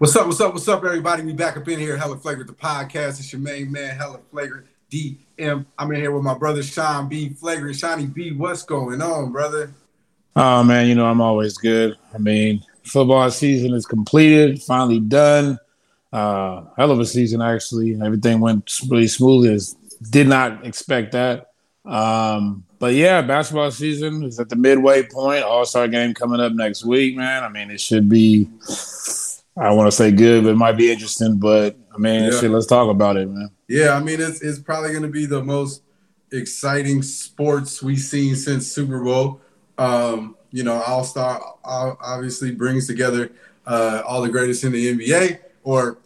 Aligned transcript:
What's 0.00 0.16
up? 0.16 0.28
What's 0.28 0.40
up? 0.40 0.54
What's 0.54 0.66
up, 0.66 0.82
everybody? 0.82 1.22
We 1.24 1.34
back 1.34 1.58
up 1.58 1.68
in 1.68 1.78
here, 1.78 1.94
Hella 1.94 2.16
Flagrant, 2.16 2.48
the 2.48 2.56
podcast. 2.56 3.20
It's 3.20 3.30
your 3.34 3.42
main 3.42 3.70
man, 3.70 3.94
Hella 3.98 4.18
Flagrant, 4.30 4.66
DM. 4.90 5.66
I'm 5.78 5.92
in 5.92 6.00
here 6.00 6.10
with 6.10 6.22
my 6.22 6.32
brother 6.32 6.62
Sean 6.62 7.06
B. 7.06 7.28
Flagrant. 7.34 7.76
Shawnee 7.76 8.06
B, 8.06 8.32
what's 8.32 8.62
going 8.62 9.02
on, 9.02 9.30
brother? 9.30 9.74
Oh 10.34 10.64
man, 10.64 10.86
you 10.86 10.94
know 10.94 11.04
I'm 11.04 11.20
always 11.20 11.58
good. 11.58 11.98
I 12.14 12.16
mean, 12.16 12.64
football 12.82 13.30
season 13.30 13.74
is 13.74 13.84
completed, 13.84 14.62
finally 14.62 15.00
done. 15.00 15.58
Uh, 16.10 16.64
hell 16.78 16.92
of 16.92 16.98
a 16.98 17.04
season, 17.04 17.42
actually. 17.42 18.00
Everything 18.02 18.40
went 18.40 18.80
really 18.88 19.06
smoothly. 19.06 19.58
Did 20.08 20.28
not 20.28 20.64
expect 20.64 21.12
that. 21.12 21.52
Um, 21.84 22.64
but 22.78 22.94
yeah, 22.94 23.20
basketball 23.20 23.70
season 23.70 24.24
is 24.24 24.40
at 24.40 24.48
the 24.48 24.56
midway 24.56 25.02
point. 25.02 25.44
All 25.44 25.66
Star 25.66 25.88
game 25.88 26.14
coming 26.14 26.40
up 26.40 26.54
next 26.54 26.86
week, 26.86 27.18
man. 27.18 27.44
I 27.44 27.50
mean, 27.50 27.70
it 27.70 27.82
should 27.82 28.08
be 28.08 28.48
I 29.58 29.72
want 29.72 29.88
to 29.88 29.92
say 29.92 30.10
good, 30.10 30.44
but 30.44 30.50
it 30.50 30.56
might 30.56 30.76
be 30.76 30.90
interesting. 30.90 31.38
But 31.38 31.76
I 31.94 31.98
mean, 31.98 32.24
yeah. 32.24 32.40
shit, 32.40 32.50
let's 32.50 32.66
talk 32.66 32.88
about 32.88 33.16
it, 33.16 33.28
man. 33.28 33.50
Yeah, 33.68 33.94
I 33.94 34.00
mean, 34.00 34.20
it's 34.20 34.42
it's 34.42 34.58
probably 34.58 34.90
going 34.90 35.02
to 35.02 35.08
be 35.08 35.26
the 35.26 35.42
most 35.42 35.82
exciting 36.32 37.02
sports 37.02 37.82
we've 37.82 37.98
seen 37.98 38.36
since 38.36 38.70
Super 38.70 39.02
Bowl. 39.02 39.40
Um, 39.78 40.36
you 40.50 40.62
know, 40.64 40.80
All 40.82 41.04
Star 41.04 41.40
obviously 41.64 42.52
brings 42.52 42.86
together 42.86 43.30
uh, 43.66 44.02
all 44.06 44.22
the 44.22 44.28
greatest 44.28 44.64
in 44.64 44.72
the 44.72 44.96
NBA, 44.96 45.38
or 45.64 45.98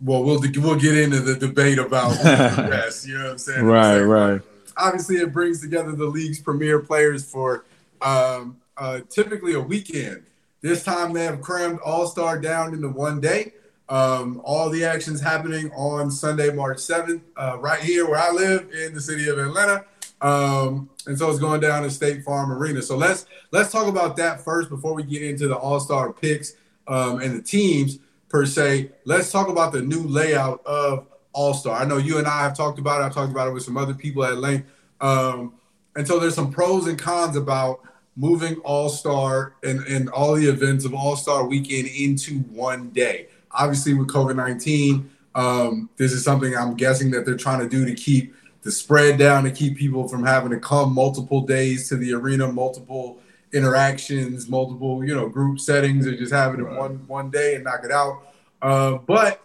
well, 0.00 0.22
we'll 0.24 0.40
we'll 0.40 0.78
get 0.78 0.96
into 0.96 1.20
the 1.20 1.36
debate 1.36 1.78
about 1.78 2.10
the 2.10 2.66
best. 2.70 3.06
You 3.06 3.18
know 3.18 3.24
what 3.24 3.32
I'm 3.32 3.38
saying? 3.38 3.64
Right, 3.64 4.00
right. 4.00 4.40
Obviously, 4.76 5.16
it 5.16 5.32
brings 5.32 5.60
together 5.60 5.92
the 5.92 6.06
league's 6.06 6.40
premier 6.40 6.80
players 6.80 7.24
for 7.24 7.64
um, 8.00 8.56
uh, 8.76 9.00
typically 9.08 9.54
a 9.54 9.60
weekend. 9.60 10.24
This 10.62 10.84
time 10.84 11.12
they 11.12 11.24
have 11.24 11.40
crammed 11.40 11.80
All 11.80 12.06
Star 12.06 12.40
down 12.40 12.72
into 12.72 12.88
one 12.88 13.20
day. 13.20 13.52
Um, 13.88 14.40
all 14.44 14.70
the 14.70 14.84
actions 14.84 15.20
happening 15.20 15.70
on 15.72 16.10
Sunday, 16.10 16.50
March 16.50 16.78
7th, 16.78 17.20
uh, 17.36 17.58
right 17.60 17.80
here 17.80 18.08
where 18.08 18.18
I 18.18 18.30
live 18.30 18.70
in 18.72 18.94
the 18.94 19.00
city 19.00 19.28
of 19.28 19.38
Atlanta. 19.38 19.84
Um, 20.22 20.88
and 21.06 21.18
so 21.18 21.28
it's 21.28 21.40
going 21.40 21.60
down 21.60 21.82
to 21.82 21.90
State 21.90 22.22
Farm 22.22 22.52
Arena. 22.52 22.80
So 22.80 22.96
let's 22.96 23.26
let's 23.50 23.72
talk 23.72 23.88
about 23.88 24.16
that 24.16 24.40
first 24.40 24.70
before 24.70 24.94
we 24.94 25.02
get 25.02 25.22
into 25.22 25.48
the 25.48 25.56
All 25.56 25.80
Star 25.80 26.12
picks 26.12 26.54
um, 26.86 27.20
and 27.20 27.36
the 27.36 27.42
teams 27.42 27.98
per 28.28 28.46
se. 28.46 28.92
Let's 29.04 29.32
talk 29.32 29.48
about 29.48 29.72
the 29.72 29.82
new 29.82 30.04
layout 30.04 30.64
of 30.64 31.08
All 31.32 31.54
Star. 31.54 31.76
I 31.76 31.84
know 31.84 31.98
you 31.98 32.18
and 32.18 32.26
I 32.26 32.42
have 32.42 32.56
talked 32.56 32.78
about 32.78 33.00
it. 33.00 33.04
I've 33.04 33.14
talked 33.14 33.32
about 33.32 33.48
it 33.48 33.52
with 33.52 33.64
some 33.64 33.76
other 33.76 33.94
people 33.94 34.24
at 34.24 34.38
length. 34.38 34.70
Um, 35.00 35.54
and 35.96 36.06
so 36.06 36.20
there's 36.20 36.36
some 36.36 36.52
pros 36.52 36.86
and 36.86 36.98
cons 36.98 37.36
about 37.36 37.80
moving 38.16 38.56
All 38.58 38.88
Star 38.88 39.54
and, 39.62 39.80
and 39.86 40.08
all 40.10 40.34
the 40.34 40.46
events 40.46 40.84
of 40.84 40.94
All 40.94 41.16
Star 41.16 41.46
weekend 41.46 41.88
into 41.88 42.40
one 42.40 42.90
day. 42.90 43.28
Obviously, 43.50 43.94
with 43.94 44.08
COVID 44.08 44.36
19, 44.36 45.10
um, 45.34 45.90
this 45.96 46.12
is 46.12 46.24
something 46.24 46.56
I'm 46.56 46.74
guessing 46.74 47.10
that 47.12 47.24
they're 47.24 47.36
trying 47.36 47.60
to 47.60 47.68
do 47.68 47.84
to 47.84 47.94
keep 47.94 48.34
the 48.62 48.70
spread 48.70 49.18
down, 49.18 49.44
to 49.44 49.50
keep 49.50 49.76
people 49.76 50.08
from 50.08 50.24
having 50.24 50.50
to 50.50 50.60
come 50.60 50.94
multiple 50.94 51.42
days 51.42 51.88
to 51.88 51.96
the 51.96 52.12
arena, 52.12 52.50
multiple 52.50 53.18
interactions, 53.52 54.48
multiple 54.48 55.04
you 55.04 55.14
know 55.14 55.28
group 55.28 55.60
settings, 55.60 56.06
and 56.06 56.16
just 56.18 56.32
having 56.32 56.60
it 56.60 56.64
right. 56.64 56.78
one 56.78 57.06
one 57.06 57.30
day 57.30 57.54
and 57.54 57.64
knock 57.64 57.80
it 57.84 57.90
out. 57.90 58.22
Uh, 58.60 58.92
but 59.06 59.42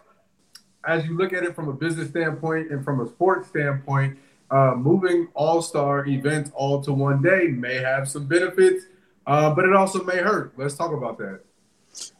as 0.86 1.04
you 1.04 1.16
look 1.16 1.32
at 1.32 1.42
it 1.42 1.54
from 1.54 1.68
a 1.68 1.72
business 1.72 2.08
standpoint 2.08 2.70
and 2.70 2.84
from 2.84 3.00
a 3.00 3.08
sports 3.08 3.48
standpoint, 3.48 4.18
uh, 4.50 4.74
moving 4.76 5.28
all 5.34 5.62
star 5.62 6.06
events 6.06 6.50
all 6.54 6.82
to 6.82 6.92
one 6.92 7.22
day 7.22 7.48
may 7.48 7.76
have 7.76 8.08
some 8.08 8.26
benefits, 8.26 8.84
uh, 9.26 9.54
but 9.54 9.64
it 9.64 9.74
also 9.74 10.02
may 10.04 10.18
hurt. 10.18 10.52
Let's 10.56 10.74
talk 10.74 10.92
about 10.92 11.18
that. 11.18 11.40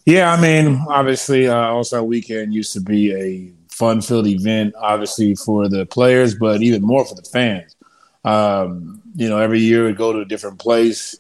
Yeah, 0.04 0.32
I 0.32 0.40
mean, 0.40 0.82
obviously, 0.88 1.48
uh, 1.48 1.54
All 1.54 1.84
Star 1.84 2.02
Weekend 2.02 2.54
used 2.54 2.72
to 2.72 2.80
be 2.80 3.14
a 3.14 3.52
fun 3.70 4.00
filled 4.00 4.26
event, 4.26 4.74
obviously, 4.78 5.34
for 5.34 5.68
the 5.68 5.86
players, 5.86 6.34
but 6.34 6.62
even 6.62 6.82
more 6.82 7.04
for 7.04 7.14
the 7.14 7.22
fans. 7.22 7.76
Um, 8.24 9.02
you 9.14 9.28
know, 9.28 9.38
every 9.38 9.60
year 9.60 9.86
we 9.86 9.92
go 9.92 10.12
to 10.12 10.20
a 10.20 10.24
different 10.24 10.58
place. 10.58 11.18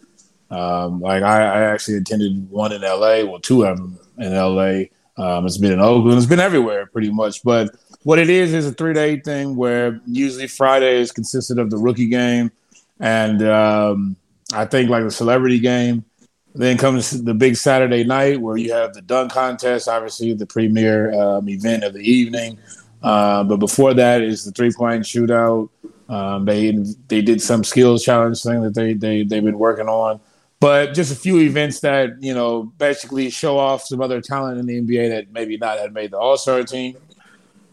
Um, 0.50 1.00
like 1.00 1.22
I, 1.22 1.42
I, 1.42 1.60
actually 1.64 1.98
attended 1.98 2.50
one 2.50 2.72
in 2.72 2.80
LA, 2.80 3.22
well, 3.22 3.38
two 3.38 3.64
of 3.64 3.76
them 3.76 3.98
in 4.16 4.34
LA. 4.34 4.84
Um, 5.22 5.44
it's 5.44 5.58
been 5.58 5.72
in 5.72 5.80
Oakland, 5.80 6.16
it's 6.16 6.26
been 6.26 6.40
everywhere 6.40 6.86
pretty 6.86 7.10
much. 7.10 7.42
But 7.42 7.76
what 8.08 8.18
it 8.18 8.30
is 8.30 8.54
is 8.54 8.64
a 8.64 8.72
three 8.72 8.94
day 8.94 9.20
thing 9.20 9.54
where 9.54 10.00
usually 10.06 10.46
Friday 10.46 10.98
is 10.98 11.12
consisted 11.12 11.58
of 11.58 11.68
the 11.68 11.76
rookie 11.76 12.08
game, 12.08 12.50
and 12.98 13.42
um, 13.42 14.16
I 14.54 14.64
think 14.64 14.88
like 14.88 15.04
the 15.04 15.10
celebrity 15.10 15.58
game. 15.58 16.06
Then 16.54 16.78
comes 16.78 17.22
the 17.22 17.34
big 17.34 17.56
Saturday 17.56 18.04
night 18.04 18.40
where 18.40 18.56
you 18.56 18.72
have 18.72 18.94
the 18.94 19.02
dunk 19.02 19.32
contest, 19.32 19.88
obviously 19.88 20.32
the 20.32 20.46
premier 20.46 21.12
um, 21.20 21.50
event 21.50 21.84
of 21.84 21.92
the 21.92 22.00
evening. 22.00 22.58
Uh, 23.02 23.44
but 23.44 23.58
before 23.58 23.92
that 23.92 24.22
is 24.22 24.42
the 24.42 24.52
three 24.52 24.72
point 24.72 25.04
shootout. 25.04 25.68
Um, 26.08 26.46
they 26.46 26.72
they 27.08 27.20
did 27.20 27.42
some 27.42 27.62
skills 27.62 28.02
challenge 28.02 28.42
thing 28.42 28.62
that 28.62 28.74
they 28.74 28.94
they 28.94 29.22
they've 29.22 29.44
been 29.44 29.58
working 29.58 29.86
on, 29.86 30.18
but 30.60 30.94
just 30.94 31.12
a 31.12 31.14
few 31.14 31.40
events 31.40 31.80
that 31.80 32.22
you 32.22 32.32
know 32.32 32.72
basically 32.78 33.28
show 33.28 33.58
off 33.58 33.82
some 33.82 34.00
other 34.00 34.22
talent 34.22 34.58
in 34.58 34.64
the 34.64 34.80
NBA 34.80 35.10
that 35.10 35.30
maybe 35.30 35.58
not 35.58 35.78
had 35.78 35.92
made 35.92 36.12
the 36.12 36.18
All 36.18 36.38
Star 36.38 36.62
team 36.62 36.96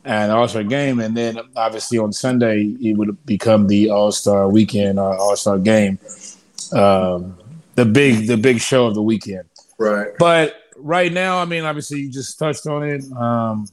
and 0.05 0.31
All 0.31 0.47
Star 0.47 0.63
game, 0.63 0.99
and 0.99 1.16
then 1.17 1.39
obviously 1.55 1.97
on 1.97 2.13
Sunday 2.13 2.75
it 2.81 2.97
would 2.97 3.25
become 3.25 3.67
the 3.67 3.89
All 3.89 4.11
Star 4.11 4.47
weekend 4.47 4.99
or 4.99 5.17
All 5.17 5.35
Star 5.35 5.57
game, 5.57 5.99
um, 6.73 7.38
the 7.75 7.85
big 7.85 8.27
the 8.27 8.38
big 8.38 8.59
show 8.59 8.85
of 8.88 8.95
the 8.95 9.03
weekend. 9.03 9.45
Right. 9.77 10.09
But 10.17 10.55
right 10.77 11.11
now, 11.11 11.39
I 11.39 11.45
mean, 11.45 11.65
obviously 11.65 12.01
you 12.01 12.11
just 12.11 12.39
touched 12.39 12.67
on 12.67 12.83
it. 12.83 13.03
Um, 13.11 13.67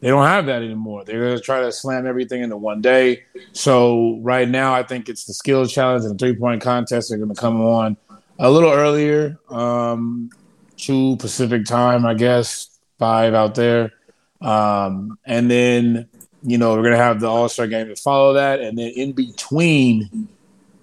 they 0.00 0.08
don't 0.08 0.26
have 0.26 0.46
that 0.46 0.62
anymore. 0.62 1.04
They're 1.04 1.20
going 1.20 1.36
to 1.36 1.42
try 1.42 1.60
to 1.62 1.72
slam 1.72 2.06
everything 2.06 2.42
into 2.42 2.56
one 2.56 2.80
day. 2.80 3.24
So 3.52 4.18
right 4.22 4.48
now, 4.48 4.72
I 4.72 4.84
think 4.84 5.08
it's 5.08 5.24
the 5.24 5.32
skill 5.32 5.66
challenge 5.66 6.04
and 6.04 6.14
the 6.14 6.18
three 6.18 6.36
point 6.36 6.62
contest 6.62 7.10
are 7.10 7.16
going 7.16 7.34
to 7.34 7.40
come 7.40 7.60
on 7.60 7.96
a 8.38 8.50
little 8.50 8.70
earlier, 8.70 9.36
um, 9.50 10.30
two 10.76 11.16
Pacific 11.16 11.64
time, 11.64 12.06
I 12.06 12.14
guess, 12.14 12.78
five 12.98 13.34
out 13.34 13.56
there. 13.56 13.92
Um, 14.40 15.18
and 15.24 15.50
then, 15.50 16.08
you 16.42 16.58
know, 16.58 16.72
we're 16.72 16.82
going 16.82 16.92
to 16.92 17.02
have 17.02 17.20
the 17.20 17.28
All 17.28 17.48
Star 17.48 17.66
game 17.66 17.88
to 17.88 17.96
follow 17.96 18.34
that. 18.34 18.60
And 18.60 18.78
then 18.78 18.92
in 18.94 19.12
between 19.12 20.28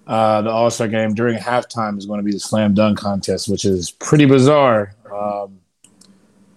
uh, 0.06 0.42
the 0.42 0.50
All 0.50 0.70
Star 0.70 0.88
game 0.88 1.14
during 1.14 1.38
halftime 1.38 1.98
is 1.98 2.06
going 2.06 2.18
to 2.18 2.24
be 2.24 2.32
the 2.32 2.40
slam 2.40 2.74
dunk 2.74 2.98
contest, 2.98 3.48
which 3.48 3.64
is 3.64 3.90
pretty 3.90 4.24
bizarre. 4.24 4.94
Um, 5.12 5.60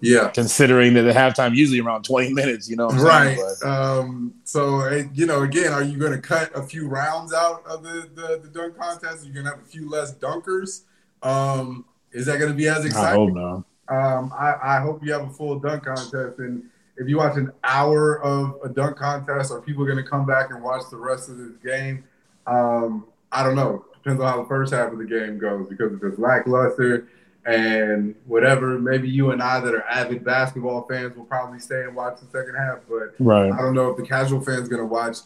yeah. 0.00 0.28
Considering 0.28 0.94
that 0.94 1.02
the 1.02 1.12
halftime 1.12 1.52
is 1.52 1.58
usually 1.58 1.80
around 1.80 2.04
20 2.04 2.32
minutes, 2.32 2.68
you 2.68 2.76
know 2.76 2.88
right. 2.88 3.38
Um, 3.62 4.34
so, 4.44 4.88
you 5.12 5.26
know, 5.26 5.42
again, 5.42 5.72
are 5.72 5.82
you 5.82 5.98
going 5.98 6.12
to 6.12 6.20
cut 6.20 6.50
a 6.54 6.62
few 6.62 6.88
rounds 6.88 7.34
out 7.34 7.66
of 7.66 7.82
the, 7.82 8.08
the, 8.14 8.40
the 8.42 8.48
dunk 8.48 8.78
contest? 8.78 9.24
You're 9.24 9.28
you 9.28 9.34
going 9.34 9.44
to 9.44 9.50
have 9.50 9.60
a 9.60 9.68
few 9.68 9.90
less 9.90 10.14
dunkers? 10.14 10.82
Um, 11.22 11.84
is 12.12 12.26
that 12.26 12.38
going 12.38 12.50
to 12.50 12.56
be 12.56 12.66
as 12.66 12.84
exciting? 12.84 13.08
I 13.08 13.14
hope 13.14 13.32
no. 13.32 13.64
Um, 13.94 14.32
I, 14.38 14.54
I 14.62 14.80
hope 14.80 15.04
you 15.04 15.12
have 15.12 15.22
a 15.22 15.30
full 15.30 15.58
dunk 15.58 15.84
contest 15.84 16.38
and 16.38 16.64
if 17.00 17.08
you 17.08 17.16
watch 17.16 17.36
an 17.38 17.50
hour 17.64 18.22
of 18.22 18.58
a 18.62 18.68
dunk 18.68 18.98
contest, 18.98 19.50
are 19.50 19.62
people 19.62 19.86
going 19.86 19.96
to 19.96 20.08
come 20.08 20.26
back 20.26 20.50
and 20.50 20.62
watch 20.62 20.82
the 20.90 20.98
rest 20.98 21.30
of 21.30 21.38
this 21.38 21.56
game? 21.64 22.04
Um, 22.46 23.06
I 23.32 23.42
don't 23.42 23.56
know. 23.56 23.86
Depends 23.94 24.20
on 24.20 24.28
how 24.28 24.42
the 24.42 24.48
first 24.48 24.74
half 24.74 24.92
of 24.92 24.98
the 24.98 25.06
game 25.06 25.38
goes 25.38 25.66
because 25.66 25.94
if 25.94 26.02
it's 26.02 26.18
lackluster 26.18 27.08
and 27.46 28.14
whatever, 28.26 28.78
maybe 28.78 29.08
you 29.08 29.30
and 29.30 29.42
I 29.42 29.60
that 29.60 29.74
are 29.74 29.84
avid 29.84 30.24
basketball 30.24 30.86
fans 30.86 31.16
will 31.16 31.24
probably 31.24 31.58
stay 31.58 31.84
and 31.84 31.96
watch 31.96 32.20
the 32.20 32.26
second 32.26 32.54
half. 32.56 32.80
But 32.86 33.14
right. 33.18 33.50
I 33.50 33.56
don't 33.56 33.74
know 33.74 33.88
if 33.88 33.96
the 33.96 34.06
casual 34.06 34.42
fan's 34.42 34.68
going 34.68 34.82
to 34.82 34.86
watch 34.86 35.18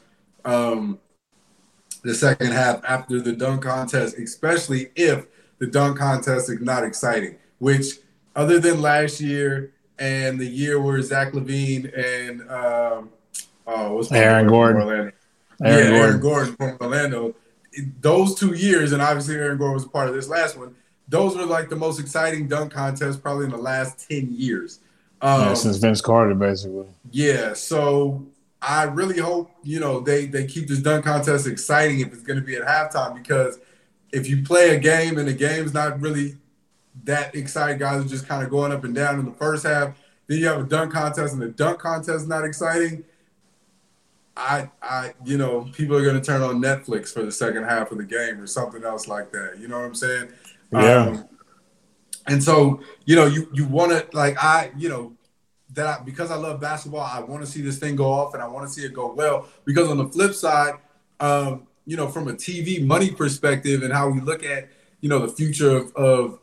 um, 0.45 1.01
the 2.05 2.15
second 2.15 2.53
half 2.53 2.85
after 2.85 3.21
the 3.21 3.33
dunk 3.33 3.65
contest, 3.65 4.17
especially 4.17 4.91
if 4.95 5.27
the 5.59 5.67
dunk 5.67 5.99
contest 5.99 6.49
is 6.51 6.61
not 6.61 6.85
exciting, 6.85 7.35
which 7.59 7.99
other 8.37 8.61
than 8.61 8.81
last 8.81 9.21
year 9.21 9.74
and 9.99 10.39
the 10.39 10.47
year 10.47 10.81
where 10.81 11.01
Zach 11.03 11.33
LaVine 11.33 11.97
and 11.97 12.41
um, 12.51 13.11
oh, 13.67 13.97
what's 13.97 14.11
Aaron 14.13 14.47
Gordon. 14.47 14.83
Aaron 14.83 15.13
yeah, 15.61 15.69
Gordon. 15.69 15.95
Aaron 15.95 16.21
Gordon 16.21 16.57
from 16.57 16.79
Orlando. 16.81 17.35
Those 18.01 18.35
two 18.35 18.55
years, 18.55 18.93
and 18.93 19.03
obviously 19.03 19.37
Aaron 19.37 19.59
Gordon 19.59 19.75
was 19.75 19.85
a 19.85 19.89
part 19.89 20.09
of 20.09 20.15
this 20.15 20.29
last 20.29 20.57
one. 20.57 20.75
Those 21.09 21.37
were 21.37 21.45
like 21.45 21.69
the 21.69 21.77
most 21.77 22.01
exciting 22.01 22.49
dunk 22.49 22.73
contests 22.73 23.17
probably 23.17 23.47
in 23.47 23.51
the 23.51 23.57
last 23.57 24.09
ten 24.09 24.29
years. 24.31 24.81
Um, 25.21 25.41
yeah, 25.41 25.55
since 25.55 25.77
Vince 25.79 26.01
Carter, 26.01 26.35
basically. 26.35 26.87
Yeah, 27.11 27.55
so 27.55 28.27
I 28.61 28.85
really 28.85 29.19
hope 29.19 29.51
you 29.63 29.81
know 29.81 30.01
they 30.01 30.27
they 30.27 30.47
keep 30.47 30.69
this 30.69 30.81
dunk 30.81 31.05
contest 31.05 31.47
exciting 31.47 32.01
if 32.01 32.13
it's 32.13 32.23
going 32.23 32.39
to 32.39 32.45
be 32.45 32.57
at 32.57 32.63
halftime 32.63 33.15
because 33.15 33.59
if 34.13 34.29
you 34.29 34.43
play 34.43 34.75
a 34.77 34.79
game 34.79 35.19
and 35.19 35.27
the 35.27 35.35
game's 35.35 35.75
not 35.75 36.01
really 36.01 36.37
that 37.03 37.35
excited. 37.35 37.79
Guys 37.81 38.05
are 38.05 38.09
just 38.09 38.29
kind 38.29 38.45
of 38.45 38.51
going 38.51 38.73
up 38.73 38.85
and 38.85 38.95
down 38.95 39.19
in 39.19 39.25
the 39.25 39.33
first 39.33 39.67
half. 39.67 39.97
Then 40.27 40.39
you 40.39 40.47
have 40.47 40.61
a 40.61 40.65
dunk 40.65 40.93
contest, 40.93 41.33
and 41.35 41.43
the 41.43 41.49
dunk 41.49 41.81
contest 41.81 42.23
is 42.23 42.29
not 42.29 42.45
exciting. 42.45 43.05
I, 44.37 44.71
I, 44.83 45.15
you 45.25 45.39
know, 45.39 45.69
people 45.73 45.97
are 45.97 46.03
going 46.03 46.21
to 46.21 46.25
turn 46.25 46.43
on 46.43 46.61
Netflix 46.61 47.13
for 47.13 47.23
the 47.23 47.31
second 47.31 47.65
half 47.65 47.93
of 47.93 47.99
the 47.99 48.05
game 48.05 48.41
or 48.41 48.47
something 48.47 48.85
else 48.85 49.07
like 49.07 49.31
that. 49.33 49.59
You 49.61 49.69
know 49.69 49.79
what 49.79 49.85
I'm 49.85 49.95
saying? 49.95 50.33
Yeah. 50.73 51.07
Um, 51.07 51.29
and 52.27 52.43
so, 52.43 52.81
you 53.05 53.17
know, 53.17 53.27
you 53.27 53.49
you 53.53 53.67
want 53.67 53.93
to 53.93 54.17
like 54.17 54.43
I, 54.43 54.73
you 54.77 54.89
know, 54.89 55.13
that 55.75 55.87
I, 55.87 56.03
because 56.03 56.31
I 56.31 56.37
love 56.37 56.61
basketball, 56.61 57.03
I 57.03 57.21
want 57.21 57.45
to 57.45 57.51
see 57.51 57.61
this 57.61 57.79
thing 57.79 57.97
go 57.97 58.11
off 58.11 58.35
and 58.35 58.43
I 58.43 58.49
want 58.49 58.67
to 58.67 58.73
see 58.73 58.85
it 58.85 58.95
go 58.95 59.13
well. 59.13 59.49
Because 59.65 59.89
on 59.89 59.99
the 59.99 60.09
flip 60.09 60.35
side, 60.35 60.75
um, 61.21 61.67
you 61.87 61.97
know, 61.97 62.09
from 62.09 62.29
a 62.29 62.33
TV 62.33 62.85
money 62.85 63.11
perspective 63.11 63.83
and 63.83 63.93
how 63.93 64.09
we 64.09 64.21
look 64.21 64.43
at, 64.43 64.69
you 65.01 65.09
know, 65.09 65.19
the 65.19 65.33
future 65.33 65.77
of, 65.77 65.95
of 65.97 66.39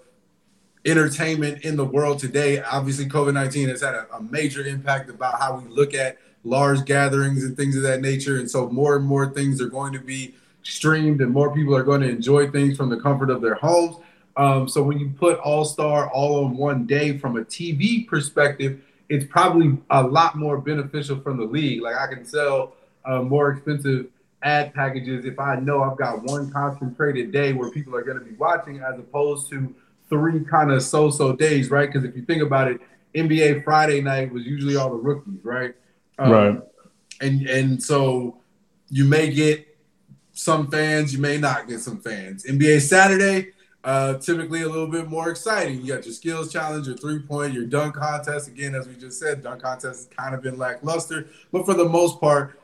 entertainment 0.86 1.64
in 1.64 1.76
the 1.76 1.86
world 1.86 2.20
today, 2.20 2.62
obviously 2.62 3.06
COVID 3.06 3.34
19 3.34 3.70
has 3.70 3.82
had 3.82 3.94
a, 3.94 4.08
a 4.16 4.22
major 4.24 4.66
impact 4.66 5.10
about 5.10 5.40
how 5.40 5.60
we 5.60 5.70
look 5.70 5.94
at 5.94 6.18
large 6.44 6.86
gatherings 6.86 7.44
and 7.44 7.56
things 7.56 7.76
of 7.76 7.84
that 7.84 8.02
nature. 8.02 8.38
And 8.38 8.50
so 8.50 8.70
more 8.70 8.96
and 8.96 9.06
more 9.06 9.30
things 9.30 9.62
are 9.62 9.70
going 9.70 9.94
to 9.94 10.00
be 10.00 10.34
streamed 10.64 11.22
and 11.22 11.32
more 11.32 11.54
people 11.54 11.76
are 11.76 11.84
going 11.84 12.02
to 12.02 12.10
enjoy 12.10 12.50
things 12.50 12.78
from 12.78 12.90
the 12.90 12.98
comfort 12.98 13.30
of 13.30 13.42
their 13.42 13.56
homes. 13.56 13.98
Um, 14.38 14.68
so 14.68 14.82
when 14.82 14.98
you 14.98 15.10
put 15.10 15.38
All 15.40 15.66
Star 15.66 16.10
all 16.10 16.46
on 16.46 16.58
one 16.58 16.86
day 16.86 17.18
from 17.18 17.38
a 17.38 17.42
TV 17.42 18.08
perspective, 18.08 18.82
it's 19.10 19.26
probably 19.26 19.78
a 19.90 20.02
lot 20.02 20.38
more 20.38 20.58
beneficial 20.58 21.20
from 21.20 21.38
the 21.38 21.44
league. 21.44 21.82
Like 21.82 21.96
I 21.96 22.08
can 22.08 22.26
sell 22.26 22.74
uh, 23.06 23.22
more 23.22 23.52
expensive 23.52 24.08
ad 24.44 24.74
packages 24.74 25.26
if 25.26 25.38
I 25.38 25.58
know 25.58 25.84
I've 25.84 25.98
got 25.98 26.24
one 26.24 26.50
concentrated 26.52 27.32
day 27.32 27.54
where 27.54 27.70
people 27.70 27.96
are 27.96 28.04
going 28.04 28.18
to 28.18 28.24
be 28.24 28.36
watching, 28.36 28.80
as 28.80 28.98
opposed 28.98 29.50
to 29.50 29.76
three 30.12 30.44
kind 30.44 30.72
of 30.72 30.84
so-so 30.84 31.34
days, 31.34 31.72
right? 31.72 31.92
Because 31.92 32.08
if 32.08 32.16
you 32.16 32.24
think 32.24 32.44
about 32.44 32.70
it, 32.70 32.82
NBA 33.16 33.64
Friday 33.64 34.02
night 34.02 34.32
was 34.32 34.46
usually 34.46 34.76
all 34.76 34.90
the 34.90 34.98
rookies, 34.98 35.44
right? 35.44 35.74
Um, 36.20 36.32
right. 36.32 36.62
And 37.22 37.48
and 37.48 37.82
so 37.82 38.38
you 38.90 39.06
may 39.06 39.32
get 39.32 39.66
some 40.34 40.70
fans, 40.70 41.14
you 41.14 41.20
may 41.20 41.38
not 41.38 41.68
get 41.68 41.80
some 41.80 42.00
fans. 42.00 42.46
NBA 42.46 42.82
Saturday, 42.82 43.52
uh, 43.84 44.18
typically 44.18 44.62
a 44.62 44.70
little 44.70 44.88
bit 44.88 45.08
more 45.08 45.30
exciting. 45.30 45.82
You 45.82 45.96
got 45.96 46.06
your 46.06 46.14
skills 46.14 46.52
challenge, 46.52 46.88
your 46.88 46.98
three 46.98 47.20
point, 47.20 47.54
your 47.54 47.66
dunk 47.66 47.96
contest. 47.96 48.48
Again, 48.48 48.76
as 48.76 48.88
we 48.88 48.96
just 48.96 49.20
said, 49.20 49.44
dunk 49.44 49.62
contest 49.62 49.86
has 49.86 50.10
kind 50.18 50.36
of 50.36 50.42
been 50.42 50.58
lackluster, 50.58 51.28
but 51.52 51.66
for 51.66 51.74
the 51.74 51.88
most 51.88 52.20
part, 52.20 52.60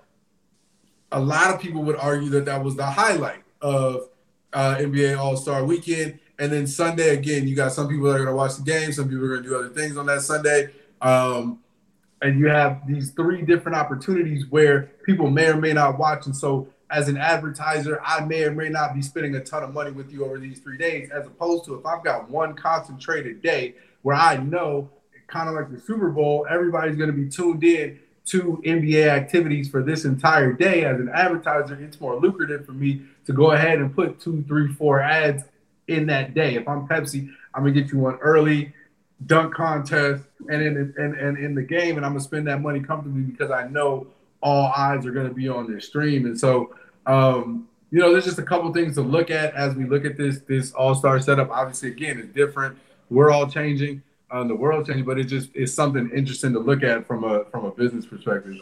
a 1.12 1.20
lot 1.20 1.54
of 1.54 1.62
people 1.62 1.84
would 1.84 1.96
argue 1.96 2.30
that 2.30 2.46
that 2.46 2.62
was 2.62 2.76
the 2.76 2.86
highlight 2.86 3.44
of 3.62 4.10
uh, 4.54 4.76
NBA 4.80 5.18
All 5.18 5.38
Star 5.38 5.64
Weekend. 5.64 6.20
And 6.40 6.52
then 6.52 6.68
Sunday 6.68 7.10
again, 7.10 7.48
you 7.48 7.56
got 7.56 7.72
some 7.72 7.88
people 7.88 8.06
that 8.06 8.16
are 8.16 8.26
going 8.26 8.30
to 8.30 8.36
watch 8.36 8.58
the 8.58 8.64
game, 8.64 8.92
some 8.92 9.10
people 9.10 9.26
are 9.26 9.30
going 9.30 9.44
to 9.44 9.50
do 9.50 9.56
other 9.58 9.70
things 9.70 9.98
on 9.98 10.06
that 10.06 10.22
Sunday. 10.22 10.70
Um, 11.02 11.60
and 12.22 12.40
you 12.40 12.48
have 12.48 12.88
these 12.88 13.12
three 13.12 13.42
different 13.42 13.78
opportunities 13.78 14.46
where 14.50 14.92
people 15.06 15.30
may 15.30 15.48
or 15.48 15.58
may 15.58 15.74
not 15.74 15.98
watch. 15.98 16.26
And 16.26 16.36
so 16.36 16.68
as 16.90 17.10
an 17.10 17.18
advertiser, 17.18 18.02
I 18.04 18.24
may 18.26 18.44
or 18.44 18.52
may 18.52 18.70
not 18.70 18.94
be 18.94 19.02
spending 19.02 19.36
a 19.36 19.44
ton 19.44 19.64
of 19.64 19.74
money 19.74 19.92
with 19.92 20.12
you 20.12 20.26
over 20.26 20.40
these 20.40 20.60
three 20.60 20.78
days, 20.78 21.10
as 21.12 21.26
opposed 21.28 21.66
to 21.66 21.76
if 21.76 21.86
I've 21.86 22.04
got 22.04 22.30
one 22.30 22.56
concentrated 22.56 23.42
day 23.42 23.76
where 24.02 24.16
I 24.16 24.38
know, 24.38 24.90
kind 25.28 25.50
of 25.50 25.56
like 25.56 25.72
the 25.72 25.80
Super 25.80 26.10
Bowl, 26.10 26.48
everybody's 26.50 26.96
going 26.96 27.12
to 27.12 27.16
be 27.16 27.30
tuned 27.30 27.64
in 27.64 28.00
to 28.26 28.62
NBA 28.66 29.08
activities 29.08 29.70
for 29.70 29.84
this 29.84 30.06
entire 30.06 30.54
day. 30.54 30.86
As 30.86 31.00
an 31.00 31.10
advertiser, 31.14 31.76
it's 31.82 32.00
more 32.00 32.20
lucrative 32.20 32.66
for 32.66 32.74
me 32.74 33.02
to 33.26 33.34
go 33.34 33.52
ahead 33.52 33.80
and 33.80 33.94
put 33.94 34.20
two, 34.20 34.44
three, 34.48 34.72
four 34.74 35.02
ads 35.02 35.44
in 35.88 36.06
that 36.08 36.34
day. 36.34 36.56
If 36.56 36.68
I'm 36.68 36.88
Pepsi, 36.88 37.30
I'm 37.54 37.64
gonna 37.64 37.72
get 37.72 37.92
you 37.92 38.00
one 38.00 38.18
early 38.18 38.74
dunk 39.26 39.54
contest 39.54 40.24
and 40.50 40.62
in 40.62 40.94
and, 40.98 41.16
and 41.16 41.38
in 41.38 41.56
the 41.56 41.64
game, 41.64 41.98
and 41.98 42.06
I'm 42.06 42.14
gonna 42.14 42.24
spend 42.24 42.48
that 42.48 42.62
money 42.62 42.80
comfortably 42.80 43.22
because 43.22 43.52
I 43.52 43.68
know 43.68 44.08
all 44.42 44.72
eyes 44.76 45.06
are 45.06 45.14
to 45.14 45.34
be 45.34 45.50
on 45.50 45.72
this 45.72 45.88
stream. 45.88 46.26
And 46.26 46.40
so, 46.40 46.76
um, 47.06 47.68
you 47.90 48.00
know, 48.00 48.12
there's 48.12 48.26
just 48.26 48.38
a 48.38 48.44
couple 48.44 48.72
things 48.74 48.96
to 48.96 49.02
look 49.02 49.32
at 49.32 49.54
as 49.56 49.76
we 49.76 49.86
look 49.86 50.06
at 50.06 50.18
this 50.18 50.40
this 50.42 50.72
All 50.74 50.94
Star 50.94 51.20
setup. 51.20 51.50
Obviously, 51.50 51.90
again, 51.90 52.20
it's 52.20 52.34
different. 52.34 52.78
We're 53.10 53.32
all 53.32 53.50
changing, 53.50 54.04
um, 54.32 54.48
the 54.48 54.56
world 54.56 54.86
changing, 54.86 55.06
but 55.06 55.18
it 55.18 55.26
just 55.26 55.56
is 55.56 55.74
something 55.74 56.10
interesting 56.14 56.54
to 56.54 56.60
look 56.60 56.84
at 56.84 57.08
from 57.08 57.24
a 57.24 57.46
from 57.46 57.66
a 57.66 57.72
business 57.72 58.06
perspective. 58.06 58.58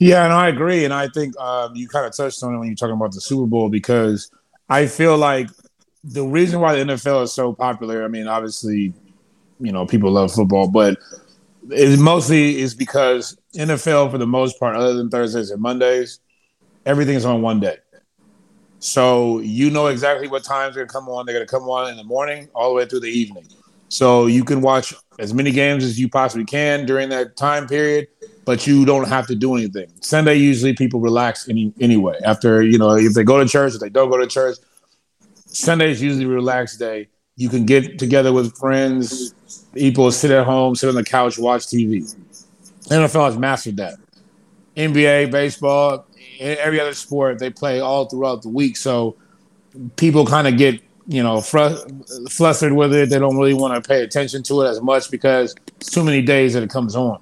Yeah, 0.00 0.24
and 0.24 0.32
I 0.32 0.48
agree, 0.48 0.84
and 0.84 0.94
I 0.94 1.08
think 1.08 1.36
um, 1.38 1.74
you 1.74 1.88
kind 1.88 2.06
of 2.06 2.16
touched 2.16 2.42
on 2.42 2.54
it 2.54 2.58
when 2.58 2.68
you're 2.68 2.76
talking 2.76 2.94
about 2.94 3.12
the 3.12 3.20
Super 3.20 3.46
Bowl 3.46 3.68
because 3.68 4.30
I 4.68 4.86
feel 4.86 5.16
like 5.16 5.48
the 6.04 6.24
reason 6.24 6.60
why 6.60 6.76
the 6.76 6.92
NFL 6.92 7.24
is 7.24 7.32
so 7.32 7.52
popular. 7.52 8.04
I 8.04 8.08
mean, 8.08 8.26
obviously, 8.26 8.92
you 9.60 9.72
know, 9.72 9.86
people 9.86 10.10
love 10.10 10.32
football, 10.32 10.68
but 10.68 10.98
it 11.70 11.98
mostly 11.98 12.60
is 12.60 12.74
because 12.74 13.36
NFL, 13.54 14.10
for 14.10 14.18
the 14.18 14.26
most 14.26 14.58
part, 14.58 14.76
other 14.76 14.94
than 14.94 15.10
Thursdays 15.10 15.50
and 15.50 15.60
Mondays, 15.60 16.20
everything 16.86 17.14
is 17.14 17.24
on 17.24 17.42
one 17.42 17.60
day. 17.60 17.76
So 18.80 19.40
you 19.40 19.70
know 19.70 19.88
exactly 19.88 20.28
what 20.28 20.44
times 20.44 20.74
they're 20.74 20.84
going 20.84 20.88
to 20.88 20.92
come 20.92 21.08
on. 21.08 21.26
They're 21.26 21.34
going 21.34 21.46
to 21.46 21.50
come 21.50 21.64
on 21.64 21.90
in 21.90 21.96
the 21.96 22.04
morning 22.04 22.48
all 22.54 22.68
the 22.68 22.74
way 22.74 22.86
through 22.86 23.00
the 23.00 23.10
evening. 23.10 23.44
So 23.88 24.26
you 24.26 24.44
can 24.44 24.60
watch 24.60 24.94
as 25.18 25.34
many 25.34 25.50
games 25.50 25.82
as 25.82 25.98
you 25.98 26.08
possibly 26.08 26.44
can 26.44 26.86
during 26.86 27.08
that 27.08 27.36
time 27.36 27.66
period, 27.66 28.08
but 28.44 28.66
you 28.66 28.84
don't 28.84 29.08
have 29.08 29.26
to 29.28 29.34
do 29.34 29.56
anything. 29.56 29.90
Sunday, 30.00 30.34
usually 30.36 30.74
people 30.74 31.00
relax 31.00 31.48
any, 31.48 31.72
anyway. 31.80 32.18
After, 32.24 32.62
you 32.62 32.78
know, 32.78 32.96
if 32.96 33.14
they 33.14 33.24
go 33.24 33.42
to 33.42 33.48
church, 33.48 33.74
if 33.74 33.80
they 33.80 33.88
don't 33.88 34.10
go 34.10 34.18
to 34.18 34.26
church, 34.26 34.58
Sunday 35.48 35.90
is 35.90 36.00
usually 36.00 36.24
a 36.24 36.28
relaxed 36.28 36.78
day. 36.78 37.08
You 37.36 37.48
can 37.48 37.66
get 37.66 37.98
together 37.98 38.32
with 38.32 38.56
friends, 38.56 39.34
people 39.74 40.10
sit 40.10 40.30
at 40.30 40.44
home, 40.44 40.74
sit 40.74 40.88
on 40.88 40.94
the 40.94 41.04
couch, 41.04 41.38
watch 41.38 41.66
TV. 41.66 42.14
NFL 42.88 43.26
has 43.26 43.38
mastered 43.38 43.76
that. 43.76 43.94
NBA, 44.76 45.30
baseball, 45.30 46.06
every 46.40 46.80
other 46.80 46.94
sport, 46.94 47.38
they 47.38 47.50
play 47.50 47.80
all 47.80 48.06
throughout 48.06 48.42
the 48.42 48.48
week. 48.48 48.76
So 48.76 49.16
people 49.96 50.26
kind 50.26 50.46
of 50.46 50.56
get, 50.56 50.80
you 51.06 51.22
know, 51.22 51.40
flustered 51.40 52.72
with 52.72 52.94
it. 52.94 53.10
They 53.10 53.18
don't 53.18 53.36
really 53.36 53.54
want 53.54 53.82
to 53.82 53.88
pay 53.88 54.02
attention 54.02 54.42
to 54.44 54.62
it 54.62 54.68
as 54.68 54.80
much 54.80 55.10
because 55.10 55.54
it's 55.76 55.90
too 55.90 56.04
many 56.04 56.22
days 56.22 56.54
that 56.54 56.62
it 56.62 56.70
comes 56.70 56.94
on. 56.96 57.20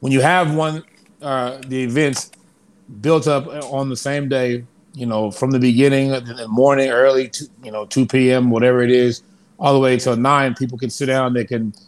When 0.00 0.12
you 0.12 0.20
have 0.20 0.54
one, 0.54 0.84
uh, 1.22 1.58
the 1.66 1.82
events 1.82 2.30
built 3.00 3.26
up 3.26 3.46
on 3.46 3.88
the 3.88 3.96
same 3.96 4.28
day, 4.28 4.64
you 4.96 5.06
know, 5.06 5.30
from 5.30 5.52
the 5.52 5.60
beginning, 5.60 6.10
the 6.10 6.48
morning, 6.48 6.90
early, 6.90 7.28
to, 7.28 7.48
you 7.62 7.70
know, 7.70 7.86
2 7.86 8.06
p.m., 8.06 8.50
whatever 8.50 8.82
it 8.82 8.90
is, 8.90 9.22
all 9.58 9.72
the 9.72 9.78
way 9.78 9.96
till 9.96 10.16
9, 10.16 10.54
people 10.54 10.76
can 10.76 10.90
sit 10.90 11.06
down, 11.06 11.34
they 11.34 11.44
can– 11.44 11.72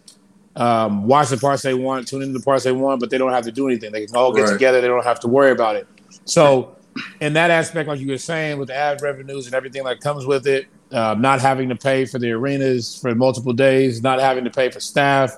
um, 0.58 1.06
watch 1.06 1.28
the 1.28 1.36
parts 1.36 1.62
they 1.62 1.72
want, 1.72 2.08
tune 2.08 2.20
into 2.20 2.36
the 2.36 2.44
parts 2.44 2.64
they 2.64 2.72
want, 2.72 3.00
but 3.00 3.10
they 3.10 3.18
don't 3.18 3.32
have 3.32 3.44
to 3.44 3.52
do 3.52 3.68
anything. 3.68 3.92
They 3.92 4.06
can 4.06 4.16
all 4.16 4.32
get 4.32 4.42
right. 4.42 4.52
together. 4.52 4.80
They 4.80 4.88
don't 4.88 5.04
have 5.04 5.20
to 5.20 5.28
worry 5.28 5.52
about 5.52 5.76
it. 5.76 5.86
So, 6.24 6.76
in 7.20 7.32
that 7.34 7.52
aspect, 7.52 7.88
like 7.88 8.00
you 8.00 8.08
were 8.08 8.18
saying, 8.18 8.58
with 8.58 8.68
the 8.68 8.74
ad 8.74 9.00
revenues 9.00 9.46
and 9.46 9.54
everything 9.54 9.84
that 9.84 10.00
comes 10.00 10.26
with 10.26 10.48
it, 10.48 10.66
uh, 10.90 11.14
not 11.16 11.40
having 11.40 11.68
to 11.68 11.76
pay 11.76 12.06
for 12.06 12.18
the 12.18 12.32
arenas 12.32 12.98
for 13.00 13.14
multiple 13.14 13.52
days, 13.52 14.02
not 14.02 14.18
having 14.18 14.42
to 14.44 14.50
pay 14.50 14.68
for 14.68 14.80
staff, 14.80 15.36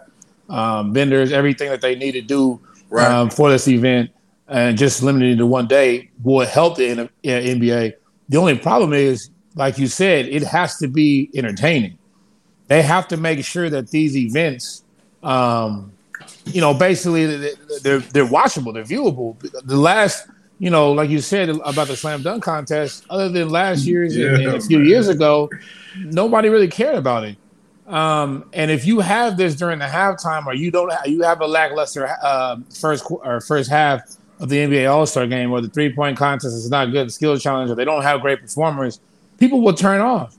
um, 0.48 0.94
vendors, 0.94 1.32
everything 1.32 1.68
that 1.68 1.82
they 1.82 1.94
need 1.94 2.12
to 2.12 2.22
do 2.22 2.58
right. 2.88 3.10
um, 3.10 3.28
for 3.28 3.50
this 3.50 3.68
event, 3.68 4.10
and 4.50 4.76
just 4.76 5.02
limiting 5.02 5.38
to 5.38 5.46
one 5.46 5.66
day 5.66 6.10
will 6.22 6.46
help 6.46 6.76
the 6.76 7.08
NBA. 7.24 7.94
The 8.28 8.36
only 8.36 8.58
problem 8.58 8.92
is, 8.92 9.30
like 9.54 9.78
you 9.78 9.86
said, 9.86 10.26
it 10.26 10.42
has 10.42 10.76
to 10.78 10.88
be 10.88 11.30
entertaining. 11.34 11.96
They 12.66 12.82
have 12.82 13.08
to 13.08 13.16
make 13.16 13.44
sure 13.44 13.70
that 13.70 13.90
these 13.90 14.16
events 14.16 14.84
um, 15.22 15.92
you 16.46 16.60
know, 16.60 16.74
basically 16.74 17.26
they're 17.82 17.98
they're 17.98 18.26
watchable, 18.26 18.72
they're 18.72 18.84
viewable. 18.84 19.38
The 19.64 19.76
last, 19.76 20.26
you 20.58 20.70
know, 20.70 20.92
like 20.92 21.10
you 21.10 21.20
said 21.20 21.48
about 21.48 21.88
the 21.88 21.96
slam 21.96 22.22
dunk 22.22 22.42
contest, 22.42 23.04
other 23.10 23.28
than 23.28 23.48
last 23.48 23.84
year's 23.84 24.16
yeah, 24.16 24.28
and, 24.28 24.42
and 24.44 24.54
a 24.56 24.60
few 24.60 24.78
man. 24.78 24.88
years 24.88 25.08
ago, 25.08 25.50
nobody 25.96 26.48
really 26.48 26.68
cared 26.68 26.96
about 26.96 27.24
it. 27.24 27.36
Um, 27.86 28.48
and 28.52 28.70
if 28.70 28.86
you 28.86 29.00
have 29.00 29.36
this 29.36 29.56
during 29.56 29.80
the 29.80 29.86
halftime, 29.86 30.46
or 30.46 30.54
you 30.54 30.70
don't, 30.70 30.92
have, 30.92 31.08
you 31.08 31.22
have 31.22 31.40
a 31.40 31.46
lackluster 31.46 32.08
uh, 32.22 32.56
first 32.72 33.04
or 33.08 33.40
first 33.40 33.68
half 33.68 34.16
of 34.40 34.48
the 34.48 34.56
NBA 34.56 34.90
All 34.90 35.06
Star 35.06 35.26
game, 35.26 35.50
where 35.50 35.60
the 35.60 35.68
three 35.68 35.92
point 35.92 36.16
contest 36.16 36.54
is 36.54 36.70
not 36.70 36.86
good, 36.86 37.06
the 37.06 37.12
skill 37.12 37.38
challenge, 37.38 37.70
or 37.70 37.74
they 37.74 37.84
don't 37.84 38.02
have 38.02 38.20
great 38.22 38.40
performers, 38.40 39.00
people 39.38 39.60
will 39.60 39.74
turn 39.74 40.00
off. 40.00 40.36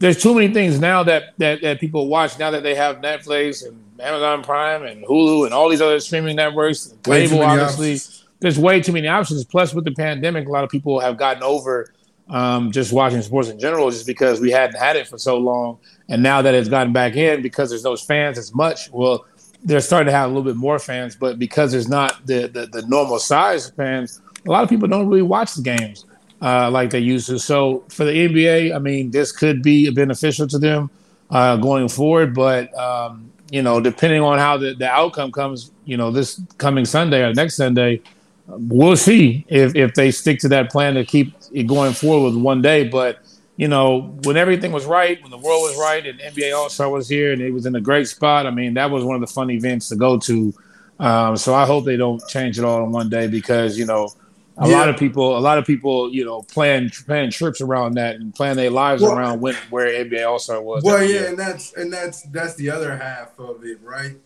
There's 0.00 0.20
too 0.20 0.34
many 0.34 0.52
things 0.52 0.80
now 0.80 1.04
that 1.04 1.34
that, 1.38 1.62
that 1.62 1.80
people 1.80 2.08
watch 2.08 2.38
now 2.38 2.50
that 2.50 2.62
they 2.62 2.74
have 2.74 2.96
Netflix 2.96 3.66
and 3.66 3.80
Amazon 4.00 4.42
Prime 4.42 4.82
and 4.82 5.04
Hulu 5.04 5.44
and 5.44 5.54
all 5.54 5.68
these 5.68 5.80
other 5.80 6.00
streaming 6.00 6.36
networks. 6.36 6.94
Cable, 7.04 7.42
obviously. 7.42 7.94
Options. 7.94 8.24
There's 8.40 8.58
way 8.58 8.80
too 8.80 8.92
many 8.92 9.06
options. 9.06 9.44
Plus, 9.44 9.72
with 9.72 9.84
the 9.84 9.92
pandemic, 9.92 10.48
a 10.48 10.50
lot 10.50 10.64
of 10.64 10.70
people 10.70 11.00
have 11.00 11.16
gotten 11.16 11.42
over 11.42 11.94
um, 12.28 12.72
just 12.72 12.92
watching 12.92 13.22
sports 13.22 13.48
in 13.48 13.58
general, 13.58 13.90
just 13.90 14.06
because 14.06 14.40
we 14.40 14.50
hadn't 14.50 14.78
had 14.78 14.96
it 14.96 15.06
for 15.06 15.16
so 15.16 15.38
long. 15.38 15.78
And 16.08 16.22
now 16.22 16.42
that 16.42 16.54
it's 16.54 16.68
gotten 16.68 16.92
back 16.92 17.16
in, 17.16 17.40
because 17.40 17.70
there's 17.70 17.82
those 17.82 18.02
fans 18.02 18.36
as 18.36 18.54
much, 18.54 18.90
well, 18.90 19.24
they're 19.64 19.80
starting 19.80 20.06
to 20.06 20.12
have 20.12 20.26
a 20.26 20.28
little 20.28 20.42
bit 20.44 20.56
more 20.56 20.78
fans. 20.78 21.16
But 21.16 21.38
because 21.38 21.72
there's 21.72 21.88
not 21.88 22.26
the 22.26 22.48
the, 22.48 22.66
the 22.66 22.86
normal 22.86 23.18
size 23.18 23.70
fans, 23.70 24.20
a 24.46 24.50
lot 24.50 24.62
of 24.62 24.68
people 24.68 24.88
don't 24.88 25.08
really 25.08 25.22
watch 25.22 25.54
the 25.54 25.62
games 25.62 26.04
uh, 26.42 26.70
like 26.70 26.90
they 26.90 27.00
used 27.00 27.26
to. 27.28 27.38
So 27.38 27.84
for 27.88 28.04
the 28.04 28.12
NBA, 28.12 28.74
I 28.74 28.78
mean, 28.78 29.10
this 29.10 29.32
could 29.32 29.62
be 29.62 29.90
beneficial 29.90 30.46
to 30.48 30.58
them 30.58 30.90
uh, 31.30 31.56
going 31.56 31.88
forward. 31.88 32.34
But 32.34 32.76
um, 32.78 33.30
you 33.50 33.62
know, 33.62 33.80
depending 33.80 34.20
on 34.20 34.38
how 34.38 34.56
the, 34.56 34.74
the 34.74 34.88
outcome 34.88 35.32
comes, 35.32 35.70
you 35.84 35.96
know, 35.96 36.10
this 36.10 36.40
coming 36.58 36.84
Sunday 36.84 37.22
or 37.22 37.32
next 37.32 37.56
Sunday, 37.56 38.00
we'll 38.46 38.96
see 38.96 39.44
if, 39.48 39.74
if 39.74 39.94
they 39.94 40.10
stick 40.10 40.40
to 40.40 40.48
that 40.48 40.70
plan 40.70 40.94
to 40.94 41.04
keep 41.04 41.34
it 41.52 41.64
going 41.64 41.92
forward 41.92 42.34
with 42.34 42.42
one 42.42 42.62
day. 42.62 42.88
But, 42.88 43.18
you 43.56 43.68
know, 43.68 44.18
when 44.24 44.36
everything 44.36 44.72
was 44.72 44.84
right, 44.84 45.20
when 45.22 45.30
the 45.30 45.38
world 45.38 45.62
was 45.62 45.78
right, 45.78 46.04
and 46.04 46.18
NBA 46.18 46.56
All 46.56 46.68
Star 46.68 46.90
was 46.90 47.08
here 47.08 47.32
and 47.32 47.40
it 47.40 47.52
was 47.52 47.66
in 47.66 47.76
a 47.76 47.80
great 47.80 48.08
spot, 48.08 48.46
I 48.46 48.50
mean, 48.50 48.74
that 48.74 48.90
was 48.90 49.04
one 49.04 49.14
of 49.14 49.20
the 49.20 49.32
fun 49.32 49.50
events 49.50 49.88
to 49.90 49.96
go 49.96 50.18
to 50.18 50.52
Um, 50.98 51.36
so 51.36 51.54
I 51.54 51.66
hope 51.66 51.84
they 51.84 51.96
don't 51.96 52.24
change 52.28 52.58
it 52.58 52.64
all 52.64 52.84
in 52.84 52.92
one 52.92 53.08
day 53.08 53.26
because 53.26 53.76
you 53.76 53.84
know 53.84 54.10
a 54.56 54.68
yeah. 54.68 54.78
lot 54.78 54.88
of 54.88 54.96
people, 54.96 55.36
a 55.36 55.40
lot 55.40 55.58
of 55.58 55.66
people, 55.66 56.12
you 56.12 56.24
know, 56.24 56.42
plan 56.42 56.90
plan 56.90 57.30
trips 57.30 57.60
around 57.60 57.94
that 57.94 58.16
and 58.16 58.34
plan 58.34 58.56
their 58.56 58.70
lives 58.70 59.02
well, 59.02 59.12
around 59.12 59.40
when 59.40 59.56
where 59.70 59.86
NBA 60.04 60.28
All 60.28 60.38
Star 60.38 60.62
was. 60.62 60.84
Well, 60.84 61.02
yeah, 61.02 61.08
year. 61.08 61.28
and 61.28 61.38
that's 61.38 61.74
and 61.74 61.92
that's 61.92 62.22
that's 62.22 62.54
the 62.54 62.70
other 62.70 62.96
half 62.96 63.38
of 63.38 63.64
it, 63.64 63.80
right? 63.82 64.16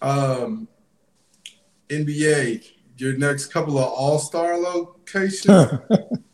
Um, 0.00 0.66
NBA, 1.88 2.66
your 2.96 3.18
next 3.18 3.46
couple 3.46 3.78
of 3.78 3.84
All 3.84 4.18
Star 4.18 4.56
locations. 4.56 5.44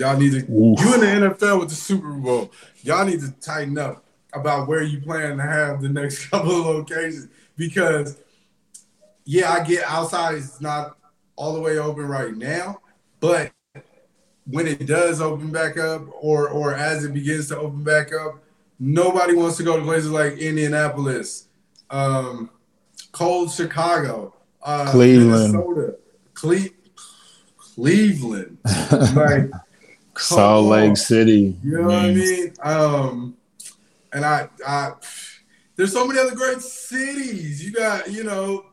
y'all 0.00 0.16
need 0.16 0.32
to. 0.32 0.38
Oof. 0.38 0.80
You 0.80 0.94
in 0.94 1.00
the 1.00 1.28
NFL 1.28 1.60
with 1.60 1.68
the 1.68 1.74
Super 1.74 2.12
Bowl. 2.12 2.50
Y'all 2.82 3.04
need 3.04 3.20
to 3.20 3.30
tighten 3.32 3.76
up 3.78 4.02
about 4.32 4.66
where 4.66 4.82
you 4.82 5.00
plan 5.00 5.36
to 5.36 5.42
have 5.42 5.82
the 5.82 5.88
next 5.88 6.26
couple 6.30 6.58
of 6.58 6.66
locations 6.66 7.28
because, 7.56 8.18
yeah, 9.24 9.52
I 9.52 9.62
get 9.62 9.84
outside 9.84 10.36
is 10.36 10.60
not 10.60 10.96
all 11.36 11.54
the 11.54 11.60
way 11.60 11.78
open 11.78 12.06
right 12.06 12.34
now, 12.34 12.80
but 13.20 13.52
when 14.46 14.66
it 14.66 14.86
does 14.86 15.20
open 15.20 15.52
back 15.52 15.76
up, 15.78 16.02
or 16.20 16.48
or 16.48 16.74
as 16.74 17.04
it 17.04 17.12
begins 17.12 17.48
to 17.48 17.58
open 17.58 17.84
back 17.84 18.12
up, 18.12 18.42
nobody 18.78 19.34
wants 19.34 19.58
to 19.58 19.62
go 19.62 19.76
to 19.76 19.82
places 19.84 20.10
like 20.10 20.38
Indianapolis, 20.38 21.46
um, 21.90 22.50
cold 23.12 23.52
Chicago, 23.52 24.34
uh, 24.62 24.90
Cleveland, 24.90 25.52
Minnesota, 25.52 25.96
Cle- 26.34 26.74
Cleveland, 27.58 28.58
like 29.14 29.50
Salt 30.20 30.66
Lake 30.66 30.96
City. 30.96 31.56
You 31.64 31.78
know 31.78 31.82
what 31.82 31.94
I 31.94 32.12
mean? 32.12 32.54
Um, 32.62 33.36
and 34.12 34.24
I, 34.24 34.48
I, 34.66 34.92
there's 35.76 35.92
so 35.92 36.06
many 36.06 36.18
other 36.20 36.34
great 36.34 36.60
cities. 36.60 37.64
You 37.64 37.72
got, 37.72 38.10
you 38.10 38.24
know, 38.24 38.66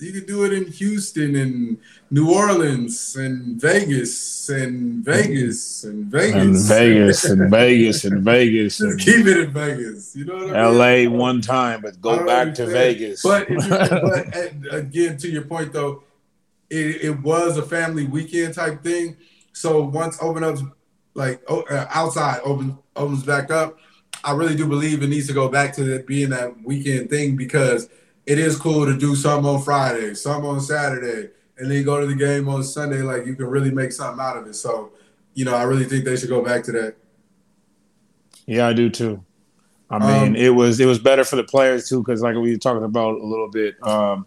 you 0.00 0.12
could 0.12 0.26
do 0.26 0.44
it 0.44 0.52
in 0.52 0.66
Houston 0.66 1.34
and 1.36 1.78
New 2.10 2.32
Orleans 2.32 3.16
and 3.16 3.60
Vegas 3.60 4.48
and 4.48 5.04
Vegas 5.04 5.84
and 5.84 6.06
Vegas 6.06 6.44
and 6.44 6.62
Vegas 6.62 7.24
and 7.30 7.50
Vegas 7.50 8.04
and 8.04 8.22
Vegas. 8.22 8.78
Just 8.78 9.00
keep 9.00 9.26
it 9.26 9.36
in 9.38 9.52
Vegas. 9.52 10.14
You 10.14 10.24
know 10.24 10.34
what 10.34 10.42
I 10.42 10.46
mean? 10.46 10.54
L.A. 10.54 11.06
one 11.08 11.40
time, 11.40 11.80
but 11.82 12.00
go 12.00 12.24
back 12.24 12.54
to 12.54 12.66
Vegas. 12.66 13.22
But, 13.22 13.48
but 13.68 14.72
again, 14.72 15.16
to 15.18 15.28
your 15.28 15.42
point 15.42 15.72
though, 15.72 16.04
it, 16.70 17.02
it 17.02 17.20
was 17.20 17.56
a 17.56 17.62
family 17.62 18.06
weekend 18.06 18.54
type 18.54 18.82
thing. 18.82 19.16
So 19.52 19.82
once 19.82 20.18
open 20.22 20.44
up, 20.44 20.58
like 21.18 21.42
uh, 21.48 21.86
outside 21.90 22.40
open 22.44 22.78
opens 22.94 23.24
back 23.24 23.50
up, 23.50 23.78
I 24.22 24.32
really 24.32 24.56
do 24.56 24.66
believe 24.66 25.02
it 25.02 25.08
needs 25.08 25.26
to 25.26 25.32
go 25.32 25.48
back 25.48 25.74
to 25.74 25.84
that 25.84 26.06
being 26.06 26.30
that 26.30 26.62
weekend 26.62 27.10
thing 27.10 27.36
because 27.36 27.90
it 28.24 28.38
is 28.38 28.56
cool 28.56 28.86
to 28.86 28.96
do 28.96 29.16
something 29.16 29.50
on 29.50 29.60
Friday, 29.62 30.14
something 30.14 30.48
on 30.48 30.60
Saturday, 30.60 31.30
and 31.58 31.70
then 31.70 31.84
go 31.84 32.00
to 32.00 32.06
the 32.06 32.14
game 32.14 32.48
on 32.48 32.62
Sunday. 32.62 33.02
Like 33.02 33.26
you 33.26 33.34
can 33.34 33.46
really 33.46 33.72
make 33.72 33.90
something 33.90 34.24
out 34.24 34.36
of 34.36 34.46
it. 34.46 34.54
So, 34.54 34.92
you 35.34 35.44
know, 35.44 35.54
I 35.54 35.64
really 35.64 35.84
think 35.84 36.04
they 36.04 36.16
should 36.16 36.28
go 36.28 36.42
back 36.42 36.62
to 36.64 36.72
that. 36.72 36.96
Yeah, 38.46 38.68
I 38.68 38.72
do 38.72 38.88
too. 38.88 39.24
I 39.90 39.98
mean, 39.98 40.28
um, 40.28 40.36
it 40.36 40.50
was 40.50 40.78
it 40.78 40.86
was 40.86 40.98
better 40.98 41.24
for 41.24 41.36
the 41.36 41.44
players 41.44 41.88
too 41.88 42.02
because, 42.02 42.22
like 42.22 42.36
we 42.36 42.52
were 42.52 42.58
talking 42.58 42.84
about 42.84 43.20
a 43.20 43.24
little 43.24 43.50
bit, 43.50 43.74
um, 43.86 44.26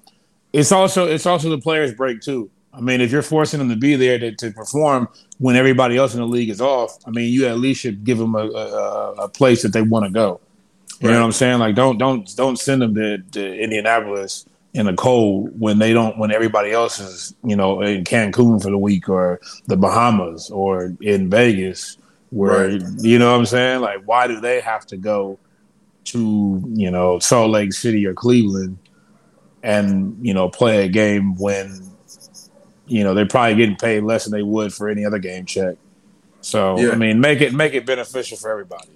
it's 0.52 0.72
also 0.72 1.08
it's 1.08 1.26
also 1.26 1.50
the 1.50 1.60
players' 1.60 1.94
break 1.94 2.20
too. 2.20 2.50
I 2.74 2.80
mean, 2.80 3.02
if 3.02 3.12
you're 3.12 3.22
forcing 3.22 3.60
them 3.60 3.70
to 3.70 3.76
be 3.76 3.96
there 3.96 4.18
to, 4.18 4.34
to 4.34 4.52
perform 4.52 5.10
when 5.40 5.56
everybody 5.56 5.98
else 5.98 6.14
in 6.14 6.22
the 6.22 6.28
league 6.28 6.50
is 6.50 6.62
off, 6.62 6.98
I 7.06 7.12
mean, 7.12 7.32
you 7.32 7.48
at 7.48 7.58
least 7.58 7.82
should 7.82 8.04
give 8.04 8.18
them 8.18 8.36
a, 8.36 8.46
a, 8.46 9.12
a 9.24 9.30
place 9.30 9.62
that 9.64 9.74
they 9.74 9.82
want 9.82 10.06
to 10.06 10.12
go. 10.12 10.40
You 11.00 11.08
right. 11.08 11.16
know 11.16 11.20
what 11.22 11.26
I'm 11.26 11.32
saying? 11.32 11.60
Like 11.60 11.76
don't 11.76 11.98
don't 11.98 12.34
don't 12.36 12.58
send 12.58 12.82
them 12.82 12.96
to, 12.96 13.18
to 13.18 13.60
Indianapolis 13.60 14.46
in 14.74 14.86
the 14.86 14.94
cold 14.94 15.60
when 15.60 15.80
they 15.80 15.94
don't 15.94 16.18
when 16.18 16.32
everybody 16.32 16.72
else 16.72 17.00
is 17.00 17.36
you 17.44 17.56
know 17.56 17.82
in 17.82 18.04
Cancun 18.04 18.62
for 18.62 18.70
the 18.70 18.78
week 18.78 19.10
or 19.10 19.42
the 19.66 19.76
Bahamas 19.76 20.50
or 20.50 20.96
in 21.02 21.30
Vegas 21.30 21.98
where 22.30 22.70
right. 22.70 22.82
you 23.00 23.20
know 23.20 23.32
what 23.32 23.40
I'm 23.40 23.46
saying? 23.46 23.82
Like 23.82 24.04
why 24.06 24.28
do 24.28 24.40
they 24.40 24.62
have 24.62 24.86
to 24.88 24.98
go 24.98 25.40
to 26.06 26.64
you 26.74 26.92
know 26.92 27.20
Salt 27.20 27.50
Lake 27.50 27.74
City 27.74 28.06
or 28.06 28.14
Cleveland 28.14 28.78
and 29.64 30.18
you 30.26 30.34
know 30.34 30.50
play 30.50 30.86
a 30.86 30.90
game 30.90 31.36
when 31.36 31.91
you 32.92 33.06
know 33.06 33.14
they're 33.14 33.26
probably 33.26 33.56
getting 33.56 33.78
paid 33.78 34.04
less 34.04 34.26
than 34.26 34.34
they 34.34 34.44
would 34.44 34.74
for 34.74 34.90
any 34.90 35.06
other 35.06 35.18
game 35.18 35.46
check. 35.46 35.78
So 36.42 36.78
yeah. 36.78 36.92
I 36.92 36.96
mean, 36.96 37.22
make 37.22 37.40
it 37.40 37.54
make 37.54 37.74
it 37.74 37.86
beneficial 37.86 38.38
for 38.38 38.52
everybody. 38.52 38.90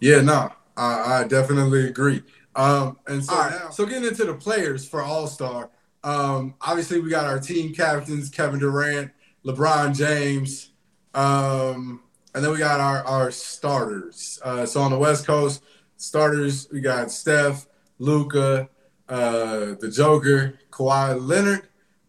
Yeah, 0.00 0.20
no, 0.20 0.50
I, 0.76 1.20
I 1.20 1.28
definitely 1.28 1.86
agree. 1.86 2.22
Um, 2.56 2.98
and 3.06 3.24
so 3.24 3.34
right. 3.34 3.50
now, 3.52 3.70
so 3.70 3.86
getting 3.86 4.08
into 4.08 4.24
the 4.24 4.34
players 4.34 4.88
for 4.88 5.00
All 5.00 5.28
Star, 5.28 5.70
um, 6.02 6.54
obviously 6.60 7.00
we 7.00 7.08
got 7.08 7.26
our 7.26 7.38
team 7.38 7.72
captains 7.72 8.30
Kevin 8.30 8.58
Durant, 8.58 9.12
LeBron 9.44 9.96
James, 9.96 10.72
um, 11.14 12.00
and 12.34 12.44
then 12.44 12.50
we 12.50 12.58
got 12.58 12.80
our 12.80 13.04
our 13.04 13.30
starters. 13.30 14.40
Uh, 14.42 14.66
so 14.66 14.80
on 14.80 14.90
the 14.90 14.98
West 14.98 15.24
Coast, 15.24 15.62
starters 15.98 16.66
we 16.72 16.80
got 16.80 17.12
Steph, 17.12 17.68
Luka, 18.00 18.68
uh, 19.08 19.76
the 19.78 19.90
Joker, 19.94 20.58
Kawhi 20.70 21.24
Leonard. 21.24 21.68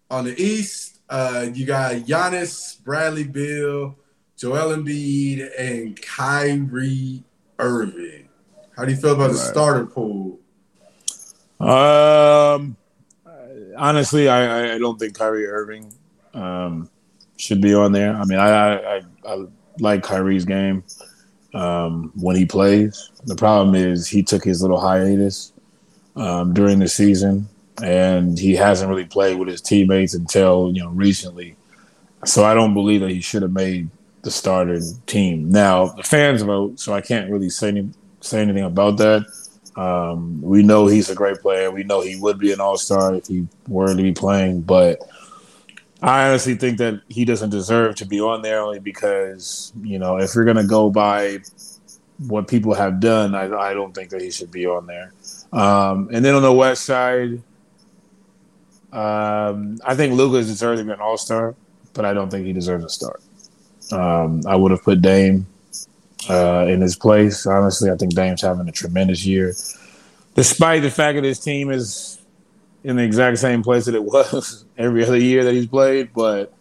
On 0.10 0.24
the 0.24 0.42
East, 0.42 0.97
uh, 1.10 1.48
you 1.54 1.66
got 1.66 1.96
Giannis, 1.96 2.84
Bradley 2.84 3.24
Beal, 3.24 3.98
Joel 4.36 4.76
Embiid, 4.76 5.50
and 5.58 6.00
Kyrie 6.02 7.24
Irving. 7.60 8.30
How 8.76 8.86
do 8.86 8.92
you 8.92 8.98
feel 8.98 9.14
about 9.14 9.32
the 9.32 9.38
starter 9.38 9.86
pool? 9.86 10.40
Um, 11.60 12.78
honestly, 13.76 14.30
I, 14.30 14.76
I 14.76 14.78
don't 14.78 15.00
think 15.00 15.18
Kyrie 15.18 15.48
Irving 15.48 15.92
um, 16.34 16.90
should 17.38 17.62
be 17.62 17.74
on 17.74 17.92
there. 17.92 18.16
I 18.16 18.26
mean, 18.26 18.40
I 18.40 18.98
I, 18.98 19.02
I 19.26 19.46
like 19.80 20.04
Kyrie's 20.04 20.46
game 20.46 20.84
um, 21.54 22.12
when 22.16 22.36
he 22.36 22.46
plays. 22.46 23.12
The 23.26 23.36
problem 23.36 23.76
is 23.76 24.08
he 24.08 24.24
took 24.24 24.44
his 24.44 24.62
little 24.62 24.80
hiatus 24.80 25.54
um, 26.16 26.54
during 26.54 26.80
the 26.80 26.88
season, 26.88 27.48
and 27.84 28.38
he 28.38 28.56
hasn't 28.56 28.90
really 28.90 29.06
played 29.06 29.38
with 29.38 29.48
his 29.48 29.62
teammates 29.62 30.14
until 30.14 30.72
you 30.74 30.84
know 30.84 30.90
recently. 30.90 31.56
So 32.26 32.44
I 32.44 32.54
don't 32.54 32.74
believe 32.74 33.02
that 33.02 33.12
he 33.12 33.22
should 33.22 33.44
have 33.44 33.54
made 33.54 33.90
the 34.24 34.32
starter 34.32 34.80
team. 35.06 35.52
Now 35.52 35.88
the 35.88 36.04
fans 36.04 36.42
vote, 36.42 36.80
so 36.80 36.94
I 36.94 37.02
can't 37.02 37.32
really 37.32 37.50
say 37.50 37.70
any, 37.70 37.90
say 38.22 38.42
anything 38.42 38.64
about 38.64 38.98
that. 38.98 39.26
Um, 39.76 40.42
we 40.42 40.64
know 40.64 40.88
he's 40.88 41.10
a 41.10 41.16
great 41.16 41.40
player. 41.40 41.70
We 41.70 41.84
know 41.84 42.02
he 42.02 42.16
would 42.16 42.40
be 42.40 42.52
an 42.52 42.60
all 42.60 42.78
star 42.78 43.14
if 43.14 43.28
he 43.28 43.48
were 43.68 43.96
to 43.96 44.02
be 44.02 44.12
playing, 44.12 44.62
but 44.62 45.00
I 46.02 46.28
honestly 46.28 46.56
think 46.56 46.78
that 46.80 47.02
he 47.10 47.26
doesn't 47.26 47.52
deserve 47.52 47.96
to 47.96 48.06
be 48.06 48.20
on 48.20 48.42
there 48.42 48.60
only 48.60 48.80
because, 48.80 49.72
you 49.82 49.98
know, 50.00 50.18
if 50.18 50.36
you're 50.36 50.46
going 50.46 50.58
to 50.58 50.68
go 50.68 50.90
by 50.90 51.40
what 52.28 52.48
people 52.48 52.74
have 52.74 53.00
done, 53.00 53.36
I, 53.36 53.52
I, 53.56 53.74
don't 53.74 53.94
think 53.94 54.10
that 54.10 54.22
he 54.22 54.32
should 54.32 54.52
be 54.52 54.66
on 54.66 54.88
there. 54.88 55.14
Um, 55.54 56.10
and 56.12 56.26
then 56.26 56.36
on 56.36 56.42
the 56.42 56.54
West 56.54 56.86
side, 56.86 57.42
um, 58.94 59.78
I 59.86 59.96
think 59.96 60.14
Luka's 60.14 60.48
deserves 60.48 60.80
to 60.80 60.86
be 60.86 60.92
an 60.92 61.02
all 61.02 61.18
star, 61.18 61.56
but 61.94 62.06
I 62.06 62.14
don't 62.14 62.30
think 62.30 62.46
he 62.46 62.54
deserves 62.54 62.86
a 62.86 62.90
start. 62.90 63.22
Um, 63.92 64.42
I 64.48 64.56
would 64.56 64.72
have 64.72 64.84
put 64.84 65.02
Dame 65.02 65.46
uh, 66.30 66.66
in 66.68 66.82
his 66.82 66.96
place. 66.96 67.46
Honestly, 67.46 67.90
I 67.90 67.96
think 67.96 68.16
Dame's 68.16 68.42
having 68.42 68.68
a 68.68 68.72
tremendous 68.72 69.26
year, 69.26 69.54
despite 70.36 70.82
the 70.82 70.92
fact 70.92 71.16
that 71.16 71.24
his 71.24 71.40
team 71.40 71.72
is 71.72 72.20
in 72.84 72.96
the 72.96 73.04
exact 73.04 73.40
same 73.40 73.64
place 73.64 73.86
that 73.86 73.96
it 73.96 74.04
was 74.04 74.66
every 74.78 75.04
other 75.06 75.18
year 75.18 75.44
that 75.44 75.54
he's 75.54 75.68
played. 75.68 76.14
But 76.14 76.54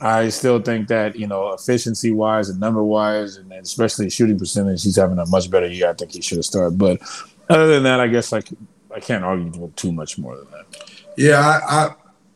I 0.00 0.28
still 0.30 0.60
think 0.60 0.88
that 0.88 1.16
you 1.16 1.26
know, 1.26 1.52
efficiency 1.52 2.10
wise 2.10 2.48
and 2.48 2.58
number 2.58 2.82
wise, 2.82 3.36
and 3.36 3.52
especially 3.52 4.10
shooting 4.10 4.38
percentage, 4.38 4.82
he's 4.82 4.96
having 4.96 5.18
a 5.18 5.26
much 5.26 5.50
better 5.50 5.68
year. 5.68 5.90
I 5.90 5.94
think 5.94 6.12
he 6.12 6.22
should 6.22 6.38
have 6.38 6.44
started. 6.44 6.76
But 6.76 7.00
other 7.48 7.68
than 7.68 7.84
that, 7.84 8.00
I 8.00 8.08
guess 8.08 8.32
like 8.32 8.48
I 8.94 9.00
can't 9.00 9.24
argue 9.24 9.72
too 9.76 9.92
much 9.92 10.18
more 10.18 10.36
than 10.36 10.46
that. 10.50 10.66
Yeah, 11.18 11.40
I 11.40 11.84
I, 11.84 11.94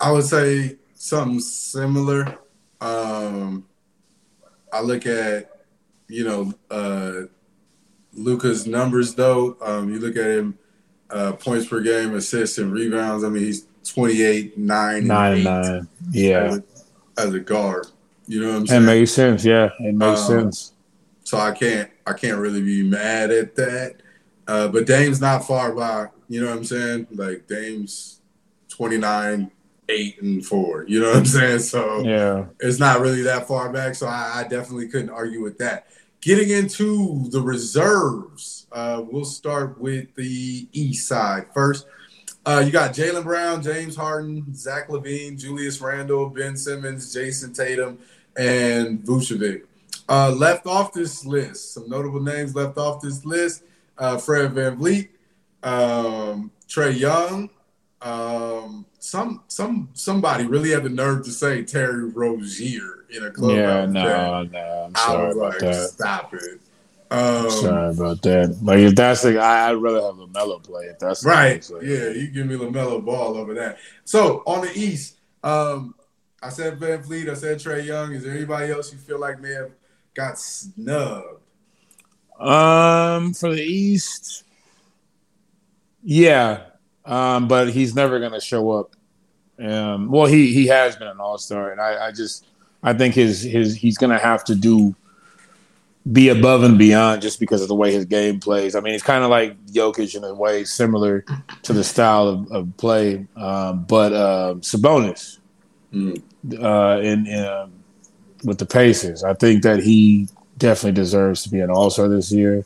I 0.09 0.12
would 0.12 0.25
say 0.25 0.77
something 0.95 1.41
similar. 1.41 2.39
Um, 2.81 3.67
I 4.73 4.81
look 4.81 5.07
at 5.07 5.53
you 6.12 6.25
know, 6.25 6.53
uh, 6.71 7.27
Luka's 8.12 8.67
numbers 8.67 9.15
though. 9.15 9.57
Um, 9.62 9.93
you 9.93 9.99
look 9.99 10.17
at 10.17 10.27
him, 10.27 10.59
uh, 11.11 11.33
points 11.33 11.67
per 11.67 11.81
game, 11.81 12.15
assists 12.15 12.59
and 12.59 12.73
rebounds. 12.73 13.25
I 13.25 13.31
mean, 13.31 13.45
he's 13.45 13.67
28, 13.85 14.59
9, 14.59 15.07
nine 15.07 15.33
and 15.33 15.45
nine. 15.45 15.89
Yeah. 16.11 16.45
As 16.45 16.59
a, 16.59 16.62
as 17.19 17.35
a, 17.35 17.41
guard. 17.41 17.87
You 18.27 18.41
know 18.41 18.53
what 18.53 18.57
I'm 18.57 18.67
saying? 18.67 18.83
It 18.83 18.87
makes 18.87 19.12
sense. 19.12 19.45
Yeah, 19.45 19.71
it 19.81 19.95
makes 19.95 20.21
um, 20.21 20.27
sense. 20.27 20.73
So 21.25 21.39
I 21.39 21.53
can't, 21.53 21.91
I 22.07 22.12
can't 22.12 22.39
really 22.39 22.62
be 22.62 22.83
mad 22.83 23.31
at 23.31 23.57
that. 23.57 23.97
Uh, 24.47 24.69
but 24.69 24.87
Dame's 24.87 25.21
not 25.21 25.47
far 25.47 25.73
by. 25.73 26.09
You 26.29 26.43
know 26.43 26.49
what 26.49 26.59
I'm 26.59 26.65
saying? 26.65 27.07
Like 27.12 27.47
Dame's 27.47 28.21
29, 28.73 29.50
eight 29.88 30.23
and 30.23 30.45
four. 30.45 30.85
You 30.88 31.00
know 31.00 31.09
what 31.09 31.17
I'm 31.17 31.26
saying? 31.26 31.59
So 31.61 32.02
yeah, 32.02 32.47
it's 32.61 32.79
not 32.79 33.00
really 33.00 33.23
that 33.23 33.47
far 33.47 33.73
back. 33.73 33.95
So 33.95 34.07
I, 34.07 34.41
I 34.41 34.43
definitely 34.49 34.88
couldn't 34.88 35.11
argue 35.11 35.43
with 35.43 35.59
that. 35.59 35.87
Getting 36.21 36.50
into 36.50 37.29
the 37.31 37.41
reserves, 37.41 38.67
uh, 38.71 39.02
we'll 39.05 39.25
start 39.25 39.81
with 39.81 40.14
the 40.14 40.69
East 40.73 41.09
side 41.09 41.47
first. 41.52 41.87
Uh, 42.45 42.62
you 42.64 42.73
got 42.73 42.93
Jaylen 42.93 43.23
Brown, 43.23 43.62
James 43.62 43.95
Harden, 43.95 44.52
Zach 44.55 44.88
LaVine, 44.88 45.38
Julius 45.38 45.81
Randle, 45.81 46.29
Ben 46.29 46.57
Simmons, 46.57 47.12
Jayson 47.12 47.52
Tatum, 47.52 47.99
and 48.37 49.00
Vucevic. 49.00 49.62
Uh, 50.09 50.31
left 50.33 50.67
off 50.67 50.93
this 50.93 51.25
list, 51.25 51.75
some 51.75 51.88
notable 51.88 52.21
names 52.21 52.55
left 52.55 52.79
off 52.79 53.00
this 53.00 53.25
list: 53.25 53.62
uh, 53.99 54.17
Fred 54.17 54.52
VanVleet, 54.52 55.09
um, 55.62 56.50
Trae 56.69 56.99
Young, 56.99 57.49
um, 58.02 58.85
some 58.99 59.42
some 59.49 59.88
somebody 59.92 60.44
really 60.44 60.71
had 60.71 60.82
the 60.82 60.88
nerve 60.88 61.25
to 61.25 61.30
say 61.30 61.62
Terry 61.62 62.04
Rozier 62.04 63.04
in 63.11 63.25
a 63.25 63.30
club. 63.30 63.56
Yeah, 63.56 63.87
no, 63.87 64.42
no, 64.44 64.85
I'm 64.87 64.94
sorry 64.94 65.32
about 65.32 65.52
like, 65.52 65.59
that. 65.61 65.90
Stop 65.90 66.35
it. 66.35 66.61
Um, 67.11 67.50
sorry 67.50 67.90
about 67.90 68.23
that. 68.23 68.59
Like 68.62 68.78
if 68.78 68.94
that's 68.94 69.23
the, 69.23 69.38
I, 69.38 69.68
I'd 69.68 69.75
rather 69.75 70.00
have 70.00 70.14
LaMelo 70.14 70.62
play. 70.62 70.87
If 70.87 70.99
that's 70.99 71.25
right, 71.25 71.68
like, 71.71 71.82
yeah, 71.82 72.09
you 72.09 72.28
give 72.28 72.47
me 72.47 72.56
LaMelo 72.56 73.04
ball 73.04 73.37
over 73.37 73.54
that. 73.54 73.78
So 74.04 74.42
on 74.47 74.62
the 74.62 74.73
East, 74.75 75.18
um, 75.44 75.94
I 76.42 76.49
said 76.49 76.80
Ben 76.80 77.02
VanVleet, 77.02 77.28
I 77.28 77.35
said 77.35 77.59
Trae 77.59 77.85
Young. 77.85 78.12
Is 78.12 78.25
there 78.25 78.35
anybody 78.35 78.73
else 78.73 78.92
you 78.92 78.99
feel 78.99 79.21
like 79.21 79.40
may 79.40 79.52
have 79.52 79.71
got 80.14 80.38
snubbed? 80.38 81.40
Um, 82.40 83.35
for 83.35 83.54
the 83.54 83.62
East, 83.62 84.44
yeah, 86.02 86.62
um, 87.04 87.49
but 87.49 87.71
he's 87.71 87.94
never 87.94 88.18
going 88.18 88.32
to 88.32 88.40
show 88.40 88.71
up. 88.73 88.97
Um, 89.59 90.11
well, 90.11 90.26
he 90.26 90.52
he 90.52 90.66
has 90.68 90.97
been 90.97 91.09
an 91.09 91.21
All 91.21 91.38
Star, 91.38 91.71
and 91.71 91.80
I, 91.80 92.09
I 92.09 92.12
just 92.12 92.47
I 92.82 92.92
think 92.92 93.14
his 93.14 93.42
his 93.42 93.76
he's 93.76 93.99
going 93.99 94.11
to 94.11 94.18
have 94.18 94.44
to 94.44 94.54
do 94.54 94.94
be 96.11 96.30
above 96.30 96.64
and 96.64 96.78
beyond 96.78 97.23
just 97.23 97.38
because 97.38 97.62
of 97.62 97.68
the 97.68 97.75
way 97.75 97.92
his 97.92 98.04
game 98.06 98.40
plays. 98.40 98.75
I 98.75 98.80
mean, 98.80 98.94
it's 98.94 99.04
kind 99.04 99.23
of 99.23 99.30
like 99.30 99.56
Jokic 99.66 100.14
in 100.16 100.25
a 100.25 100.35
way, 100.35 100.64
similar 100.64 101.25
to 101.62 101.73
the 101.73 101.85
style 101.85 102.26
of, 102.26 102.50
of 102.50 102.76
play. 102.76 103.26
Um, 103.37 103.85
but 103.85 104.12
uh, 104.12 104.54
Sabonis 104.61 105.38
mm. 105.92 106.21
uh, 106.61 107.00
in, 107.00 107.26
in 107.26 107.44
uh, 107.44 107.68
with 108.44 108.59
the 108.59 108.66
Pacers, 108.66 109.23
I 109.23 109.35
think 109.35 109.62
that 109.62 109.80
he 109.80 110.28
definitely 110.59 111.00
deserves 111.00 111.44
to 111.44 111.50
be 111.50 111.61
an 111.61 111.71
All 111.71 111.90
Star 111.90 112.09
this 112.09 112.32
year. 112.32 112.64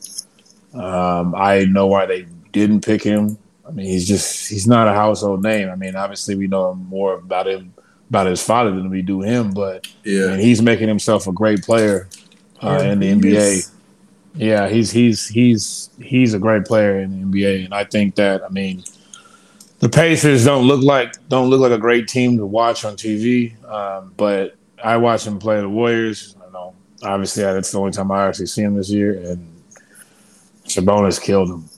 Um, 0.73 1.35
I 1.35 1.65
know 1.65 1.87
why 1.87 2.05
they 2.07 2.27
didn't 2.51 2.83
pick 2.83 3.03
him. 3.03 3.37
I 3.67 3.71
mean, 3.71 3.85
he's 3.85 4.07
just 4.07 4.49
he's 4.49 4.67
not 4.67 4.87
a 4.87 4.93
household 4.93 5.43
name. 5.43 5.69
I 5.69 5.75
mean, 5.75 5.95
obviously 5.95 6.35
we 6.35 6.47
know 6.47 6.73
more 6.73 7.15
about 7.15 7.47
him 7.47 7.73
about 8.09 8.27
his 8.27 8.41
father 8.41 8.71
than 8.71 8.89
we 8.89 9.01
do 9.01 9.21
him, 9.21 9.51
but 9.51 9.87
yeah, 10.03 10.25
I 10.25 10.27
mean, 10.31 10.39
he's 10.39 10.61
making 10.61 10.87
himself 10.87 11.27
a 11.27 11.33
great 11.33 11.61
player 11.61 12.07
uh, 12.63 12.79
in 12.83 12.99
the 12.99 13.11
NBA. 13.11 13.71
Yeah, 14.35 14.69
he's 14.69 14.91
he's 14.91 15.27
he's 15.27 15.89
he's 15.99 16.33
a 16.33 16.39
great 16.39 16.65
player 16.65 16.99
in 16.99 17.31
the 17.31 17.37
NBA, 17.37 17.65
and 17.65 17.73
I 17.73 17.83
think 17.83 18.15
that 18.15 18.43
I 18.43 18.49
mean 18.49 18.83
the 19.79 19.89
Pacers 19.89 20.45
don't 20.45 20.65
look 20.65 20.83
like 20.83 21.15
don't 21.27 21.49
look 21.49 21.59
like 21.59 21.71
a 21.71 21.77
great 21.77 22.07
team 22.07 22.37
to 22.37 22.45
watch 22.45 22.85
on 22.85 22.95
TV, 22.95 23.61
um, 23.69 24.13
but 24.15 24.55
I 24.81 24.97
watch 24.97 25.25
them 25.25 25.39
play 25.39 25.59
the 25.59 25.69
Warriors. 25.69 26.35
I 26.47 26.51
know 26.51 26.75
obviously 27.03 27.43
that's 27.43 27.71
the 27.71 27.79
only 27.79 27.91
time 27.91 28.11
I 28.11 28.27
actually 28.27 28.45
see 28.45 28.61
him 28.61 28.75
this 28.75 28.89
year, 28.89 29.13
and 29.13 29.61
Sabonis 30.65 31.21
killed 31.21 31.49
him, 31.49 31.69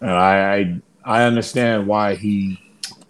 and 0.00 0.10
I, 0.10 0.54
I 0.54 0.80
I 1.04 1.24
understand 1.24 1.86
why 1.86 2.14
he 2.14 2.58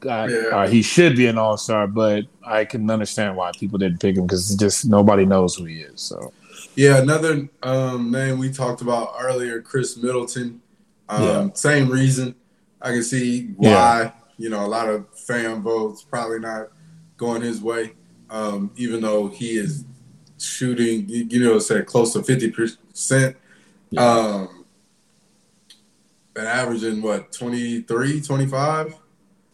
got, 0.01 0.31
yeah. 0.31 0.39
uh, 0.53 0.69
he 0.69 0.83
should 0.83 1.17
be 1.17 1.27
an 1.27 1.39
all 1.39 1.57
star, 1.57 1.87
but 1.87 2.25
I 2.45 2.65
can 2.65 2.91
understand 2.91 3.37
why 3.37 3.53
people 3.59 3.79
didn't 3.79 4.01
pick 4.01 4.17
him 4.17 4.27
because 4.27 4.55
just 4.57 4.87
nobody 4.87 5.25
knows 5.25 5.57
who 5.57 5.65
he 5.65 5.81
is. 5.81 6.01
So 6.01 6.33
yeah, 6.75 6.99
another 6.99 7.49
um, 7.63 8.11
name 8.11 8.39
we 8.39 8.51
talked 8.51 8.81
about 8.81 9.15
earlier, 9.21 9.61
Khris 9.61 9.97
Middleton. 9.97 10.61
Um, 11.09 11.23
yeah. 11.23 11.49
Same 11.55 11.91
reason. 11.91 12.35
I 12.81 12.91
can 12.93 13.03
see 13.03 13.49
why. 13.57 13.71
Yeah. 14.03 14.13
You 14.39 14.49
know, 14.49 14.65
a 14.65 14.69
lot 14.69 14.89
of 14.89 15.07
fan 15.19 15.61
votes 15.61 16.03
probably 16.03 16.39
not 16.39 16.69
going 17.19 17.43
his 17.43 17.61
way, 17.61 17.93
um, 18.31 18.71
even 18.77 19.03
though 19.03 19.29
he 19.29 19.59
is 19.59 19.85
shooting. 20.39 21.07
You 21.09 21.45
know, 21.45 21.59
say 21.59 21.83
close 21.83 22.15
to 22.15 22.23
fifty 22.23 22.51
percent. 22.51 23.37
Um, 23.99 24.60
been 26.41 26.49
averaging 26.49 27.03
what 27.03 27.33
23, 27.33 28.21
25? 28.21 28.95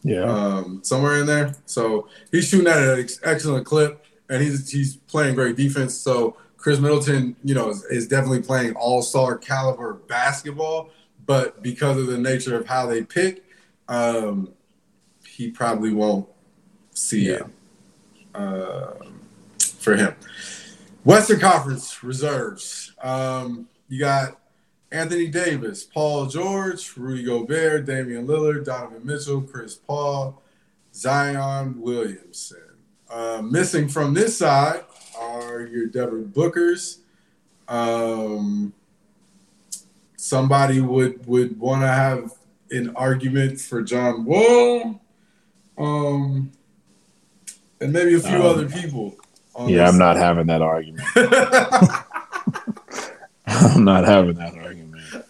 Yeah. 0.03 0.21
Um, 0.21 0.79
somewhere 0.83 1.19
in 1.19 1.25
there. 1.25 1.53
So 1.65 2.07
he's 2.31 2.47
shooting 2.47 2.67
at 2.67 2.77
an 2.77 3.07
excellent 3.23 3.65
clip 3.65 4.05
and 4.29 4.41
he's 4.41 4.71
he's 4.71 4.95
playing 4.95 5.35
great 5.35 5.55
defense. 5.55 5.95
So 5.95 6.37
Khris 6.57 6.79
Middleton, 6.79 7.35
you 7.43 7.55
know, 7.55 7.69
is, 7.69 7.83
is 7.85 8.07
definitely 8.07 8.41
playing 8.41 8.73
all-star 8.75 9.37
caliber 9.37 9.95
basketball, 10.07 10.89
but 11.25 11.61
because 11.61 11.97
of 11.97 12.07
the 12.07 12.17
nature 12.17 12.57
of 12.57 12.65
how 12.65 12.85
they 12.85 13.03
pick, 13.03 13.43
um, 13.89 14.53
he 15.25 15.51
probably 15.51 15.93
won't 15.93 16.27
see 16.91 17.29
yeah. 17.29 17.35
it 17.35 17.45
uh, 18.33 18.93
for 19.79 19.95
him. 19.95 20.15
Western 21.03 21.39
Conference 21.39 22.03
reserves. 22.03 22.93
Um, 23.01 23.67
you 23.87 23.99
got 23.99 24.37
Anthony 24.91 25.27
Davis, 25.27 25.83
Paul 25.83 26.27
George, 26.27 26.95
Rudy 26.95 27.23
Gobert, 27.23 27.85
Damian 27.85 28.25
Lillard, 28.25 28.65
Donovan 28.65 29.05
Mitchell, 29.05 29.41
Chris 29.41 29.75
Paul, 29.75 30.41
Zion 30.93 31.81
Williamson. 31.81 32.61
Uh, 33.09 33.41
missing 33.41 33.87
from 33.87 34.13
this 34.13 34.37
side 34.37 34.83
are 35.19 35.61
your 35.61 35.87
Devin 35.87 36.29
Bookers. 36.29 36.99
Um, 37.67 38.73
somebody 40.15 40.81
would 40.81 41.25
would 41.27 41.59
want 41.59 41.81
to 41.81 41.87
have 41.87 42.33
an 42.71 42.95
argument 42.95 43.59
for 43.59 43.81
John 43.81 44.25
Wall, 44.25 45.01
um, 45.77 46.51
and 47.79 47.93
maybe 47.93 48.15
a 48.15 48.19
few 48.19 48.37
um, 48.37 48.45
other 48.45 48.69
people. 48.69 49.15
Yeah, 49.67 49.87
I'm 49.87 49.93
side. 49.93 49.99
not 49.99 50.17
having 50.17 50.47
that 50.47 50.61
argument. 50.61 51.03
I'm 53.47 53.85
not 53.85 54.05
having 54.05 54.35
that 54.35 54.45
argument. 54.45 54.56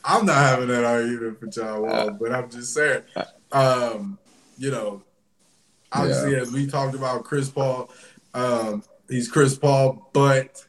I'm 0.07 0.25
not 0.25 0.37
having 0.37 0.69
that 0.69 0.85
argument 0.85 1.39
for 1.39 1.47
John 1.47 1.81
Wall, 1.81 2.11
but 2.11 2.31
I'm 2.31 2.49
just 2.49 2.73
saying, 2.73 3.03
um, 3.51 4.17
you 4.57 4.71
know, 4.71 5.03
obviously 5.91 6.31
yeah. 6.31 6.39
as 6.39 6.51
we 6.51 6.65
talked 6.65 6.95
about 6.95 7.25
Chris 7.25 7.49
Paul, 7.49 7.91
um, 8.33 8.83
he's 9.09 9.29
Chris 9.29 9.57
Paul, 9.57 10.09
but 10.13 10.65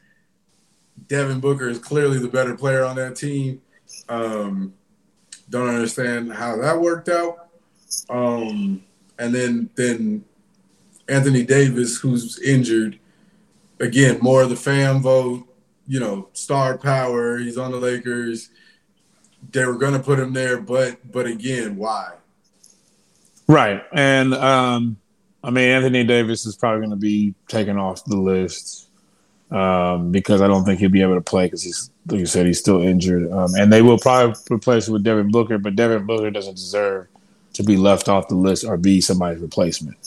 Devin 1.07 1.39
Booker 1.39 1.69
is 1.69 1.79
clearly 1.79 2.19
the 2.19 2.27
better 2.27 2.55
player 2.55 2.83
on 2.83 2.97
that 2.97 3.15
team. 3.15 3.61
Um, 4.09 4.73
don't 5.49 5.69
understand 5.69 6.33
how 6.33 6.57
that 6.57 6.79
worked 6.79 7.07
out. 7.07 7.47
Um, 8.09 8.83
and 9.17 9.33
then 9.33 9.69
then 9.75 10.25
Anthony 11.07 11.43
Davis, 11.43 11.97
who's 11.97 12.39
injured, 12.41 12.99
again, 13.79 14.19
more 14.21 14.43
of 14.43 14.49
the 14.49 14.55
fan 14.55 15.01
vote 15.01 15.49
you 15.89 15.99
know, 15.99 16.29
star 16.33 16.77
power. 16.77 17.39
He's 17.39 17.57
on 17.57 17.71
the 17.71 17.77
Lakers. 17.77 18.51
They 19.51 19.65
were 19.65 19.75
going 19.75 19.93
to 19.93 19.99
put 19.99 20.19
him 20.19 20.33
there, 20.33 20.59
but 20.59 21.11
but 21.11 21.25
again, 21.25 21.77
why? 21.77 22.13
Right, 23.47 23.83
and 23.91 24.33
um, 24.33 24.97
I 25.43 25.49
mean, 25.49 25.69
Anthony 25.69 26.03
Davis 26.03 26.45
is 26.45 26.55
probably 26.55 26.81
going 26.81 26.91
to 26.91 26.95
be 26.95 27.33
taken 27.47 27.77
off 27.77 28.05
the 28.05 28.17
list 28.17 28.89
um, 29.51 30.11
because 30.11 30.41
I 30.41 30.47
don't 30.47 30.65
think 30.65 30.79
he'll 30.79 30.89
be 30.89 31.01
able 31.01 31.15
to 31.15 31.21
play 31.21 31.45
because 31.45 31.63
he's, 31.63 31.89
like 32.07 32.19
you 32.19 32.25
said, 32.25 32.45
he's 32.45 32.59
still 32.59 32.81
injured. 32.81 33.31
Um, 33.31 33.55
and 33.55 33.73
they 33.73 33.81
will 33.81 33.97
probably 33.97 34.35
replace 34.51 34.87
him 34.87 34.93
with 34.93 35.03
Devin 35.03 35.31
Booker, 35.31 35.57
but 35.57 35.75
Devin 35.75 36.05
Booker 36.05 36.29
doesn't 36.29 36.55
deserve 36.55 37.07
to 37.53 37.63
be 37.63 37.77
left 37.77 38.07
off 38.09 38.27
the 38.27 38.35
list 38.35 38.65
or 38.65 38.77
be 38.77 39.01
somebody's 39.01 39.41
replacement. 39.41 39.97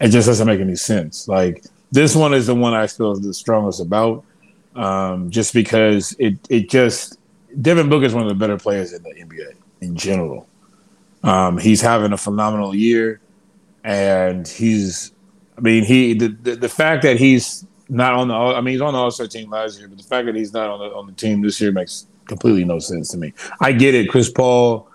It 0.00 0.08
just 0.08 0.26
doesn't 0.26 0.46
make 0.46 0.60
any 0.60 0.76
sense. 0.76 1.28
Like 1.28 1.64
this 1.92 2.16
one 2.16 2.34
is 2.34 2.46
the 2.46 2.54
one 2.54 2.74
I 2.74 2.86
feel 2.86 3.14
the 3.14 3.34
strongest 3.34 3.80
about 3.80 4.24
um, 4.74 5.30
just 5.30 5.52
because 5.54 6.14
it 6.18 6.34
it 6.48 6.70
just 6.70 7.18
Devin 7.60 7.88
Booker 7.88 8.06
is 8.06 8.14
one 8.14 8.22
of 8.22 8.28
the 8.28 8.34
better 8.34 8.56
players 8.56 8.92
in 8.92 9.02
the 9.02 9.14
NBA 9.14 9.54
in 9.80 9.96
general. 9.96 10.46
Um, 11.22 11.58
he's 11.58 11.80
having 11.80 12.12
a 12.12 12.16
phenomenal 12.16 12.74
year, 12.74 13.20
and 13.84 14.46
he's 14.46 15.12
I 15.56 15.60
mean 15.60 15.84
he 15.84 16.14
the, 16.14 16.28
the, 16.28 16.56
the 16.56 16.68
fact 16.68 17.02
that 17.02 17.18
he's 17.18 17.66
not 17.88 18.14
on 18.14 18.28
the 18.28 18.34
I 18.34 18.60
mean 18.60 18.72
he's 18.72 18.80
on 18.80 18.92
the 18.92 18.98
All 18.98 19.10
Star 19.10 19.26
team 19.26 19.50
last 19.50 19.78
year, 19.78 19.88
but 19.88 19.98
the 19.98 20.04
fact 20.04 20.26
that 20.26 20.34
he's 20.34 20.52
not 20.52 20.70
on 20.70 20.78
the 20.78 20.94
on 20.94 21.06
the 21.06 21.12
team 21.12 21.42
this 21.42 21.60
year 21.60 21.72
makes 21.72 22.06
completely 22.26 22.64
no 22.64 22.78
sense 22.78 23.10
to 23.10 23.18
me. 23.18 23.34
I 23.60 23.72
get 23.72 23.94
it, 23.94 24.08
Chris 24.08 24.30
Paul 24.30 24.88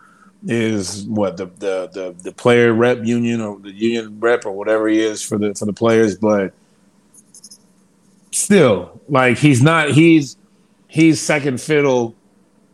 is 0.47 1.03
what 1.03 1.37
the 1.37 1.45
the 1.45 1.89
the, 1.93 2.15
the 2.23 2.31
player 2.31 2.73
rep 2.73 3.03
union 3.03 3.41
or 3.41 3.59
the 3.59 3.71
union 3.71 4.19
rep 4.19 4.45
or 4.45 4.51
whatever 4.51 4.87
he 4.87 4.99
is 4.99 5.21
for 5.21 5.37
the 5.37 5.53
for 5.53 5.65
the 5.65 5.73
players, 5.73 6.17
but 6.17 6.53
still, 8.31 8.99
like 9.09 9.37
he's 9.37 9.61
not 9.61 9.91
he's 9.91 10.37
he's 10.87 11.21
second 11.21 11.61
fiddle 11.61 12.15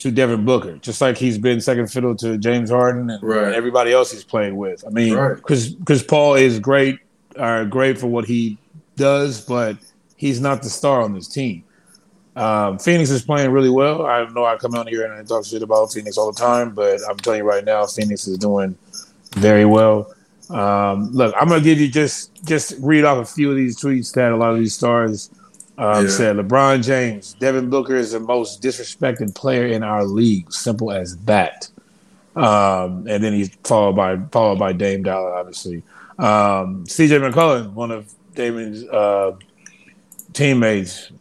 to 0.02 0.10
Devin 0.10 0.46
Booker, 0.46 0.78
just 0.78 1.00
like 1.00 1.16
he's 1.16 1.38
been 1.38 1.62
second 1.62 1.86
fiddle 1.86 2.16
to 2.16 2.36
James 2.40 2.72
Harden 2.72 3.12
and 3.12 3.22
right. 3.22 3.54
everybody 3.54 3.94
else 3.94 4.12
he's 4.12 4.24
playing 4.24 4.58
with. 4.58 4.84
I 4.86 4.90
mean, 4.90 5.16
because 5.36 5.76
right. 5.76 6.08
Paul 6.08 6.34
is 6.34 6.60
great, 6.60 6.98
uh, 7.36 7.66
great 7.66 8.00
for 8.00 8.08
what 8.08 8.26
he 8.26 8.58
does, 8.96 9.46
but 9.46 9.78
he's 10.16 10.42
not 10.42 10.64
the 10.64 10.72
star 10.72 11.04
on 11.04 11.14
this 11.14 11.28
team. 11.28 11.64
Um, 12.36 12.80
Phoenix 12.80 13.12
is 13.12 13.22
playing 13.22 13.52
really 13.52 13.70
well. 13.70 14.08
I 14.08 14.26
know 14.26 14.44
I 14.44 14.58
come 14.58 14.74
out 14.74 14.90
here 14.90 15.06
and 15.06 15.14
I 15.14 15.24
talk 15.24 15.46
shit 15.46 15.62
about 15.62 15.94
Phoenix 15.94 16.18
all 16.18 16.32
the 16.32 16.40
time, 16.40 16.74
but 16.74 17.00
I'm 17.08 17.18
telling 17.18 17.40
you 17.40 17.46
right 17.46 17.64
now, 17.64 17.86
Phoenix 17.86 18.26
is 18.28 18.40
doing 18.40 18.76
very 19.34 19.66
well. 19.66 20.16
Um, 20.50 21.12
look, 21.12 21.36
I'm 21.40 21.48
gonna 21.48 21.62
give 21.62 21.80
you 21.80 21.90
just 21.90 22.44
just 22.44 22.74
read 22.80 23.06
off 23.06 23.20
a 23.20 23.26
few 23.26 23.52
of 23.52 23.56
these 23.56 23.80
tweets 23.80 24.12
that 24.16 24.32
a 24.32 24.36
lot 24.36 24.52
of 24.52 24.58
these 24.58 24.74
stars 24.74 25.30
um, 25.78 26.06
yeah. 26.06 26.12
said. 26.12 26.36
LeBron 26.38 26.84
James, 26.84 27.34
Devin 27.34 27.70
Booker 27.70 27.96
is 27.96 28.12
the 28.12 28.20
most 28.20 28.62
disrespected 28.62 29.34
player 29.36 29.68
in 29.68 29.84
our 29.84 30.04
league. 30.04 30.52
Simple 30.52 30.92
as 30.92 31.18
that. 31.20 31.70
Um, 32.36 33.08
and 33.08 33.24
then 33.24 33.34
he's 33.34 33.54
followed 33.64 33.94
by 33.94 34.18
followed 34.32 34.60
by 34.60 34.74
Dame 34.74 35.04
Dollar, 35.04 35.36
obviously. 35.36 35.84
Um, 36.18 36.86
CJ 36.86 37.32
McCollum, 37.32 37.74
one 37.74 37.92
of 37.92 38.14
Damon's 38.36 38.84
uh, 38.86 39.36
teammates. 40.34 41.12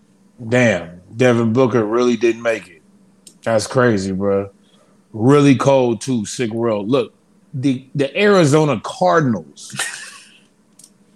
Damn, 0.49 1.01
Devin 1.17 1.53
Booker 1.53 1.85
really 1.85 2.17
didn't 2.17 2.43
make 2.43 2.69
it. 2.69 2.83
That's 3.43 3.67
crazy, 3.67 4.13
bro. 4.13 4.51
Really 5.13 5.57
cold 5.57 6.01
too. 6.01 6.25
Sick 6.25 6.53
world. 6.53 6.89
Look, 6.89 7.13
the 7.53 7.87
the 7.95 8.17
Arizona 8.19 8.81
Cardinals. 8.85 9.75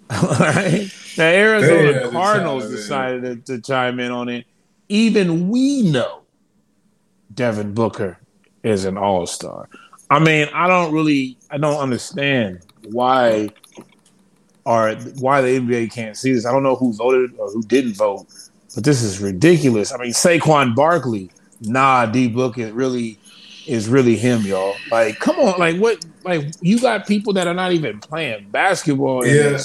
right? 0.39 0.91
The 1.15 1.23
Arizona 1.23 2.09
Cardinals 2.09 2.69
decided 2.69 3.45
to, 3.45 3.57
to 3.57 3.61
chime 3.61 3.99
in 3.99 4.11
on 4.11 4.29
it. 4.29 4.45
Even 4.89 5.49
we 5.49 5.81
know 5.81 6.21
Devin 7.33 7.73
Booker 7.73 8.19
is 8.63 8.85
an 8.85 8.97
all 8.97 9.25
star. 9.25 9.67
I 10.09 10.19
mean, 10.19 10.47
I 10.53 10.67
don't 10.67 10.93
really, 10.93 11.37
I 11.49 11.57
don't 11.57 11.79
understand 11.79 12.61
why 12.83 13.49
are 14.65 14.95
why 15.19 15.41
the 15.41 15.59
NBA 15.59 15.91
can't 15.91 16.17
see 16.17 16.33
this. 16.33 16.45
I 16.45 16.51
don't 16.51 16.63
know 16.63 16.75
who 16.75 16.93
voted 16.93 17.37
or 17.37 17.49
who 17.49 17.61
didn't 17.63 17.93
vote, 17.93 18.27
but 18.73 18.83
this 18.83 19.01
is 19.01 19.19
ridiculous. 19.19 19.93
I 19.93 19.97
mean, 19.97 20.11
Saquon 20.11 20.75
Barkley, 20.75 21.29
nah, 21.61 22.05
D 22.05 22.27
Book 22.27 22.57
is 22.57 22.71
really 22.71 23.19
is 23.67 23.87
really 23.87 24.15
him, 24.15 24.41
y'all. 24.41 24.75
Like, 24.91 25.19
come 25.19 25.37
on, 25.39 25.59
like 25.59 25.77
what? 25.77 26.05
Like 26.23 26.45
you 26.61 26.79
got 26.79 27.07
people 27.07 27.33
that 27.33 27.47
are 27.47 27.53
not 27.53 27.71
even 27.71 27.99
playing 27.99 28.49
basketball. 28.49 29.25
Yeah. 29.25 29.59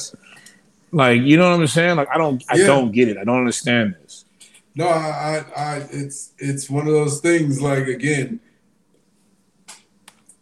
Like, 0.92 1.22
you 1.22 1.36
know 1.36 1.50
what 1.50 1.60
I'm 1.60 1.66
saying? 1.66 1.96
Like, 1.96 2.08
I 2.12 2.18
don't, 2.18 2.42
I 2.48 2.56
yeah. 2.56 2.66
don't 2.66 2.92
get 2.92 3.08
it. 3.08 3.16
I 3.16 3.24
don't 3.24 3.38
understand 3.38 3.96
this. 4.02 4.24
No, 4.74 4.88
I, 4.88 5.44
I, 5.56 5.76
it's, 5.90 6.32
it's 6.38 6.68
one 6.70 6.86
of 6.86 6.92
those 6.92 7.20
things. 7.20 7.60
Like, 7.60 7.86
again, 7.86 8.40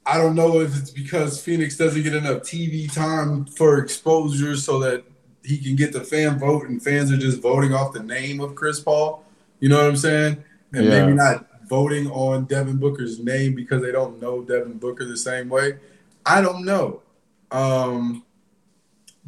I 0.09 0.17
don't 0.17 0.35
know 0.35 0.61
if 0.61 0.75
it's 0.75 0.91
because 0.91 1.43
Phoenix 1.43 1.77
doesn't 1.77 2.03
get 2.03 2.15
enough 2.15 2.43
TV 2.43 2.93
time 2.93 3.45
for 3.45 3.79
exposure, 3.79 4.57
so 4.57 4.79
that 4.79 5.05
he 5.45 5.59
can 5.59 5.77
get 5.77 5.93
the 5.93 6.01
fan 6.01 6.39
vote, 6.39 6.67
and 6.67 6.83
fans 6.83 7.13
are 7.13 7.19
just 7.19 7.43
voting 7.43 7.75
off 7.75 7.93
the 7.93 8.03
name 8.03 8.41
of 8.41 8.55
Chris 8.55 8.81
Paul. 8.81 9.25
You 9.61 9.69
know 9.69 9.77
what 9.77 9.87
I'm 9.87 9.97
saying? 9.97 10.43
And 10.73 10.85
yeah. 10.87 11.01
maybe 11.01 11.13
not 11.15 11.47
voting 11.69 12.07
on 12.11 12.47
Devin 12.47 12.79
Booker's 12.79 13.19
name 13.19 13.55
because 13.55 13.83
they 13.83 13.93
don't 13.93 14.21
know 14.21 14.43
Devin 14.43 14.79
Booker 14.79 15.05
the 15.05 15.17
same 15.17 15.51
way. 15.51 15.79
I 16.25 16.41
don't 16.41 16.65
know. 16.65 17.03
Um, 17.51 18.25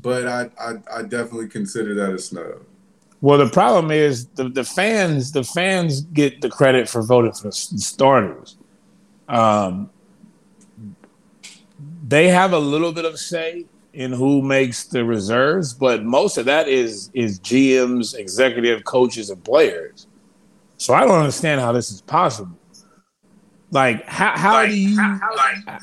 but 0.03 0.27
I, 0.27 0.51
I, 0.61 0.75
I 0.99 1.03
definitely 1.03 1.49
consider 1.49 1.95
that 1.95 2.13
a 2.13 2.19
snub. 2.19 2.63
Well, 3.21 3.39
the 3.39 3.51
problem 3.51 3.91
is 3.91 4.27
the, 4.29 4.49
the 4.49 4.65
fans 4.65 5.33
the 5.33 5.45
fans 5.45 6.01
get 6.01 6.41
the 6.41 6.49
credit 6.49 6.89
for 6.89 7.03
voting 7.03 7.33
for 7.33 7.49
the 7.49 7.53
starters. 7.53 8.57
Um, 9.29 9.91
they 12.07 12.29
have 12.29 12.53
a 12.53 12.59
little 12.59 12.93
bit 12.93 13.05
of 13.05 13.19
say 13.19 13.67
in 13.93 14.13
who 14.13 14.41
makes 14.41 14.85
the 14.85 15.05
reserves, 15.05 15.75
but 15.75 16.05
most 16.05 16.39
of 16.39 16.47
that 16.47 16.69
is 16.69 17.11
is 17.13 17.39
GMs, 17.41 18.17
executive 18.17 18.85
coaches, 18.85 19.31
and 19.31 19.43
players. 19.45 20.07
So 20.79 20.95
I 20.95 21.01
don't 21.01 21.19
understand 21.19 21.61
how 21.61 21.73
this 21.73 21.91
is 21.91 22.01
possible. 22.01 22.57
Like, 23.71 24.07
how 24.07 24.37
how 24.37 24.53
like, 24.55 24.71
do 24.71 24.77
you 24.77 24.97
how, 24.97 25.19
how, 25.19 25.61
how 25.67 25.79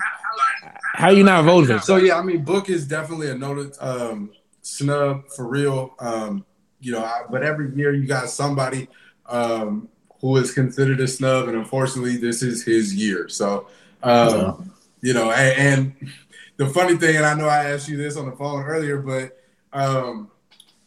you 1.13 1.23
not 1.23 1.45
voting? 1.45 1.79
So 1.79 1.97
yeah, 1.97 2.17
I 2.17 2.23
mean, 2.23 2.43
Book 2.43 2.69
is 2.69 2.87
definitely 2.87 3.29
a 3.29 3.35
noted 3.35 3.73
um, 3.79 4.31
snub 4.61 5.27
for 5.29 5.47
real. 5.47 5.95
Um, 5.99 6.45
you 6.79 6.91
know, 6.91 7.03
I, 7.03 7.23
but 7.29 7.43
every 7.43 7.73
year 7.75 7.93
you 7.93 8.07
got 8.07 8.29
somebody 8.29 8.87
um, 9.27 9.89
who 10.21 10.37
is 10.37 10.51
considered 10.51 10.99
a 10.99 11.07
snub, 11.07 11.47
and 11.47 11.57
unfortunately, 11.57 12.17
this 12.17 12.41
is 12.41 12.63
his 12.63 12.95
year. 12.95 13.29
So, 13.29 13.67
um, 14.03 14.31
yeah. 14.31 14.53
you 15.01 15.13
know, 15.13 15.31
and, 15.31 15.93
and, 16.01 16.11
the 16.57 16.65
funny 16.65 16.97
thing, 16.97 17.15
and 17.15 17.23
I 17.23 17.35
know 17.35 17.47
I 17.47 17.65
asked 17.65 17.87
you 17.87 17.97
this 17.97 18.17
on 18.17 18.25
the 18.25 18.35
phone 18.35 18.63
earlier, 18.63 18.97
but 18.97 19.39
um, 19.73 20.31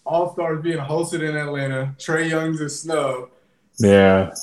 All 0.05 0.33
Stars 0.33 0.63
being 0.63 0.79
hosted 0.79 1.23
in 1.23 1.37
Atlanta, 1.37 1.95
Trae 1.97 2.29
Young's 2.29 2.61
a 2.61 2.69
snub. 2.69 3.31
Yeah, 3.79 4.35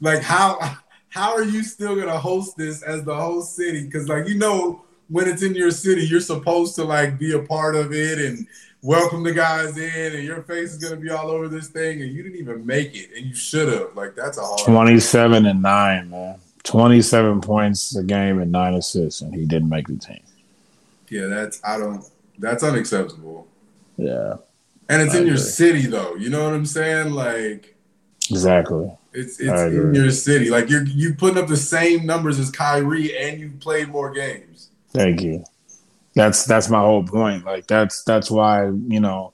like 0.00 0.22
how 0.22 0.78
how 1.08 1.34
are 1.34 1.44
you 1.44 1.62
still 1.62 1.96
gonna 1.96 2.18
host 2.18 2.56
this 2.56 2.82
as 2.82 3.02
the 3.04 3.14
whole 3.14 3.42
city? 3.42 3.84
Because 3.84 4.08
like 4.08 4.28
you 4.28 4.36
know, 4.36 4.82
when 5.08 5.28
it's 5.28 5.42
in 5.42 5.54
your 5.54 5.70
city, 5.70 6.04
you're 6.04 6.20
supposed 6.20 6.74
to 6.76 6.84
like 6.84 7.18
be 7.18 7.32
a 7.32 7.38
part 7.38 7.74
of 7.74 7.92
it 7.92 8.18
and 8.18 8.46
welcome 8.82 9.22
the 9.22 9.32
guys 9.32 9.76
in, 9.76 10.14
and 10.14 10.24
your 10.24 10.42
face 10.42 10.72
is 10.72 10.78
gonna 10.78 11.00
be 11.00 11.10
all 11.10 11.30
over 11.30 11.48
this 11.48 11.68
thing, 11.68 12.02
and 12.02 12.12
you 12.12 12.22
didn't 12.22 12.38
even 12.38 12.64
make 12.64 12.94
it, 12.94 13.10
and 13.16 13.26
you 13.26 13.34
should 13.34 13.68
have. 13.68 13.94
Like 13.94 14.14
that's 14.14 14.38
a 14.38 14.42
hard. 14.42 14.60
Twenty-seven 14.64 15.46
and 15.46 15.62
nine, 15.62 16.10
man. 16.10 16.38
Twenty-seven 16.64 17.40
points 17.40 17.96
a 17.96 18.02
game 18.04 18.40
and 18.40 18.52
nine 18.52 18.74
assists, 18.74 19.22
and 19.22 19.34
he 19.34 19.46
didn't 19.46 19.70
make 19.70 19.88
the 19.88 19.96
team. 19.96 20.20
Yeah, 21.08 21.26
that's 21.26 21.60
I 21.64 21.78
don't. 21.78 22.04
That's 22.38 22.62
unacceptable. 22.62 23.48
Yeah. 23.96 24.36
And 24.90 25.02
it's 25.02 25.14
I 25.14 25.18
in 25.18 25.22
agree. 25.22 25.28
your 25.30 25.38
city, 25.38 25.86
though. 25.86 26.14
You 26.16 26.30
know 26.30 26.44
what 26.44 26.54
I'm 26.54 26.66
saying? 26.66 27.12
Like. 27.12 27.74
Exactly. 28.30 28.92
It's 29.12 29.40
it's 29.40 29.60
in 29.62 29.94
your 29.94 30.10
city. 30.10 30.50
Like 30.50 30.68
you're 30.68 30.84
you 30.84 31.14
putting 31.14 31.38
up 31.38 31.48
the 31.48 31.56
same 31.56 32.06
numbers 32.06 32.38
as 32.38 32.50
Kyrie, 32.50 33.16
and 33.16 33.40
you 33.40 33.50
played 33.58 33.88
more 33.88 34.12
games. 34.12 34.70
Thank 34.90 35.22
you. 35.22 35.44
That's 36.14 36.44
that's 36.44 36.68
my 36.68 36.80
whole 36.80 37.04
point. 37.04 37.44
Like 37.44 37.66
that's 37.66 38.02
that's 38.04 38.30
why 38.30 38.66
you 38.66 39.00
know 39.00 39.32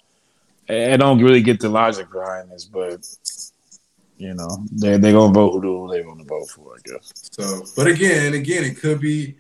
I 0.69 0.97
don't 0.97 1.23
really 1.23 1.43
get 1.43 1.61
the 1.61 1.69
logic 1.69 2.11
behind 2.11 2.51
this, 2.51 2.65
but 2.65 3.07
you 4.17 4.35
know 4.35 4.65
they 4.73 4.97
they 4.97 5.13
gonna 5.13 5.33
vote 5.33 5.61
who 5.61 5.91
they 5.91 6.03
want 6.03 6.21
to 6.21 6.25
vote 6.25 6.49
for, 6.49 6.77
I 6.77 6.79
guess. 6.85 7.13
So, 7.33 7.63
but 7.77 7.87
again, 7.87 8.35
again, 8.35 8.65
it 8.65 8.79
could 8.79 9.01
be 9.01 9.37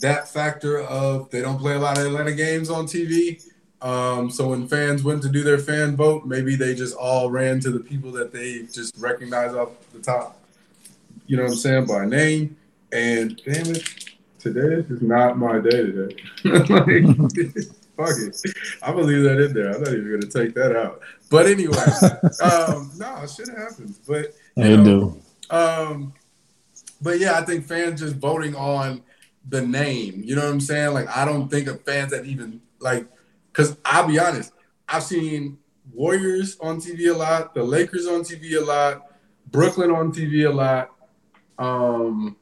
that 0.00 0.28
factor 0.28 0.80
of 0.80 1.30
they 1.30 1.40
don't 1.40 1.58
play 1.58 1.74
a 1.74 1.78
lot 1.78 1.98
of 1.98 2.06
Atlanta 2.06 2.32
games 2.32 2.70
on 2.70 2.86
TV. 2.86 3.42
Um, 3.80 4.30
so 4.30 4.48
when 4.48 4.66
fans 4.66 5.04
went 5.04 5.22
to 5.22 5.28
do 5.28 5.42
their 5.42 5.58
fan 5.58 5.96
vote, 5.96 6.26
maybe 6.26 6.56
they 6.56 6.74
just 6.74 6.96
all 6.96 7.30
ran 7.30 7.60
to 7.60 7.70
the 7.70 7.80
people 7.80 8.10
that 8.12 8.32
they 8.32 8.62
just 8.72 8.96
recognize 8.98 9.54
off 9.54 9.70
the 9.92 10.00
top. 10.00 10.40
You 11.26 11.36
know 11.36 11.44
what 11.44 11.52
I'm 11.52 11.58
saying 11.58 11.86
by 11.86 12.06
name. 12.06 12.56
And 12.92 13.40
damn 13.44 13.66
it, 13.66 14.16
today 14.38 14.84
is 14.88 15.02
not 15.02 15.38
my 15.38 15.60
day 15.60 15.70
today. 15.70 16.16
like, 16.44 16.68
fuck 17.96 18.16
it, 18.16 18.40
I'm 18.82 18.94
gonna 18.94 19.06
leave 19.06 19.24
that 19.24 19.40
in 19.40 19.52
there. 19.52 19.74
I'm 19.74 19.82
not 19.82 19.92
even 19.92 20.20
gonna 20.20 20.32
take 20.32 20.54
that 20.54 20.74
out. 20.74 21.00
But 21.30 21.46
anyway, 21.46 21.76
um, 22.42 22.90
no, 22.96 23.26
shit 23.26 23.48
happens. 23.48 23.98
But 24.06 24.34
you 24.56 24.64
they 24.64 24.76
know, 24.76 24.84
do. 25.50 25.54
Um, 25.54 26.14
but 27.00 27.18
yeah, 27.20 27.38
I 27.38 27.44
think 27.44 27.66
fans 27.66 28.00
just 28.00 28.16
voting 28.16 28.56
on 28.56 29.02
the 29.48 29.60
name. 29.60 30.22
You 30.24 30.34
know 30.34 30.44
what 30.44 30.52
I'm 30.52 30.60
saying? 30.60 30.94
Like 30.94 31.14
I 31.14 31.24
don't 31.24 31.48
think 31.48 31.68
of 31.68 31.82
fans 31.82 32.10
that 32.12 32.24
even 32.24 32.60
like 32.80 33.06
because 33.58 33.76
I'll 33.84 34.06
be 34.06 34.20
honest, 34.20 34.52
I've 34.88 35.02
seen 35.02 35.58
Warriors 35.92 36.56
on 36.60 36.80
TV 36.80 37.12
a 37.12 37.16
lot, 37.16 37.54
the 37.54 37.64
Lakers 37.64 38.06
on 38.06 38.20
TV 38.20 38.56
a 38.56 38.64
lot, 38.64 39.10
Brooklyn 39.50 39.90
on 39.90 40.12
TV 40.12 40.48
a 40.48 40.52
lot, 40.52 40.94
um, 41.58 42.36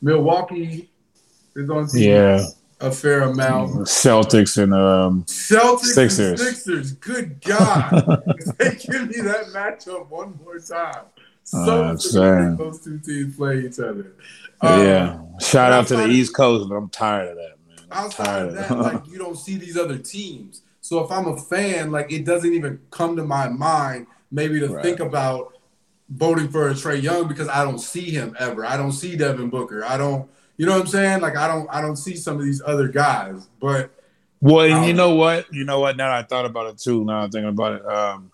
Milwaukee 0.00 0.90
is 1.54 1.70
on 1.70 1.84
TV 1.84 2.06
yeah. 2.06 2.44
a 2.80 2.90
fair 2.90 3.22
amount. 3.22 3.70
Celtics 3.82 4.60
and 4.60 4.74
um, 4.74 5.22
Celtics 5.26 5.94
Sixers. 5.94 6.40
And 6.40 6.56
Sixers. 6.56 6.92
Good 6.94 7.40
God, 7.42 7.90
they 8.58 8.70
give 8.70 9.10
me 9.10 9.20
that 9.20 9.52
matchup 9.54 10.08
one 10.08 10.40
more 10.44 10.58
time. 10.58 11.04
So 11.44 11.84
uh, 11.84 12.56
those 12.56 12.80
two 12.82 12.98
teams 12.98 13.36
play 13.36 13.60
each 13.60 13.78
other. 13.78 14.14
Um, 14.60 14.80
yeah, 14.80 15.20
shout 15.40 15.70
out 15.70 15.86
to 15.88 15.96
the 15.96 16.08
East 16.08 16.34
Coast, 16.34 16.68
but 16.68 16.74
I'm 16.74 16.88
tired 16.88 17.28
of 17.28 17.36
that. 17.36 17.61
Outside 17.92 18.46
of 18.46 18.54
that, 18.54 18.70
like 18.70 19.06
you 19.06 19.18
don't 19.18 19.36
see 19.36 19.56
these 19.56 19.76
other 19.76 19.98
teams. 19.98 20.62
So 20.80 21.04
if 21.04 21.10
I'm 21.10 21.26
a 21.26 21.36
fan, 21.36 21.90
like 21.90 22.10
it 22.10 22.24
doesn't 22.24 22.52
even 22.52 22.80
come 22.90 23.16
to 23.16 23.24
my 23.24 23.48
mind 23.48 24.06
maybe 24.30 24.58
to 24.60 24.68
right. 24.68 24.82
think 24.82 25.00
about 25.00 25.56
voting 26.08 26.48
for 26.48 26.68
a 26.68 26.72
Trae 26.74 27.00
Young 27.00 27.28
because 27.28 27.48
I 27.48 27.64
don't 27.64 27.78
see 27.78 28.10
him 28.10 28.36
ever. 28.38 28.64
I 28.64 28.76
don't 28.76 28.92
see 28.92 29.16
Devin 29.16 29.50
Booker. 29.50 29.84
I 29.84 29.96
don't, 29.96 30.28
you 30.56 30.66
know 30.66 30.72
what 30.72 30.82
I'm 30.82 30.86
saying? 30.86 31.20
Like 31.20 31.36
I 31.36 31.46
don't, 31.46 31.68
I 31.70 31.80
don't 31.80 31.96
see 31.96 32.16
some 32.16 32.38
of 32.38 32.44
these 32.44 32.62
other 32.64 32.88
guys. 32.88 33.48
But 33.60 33.90
well, 34.40 34.64
and 34.64 34.86
you 34.86 34.92
know 34.92 35.14
what? 35.14 35.52
You 35.52 35.64
know 35.64 35.80
what? 35.80 35.96
Now 35.96 36.12
I 36.12 36.22
thought 36.22 36.46
about 36.46 36.66
it 36.66 36.78
too. 36.78 37.04
Now 37.04 37.20
I'm 37.20 37.30
thinking 37.30 37.48
about 37.48 37.74
it. 37.74 37.86
Um, 37.86 38.32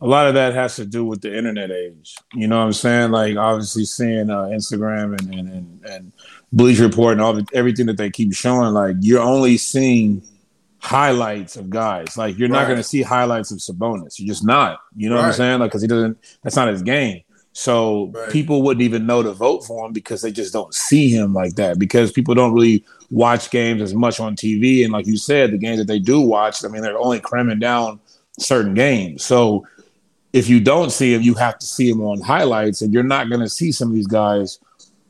a 0.00 0.06
lot 0.06 0.28
of 0.28 0.34
that 0.34 0.54
has 0.54 0.76
to 0.76 0.84
do 0.84 1.04
with 1.04 1.22
the 1.22 1.36
internet 1.36 1.70
age. 1.70 2.14
You 2.34 2.46
know 2.46 2.58
what 2.58 2.66
I'm 2.66 2.72
saying? 2.72 3.10
Like 3.10 3.36
obviously 3.36 3.84
seeing 3.84 4.30
uh, 4.30 4.44
Instagram 4.44 5.18
and, 5.18 5.34
and 5.34 5.48
and 5.48 5.84
and 5.84 6.12
Bleacher 6.52 6.84
Report 6.84 7.12
and 7.12 7.20
all 7.20 7.34
the, 7.34 7.46
everything 7.52 7.86
that 7.86 7.96
they 7.96 8.10
keep 8.10 8.34
showing, 8.34 8.72
like 8.72 8.96
you're 9.00 9.20
only 9.20 9.56
seeing 9.56 10.22
highlights 10.78 11.56
of 11.56 11.70
guys. 11.70 12.16
Like 12.16 12.38
you're 12.38 12.48
right. 12.48 12.60
not 12.60 12.66
going 12.66 12.78
to 12.78 12.84
see 12.84 13.02
highlights 13.02 13.50
of 13.50 13.58
Sabonis. 13.58 14.18
You're 14.18 14.28
just 14.28 14.44
not. 14.44 14.80
You 14.96 15.08
know 15.08 15.16
right. 15.16 15.22
what 15.22 15.28
I'm 15.28 15.34
saying? 15.34 15.60
Like 15.60 15.70
because 15.70 15.82
he 15.82 15.88
doesn't. 15.88 16.18
That's 16.42 16.56
not 16.56 16.68
his 16.68 16.82
game. 16.82 17.22
So 17.52 18.12
right. 18.14 18.30
people 18.30 18.62
wouldn't 18.62 18.82
even 18.82 19.04
know 19.04 19.22
to 19.22 19.32
vote 19.32 19.64
for 19.64 19.84
him 19.84 19.92
because 19.92 20.22
they 20.22 20.30
just 20.30 20.52
don't 20.52 20.72
see 20.72 21.08
him 21.08 21.34
like 21.34 21.56
that. 21.56 21.78
Because 21.78 22.12
people 22.12 22.34
don't 22.34 22.54
really 22.54 22.84
watch 23.10 23.50
games 23.50 23.82
as 23.82 23.94
much 23.94 24.20
on 24.20 24.36
TV. 24.36 24.84
And 24.84 24.92
like 24.92 25.06
you 25.06 25.16
said, 25.16 25.50
the 25.50 25.58
games 25.58 25.78
that 25.78 25.88
they 25.88 25.98
do 25.98 26.20
watch, 26.20 26.64
I 26.64 26.68
mean, 26.68 26.82
they're 26.82 26.96
only 26.96 27.18
cramming 27.18 27.58
down 27.58 27.98
certain 28.38 28.74
games. 28.74 29.24
So 29.24 29.66
if 30.32 30.48
you 30.48 30.60
don't 30.60 30.90
see 30.90 31.12
them, 31.12 31.22
you 31.22 31.34
have 31.34 31.58
to 31.58 31.66
see 31.66 31.90
them 31.90 32.02
on 32.02 32.20
highlights, 32.20 32.82
and 32.82 32.92
you're 32.92 33.02
not 33.02 33.28
going 33.28 33.40
to 33.40 33.48
see 33.48 33.72
some 33.72 33.88
of 33.88 33.94
these 33.94 34.06
guys 34.06 34.58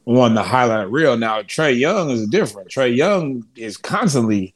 on 0.08 0.34
the 0.34 0.42
highlight 0.42 0.90
reel. 0.90 1.16
Now, 1.16 1.42
Trae 1.42 1.78
Young 1.78 2.10
is 2.10 2.26
different. 2.26 2.70
Trae 2.70 2.94
Young 2.94 3.44
is 3.56 3.76
constantly 3.76 4.54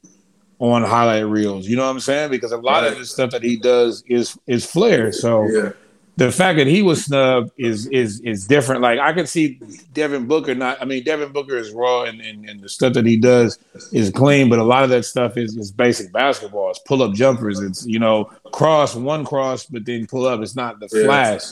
on 0.58 0.82
highlight 0.82 1.26
reels. 1.26 1.66
You 1.66 1.76
know 1.76 1.84
what 1.84 1.90
I'm 1.90 2.00
saying? 2.00 2.30
Because 2.30 2.52
a 2.52 2.56
lot 2.56 2.82
right. 2.82 2.92
of 2.92 2.98
the 2.98 3.04
stuff 3.04 3.30
that 3.30 3.42
he 3.42 3.56
does 3.56 4.02
is 4.06 4.38
is 4.46 4.64
flair. 4.64 5.12
So 5.12 5.46
yeah 5.48 5.72
the 6.16 6.30
fact 6.30 6.58
that 6.58 6.66
he 6.66 6.82
was 6.82 7.06
snubbed 7.06 7.52
is 7.56 7.86
is 7.86 8.20
is 8.20 8.46
different. 8.46 8.82
Like 8.82 8.98
I 8.98 9.12
can 9.12 9.26
see 9.26 9.60
Devin 9.94 10.26
Booker 10.26 10.54
not. 10.54 10.80
I 10.80 10.84
mean, 10.84 11.04
Devin 11.04 11.32
Booker 11.32 11.56
is 11.56 11.72
raw, 11.72 12.02
and, 12.02 12.20
and, 12.20 12.48
and 12.48 12.60
the 12.60 12.68
stuff 12.68 12.92
that 12.94 13.06
he 13.06 13.16
does 13.16 13.58
is 13.92 14.10
clean. 14.10 14.50
But 14.50 14.58
a 14.58 14.64
lot 14.64 14.84
of 14.84 14.90
that 14.90 15.04
stuff 15.04 15.36
is, 15.36 15.56
is 15.56 15.72
basic 15.72 16.12
basketball. 16.12 16.70
It's 16.70 16.78
pull 16.80 17.02
up 17.02 17.14
jumpers. 17.14 17.60
It's 17.60 17.86
you 17.86 17.98
know 17.98 18.24
cross 18.52 18.94
one 18.94 19.24
cross, 19.24 19.64
but 19.64 19.86
then 19.86 20.06
pull 20.06 20.26
up. 20.26 20.40
It's 20.40 20.54
not 20.54 20.80
the 20.80 20.88
flash. 20.88 21.42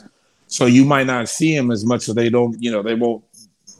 So 0.46 0.66
you 0.66 0.84
might 0.84 1.06
not 1.06 1.28
see 1.28 1.54
him 1.54 1.70
as 1.70 1.84
much. 1.84 2.02
So 2.02 2.12
they 2.12 2.28
don't. 2.28 2.60
You 2.62 2.70
know 2.70 2.82
they 2.82 2.94
won't 2.94 3.24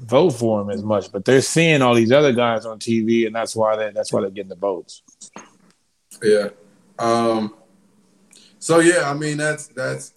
vote 0.01 0.31
for 0.31 0.61
him 0.61 0.71
as 0.71 0.83
much. 0.83 1.13
But 1.13 1.25
they're 1.25 1.41
seeing 1.41 1.83
all 1.83 1.95
these 1.95 2.13
other 2.13 2.33
guys 2.33 2.67
on 2.67 2.79
TV, 2.79 3.27
and 3.27 3.35
that's 3.35 3.55
why 3.55 3.77
they 3.77 3.91
that's 3.91 4.13
why 4.13 4.21
they're 4.21 4.31
getting 4.31 4.49
the 4.49 4.57
votes. 4.57 5.03
Yeah. 6.23 6.49
Um. 6.99 7.55
So 8.59 8.81
yeah, 8.81 9.11
I 9.11 9.15
mean 9.15 9.37
that's 9.37 9.69
that's 9.69 10.15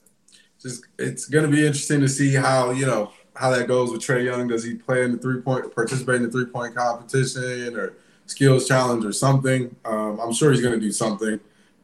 just 0.62 0.86
it's 0.98 1.26
going 1.26 1.46
to 1.46 1.52
be 1.52 1.66
interesting 1.66 2.02
to 2.02 2.10
see 2.10 2.34
how 2.34 2.72
you 2.72 2.86
know 2.86 3.12
how 3.36 3.50
that 3.52 3.68
goes 3.68 3.92
with 3.92 4.02
Trae 4.02 4.24
Young. 4.24 4.48
Does 4.48 4.64
he 4.64 4.76
play 4.76 5.04
in 5.04 5.12
the 5.12 5.18
three 5.18 5.42
point, 5.42 5.74
participate 5.74 6.16
in 6.16 6.24
the 6.24 6.32
three 6.32 6.46
point 6.46 6.76
competition 6.76 7.76
or 7.76 7.94
skills 8.26 8.68
challenge 8.68 9.06
or 9.06 9.12
something? 9.12 9.76
Um, 9.86 10.20
I'm 10.20 10.34
sure 10.34 10.52
he's 10.52 10.62
going 10.62 10.74
to 10.74 10.80
do 10.80 10.92
something. 10.92 11.40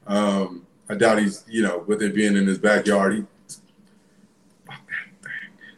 Um, 0.07 0.65
I 0.89 0.95
doubt 0.95 1.19
he's 1.19 1.43
you 1.47 1.61
know 1.61 1.83
with 1.87 2.01
it 2.01 2.15
being 2.15 2.35
in 2.35 2.47
his 2.47 2.57
backyard. 2.57 3.13
He, 3.15 4.73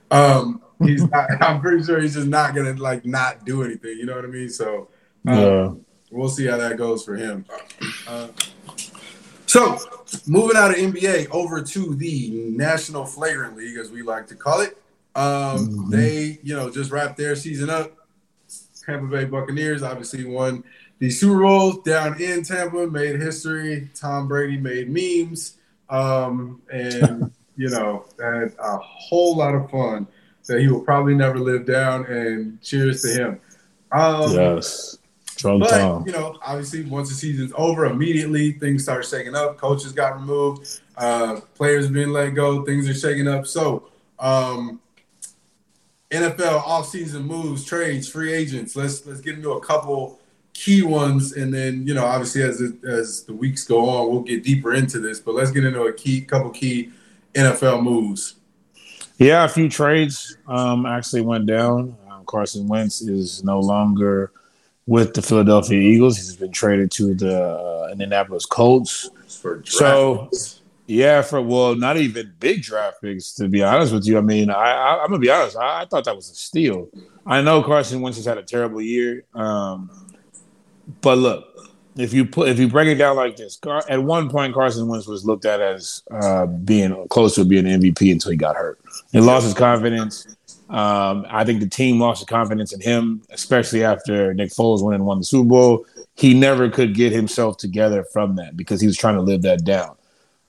um, 0.10 0.61
he's 0.84 1.10
not, 1.10 1.30
I'm 1.42 1.62
pretty 1.62 1.84
sure 1.84 2.00
he's 2.00 2.16
just 2.16 2.28
not 2.28 2.56
going 2.56 2.76
to 2.76 2.82
like 2.82 3.06
not 3.06 3.46
do 3.46 3.64
anything. 3.64 3.98
You 3.98 4.06
know 4.06 4.16
what 4.16 4.26
I 4.26 4.30
mean? 4.30 4.50
So 4.50 4.90
um, 5.28 5.38
yeah. 5.38 5.72
we'll 6.12 6.30
see 6.30 6.46
how 6.48 6.58
that 6.58 6.78
goes 6.78 7.04
for 7.04 7.16
him. 7.16 7.46
Uh, 8.08 8.28
so 9.46 9.78
moving 10.28 10.56
out 10.56 10.72
of 10.72 10.78
NBA 10.78 11.30
over 11.32 11.62
to 11.62 11.96
the 11.96 12.30
National 12.30 13.06
Flagrant 13.06 13.56
League, 13.56 13.78
as 13.78 13.92
we 13.92 14.02
like 14.02 14.28
to 14.28 14.36
call 14.36 14.62
it. 14.62 14.78
Um, 15.14 15.24
mm-hmm. 15.68 15.90
They, 15.90 16.40
you 16.42 16.56
know, 16.56 16.70
just 16.70 16.92
wrapped 16.92 17.18
their 17.18 17.36
season 17.36 17.70
up. 17.70 17.92
Tampa 18.86 19.08
Bay 19.08 19.26
Buccaneers 19.26 19.84
obviously 19.84 20.26
won 20.26 20.64
the 21.00 21.10
Super 21.10 21.42
Bowl 21.42 21.74
down 21.82 22.22
in 22.22 22.44
Tampa, 22.44 22.88
made 22.88 23.20
history. 23.20 23.90
Tom 23.94 24.28
Brady 24.28 24.58
made 24.58 24.90
memes, 24.90 25.58
um, 25.90 26.62
and 26.72 27.32
you 27.58 27.70
know, 27.70 28.06
had 28.20 28.54
a 28.60 28.78
whole 28.78 29.36
lot 29.36 29.54
of 29.54 29.70
fun 29.70 30.08
that 30.48 30.60
he 30.60 30.68
will 30.68 30.82
probably 30.82 31.16
never 31.16 31.40
live 31.40 31.66
down. 31.66 32.06
And 32.06 32.62
cheers 32.62 33.02
to 33.04 33.10
him. 33.10 33.42
Um, 33.92 34.32
yes. 34.34 34.98
Strong 35.26 35.60
but, 35.62 35.70
Tom. 35.70 36.06
you 36.06 36.12
know, 36.12 36.38
obviously, 36.46 36.84
once 36.84 37.10
the 37.10 37.16
season's 37.16 37.52
over, 37.56 37.86
immediately 37.86 38.52
things 38.54 38.84
start 38.84 39.06
shaking 39.06 39.36
up. 39.36 39.58
Coaches 39.58 39.92
got 39.92 40.20
removed, 40.20 40.82
uh, 40.98 41.40
players 41.56 41.90
being 41.90 42.10
let 42.10 42.32
go, 42.32 42.64
things 42.64 42.88
are 42.88 42.94
shaking 42.94 43.28
up. 43.28 43.48
So, 43.48 43.90
um, 44.20 44.80
NFL 46.12 46.62
offseason 46.62 47.24
moves, 47.24 47.66
trades, 47.66 48.08
free 48.08 48.34
agents. 48.34 48.76
Let's 48.76 49.06
let's 49.06 49.22
get 49.22 49.36
into 49.36 49.54
a 49.54 49.62
couple 49.62 50.20
key 50.54 50.84
ones, 50.84 51.34
and 51.34 51.54
then 51.54 51.88
you 51.88 51.94
know, 51.94 52.06
obviously, 52.06 52.44
as 52.44 52.62
it, 52.62 52.84
as 52.84 53.24
the 53.24 53.34
weeks 53.34 53.64
go 53.64 53.90
on, 53.90 54.12
we'll 54.12 54.22
get 54.22 54.44
deeper 54.44 54.74
into 54.74 55.00
this. 55.00 55.20
But 55.20 55.36
let's 55.36 55.52
get 55.52 55.64
into 55.64 55.84
a 55.84 55.94
key 55.94 56.22
couple 56.22 56.52
key 56.52 56.92
NFL 57.34 57.82
moves. 57.82 58.36
Yeah, 59.22 59.44
a 59.44 59.48
few 59.48 59.70
trades 59.70 60.36
um, 60.48 60.88
actually 60.88 61.22
went 61.22 61.46
down. 61.46 61.96
Um, 62.10 62.26
Carson 62.26 62.68
Wentz 62.68 63.02
is 63.02 63.44
no 63.44 63.60
longer 63.60 64.32
with 64.88 65.14
the 65.14 65.22
Philadelphia 65.22 65.80
Eagles. 65.80 66.18
He's 66.18 66.36
been 66.36 66.52
traded 66.52 66.90
to 66.94 67.14
the 67.14 67.40
uh, 67.40 67.90
Indianapolis 67.92 68.48
Colts. 68.48 69.12
so, 69.66 70.32
yeah, 70.88 71.22
for 71.22 71.40
well, 71.40 71.76
not 71.76 71.98
even 71.98 72.34
big 72.40 72.64
draft 72.64 73.04
picks 73.04 73.36
to 73.36 73.48
be 73.48 73.62
honest 73.62 73.94
with 73.94 74.08
you. 74.08 74.18
I 74.18 74.22
mean, 74.22 74.50
I, 74.50 75.04
am 75.04 75.10
gonna 75.10 75.20
be 75.20 75.30
honest. 75.30 75.56
I, 75.56 75.84
I, 75.84 75.86
thought 75.86 76.06
that 76.06 76.16
was 76.16 76.32
a 76.32 76.34
steal. 76.34 76.90
I 77.24 77.44
know 77.44 77.62
Carson 77.62 78.02
Wentz 78.02 78.18
has 78.18 78.26
had 78.26 78.40
a 78.40 78.44
terrible 78.44 78.82
year, 78.82 79.26
um, 79.36 79.92
but 81.02 81.20
look, 81.20 81.51
if 81.98 82.14
you 82.14 82.26
put 82.26 82.50
if 82.50 82.60
you 82.60 82.68
break 82.68 82.88
it 82.88 82.96
down 82.96 83.16
like 83.16 83.36
this, 83.36 83.60
at 83.90 84.04
one 84.04 84.30
point 84.30 84.54
Carson 84.54 84.88
Wentz 84.88 85.08
was 85.08 85.26
looked 85.26 85.46
at 85.46 85.60
as 85.60 86.04
uh, 86.12 86.46
being 86.46 87.08
close 87.10 87.36
to 87.36 87.46
being 87.46 87.68
an 87.68 87.82
MVP 87.82 88.12
until 88.12 88.32
he 88.32 88.38
got 88.38 88.56
hurt. 88.56 88.80
He 89.12 89.20
lost 89.20 89.46
his 89.46 89.54
confidence. 89.54 90.36
Um, 90.70 91.26
I 91.30 91.44
think 91.44 91.60
the 91.60 91.68
team 91.68 92.00
lost 92.00 92.22
the 92.22 92.26
confidence 92.26 92.72
in 92.72 92.80
him, 92.80 93.22
especially 93.30 93.84
after 93.84 94.34
Nick 94.34 94.52
Foles 94.52 94.82
went 94.82 94.96
and 94.96 95.06
won 95.06 95.18
the 95.18 95.26
Super 95.26 95.50
Bowl. 95.50 95.86
He 96.16 96.34
never 96.34 96.70
could 96.70 96.94
get 96.94 97.12
himself 97.12 97.58
together 97.58 98.06
from 98.06 98.38
that 98.38 98.56
because 98.56 98.80
he 98.80 98.88
was 98.88 98.96
trying 98.96 99.16
to 99.16 99.22
live 99.22 99.42
that 99.42 99.66
down. 99.66 99.98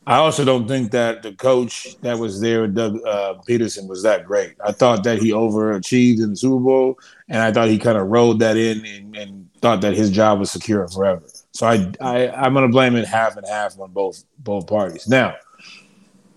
I 0.06 0.16
also 0.16 0.44
don't 0.44 0.66
think 0.66 0.90
that 0.92 1.22
the 1.22 1.32
coach 1.32 1.96
that 2.00 2.18
was 2.18 2.40
there, 2.40 2.66
Doug 2.66 2.96
uh, 3.06 3.34
Pederson, 3.48 3.86
was 3.86 4.02
that 4.02 4.24
great. 4.24 4.54
I 4.64 4.72
thought 4.72 5.04
that 5.04 5.18
he 5.18 5.30
overachieved 5.30 6.20
in 6.20 6.30
the 6.30 6.36
Super 6.36 6.58
Bowl, 6.58 6.98
and 7.28 7.40
I 7.40 7.52
thought 7.52 7.68
he 7.68 7.78
kind 7.78 7.96
of 7.96 8.08
rolled 8.08 8.40
that 8.40 8.56
in 8.56 8.84
and, 8.84 9.16
and, 9.16 9.48
thought 9.60 9.80
that 9.82 9.94
his 9.94 10.10
job 10.10 10.40
was 10.40 10.50
secure 10.50 10.88
forever. 10.88 11.22
So 11.52 11.66
I, 11.66 11.92
I 12.00 12.30
I'm 12.30 12.54
going 12.54 12.66
to 12.66 12.72
blame 12.72 12.96
it 12.96 13.06
half 13.06 13.36
and 13.36 13.46
half 13.46 13.78
on 13.78 13.92
both 13.92 14.24
both 14.38 14.66
parties. 14.66 15.06
Now, 15.08 15.36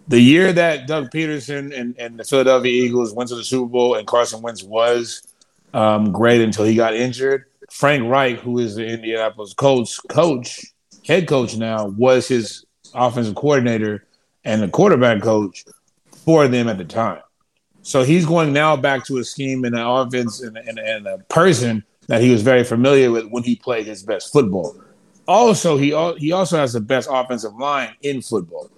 the 0.08 0.19
year 0.19 0.54
that 0.54 0.88
Doug 0.88 1.10
Pederson 1.10 1.78
and, 1.78 1.95
and 1.97 2.19
the 2.19 2.23
Philadelphia 2.23 2.71
Eagles 2.71 3.13
went 3.13 3.30
to 3.30 3.36
the 3.36 3.43
Super 3.43 3.67
Bowl 3.67 3.95
and 3.95 4.06
Carson 4.06 4.41
Wentz 4.41 4.63
was 4.63 5.23
um, 5.73 6.12
great 6.12 6.41
until 6.41 6.65
he 6.65 6.75
got 6.75 6.93
injured. 6.93 7.45
Frank 7.71 8.10
Reich, 8.10 8.39
who 8.39 8.60
is 8.60 8.75
the 8.75 8.86
Indianapolis 8.86 9.54
Colts 9.54 9.99
coach, 9.99 10.65
head 11.06 11.28
coach 11.28 11.58
now, 11.58 11.88
was 11.88 12.28
his 12.28 12.65
offensive 12.93 13.36
coordinator 13.36 14.06
and 14.43 14.62
the 14.62 14.67
quarterback 14.67 15.21
coach 15.21 15.65
for 16.23 16.47
them 16.47 16.67
at 16.67 16.78
the 16.78 16.86
time. 16.86 17.21
So 17.82 18.04
he's 18.04 18.25
going 18.25 18.54
now 18.54 18.75
back 18.75 19.06
to 19.06 19.17
a 19.17 19.23
scheme 19.23 19.63
and 19.63 19.75
an 19.75 19.82
offense 19.86 20.41
and, 20.41 20.58
and, 20.58 20.80
and 20.80 21.08
a 21.08 21.19
person 21.30 21.84
that 22.08 22.21
he 22.21 22.32
was 22.32 22.41
very 22.41 22.63
familiar 22.63 23.12
with 23.12 23.28
when 23.30 23.43
he 23.43 23.56
played 23.56 23.86
his 23.86 24.04
best 24.04 24.32
football. 24.32 24.75
Also, 25.27 25.77
he 25.77 25.88
he 26.17 26.31
also 26.31 26.57
has 26.57 26.73
the 26.73 26.81
best 26.81 27.09
offensive 27.11 27.55
line 27.55 27.95
in 28.01 28.21
football. 28.21 28.69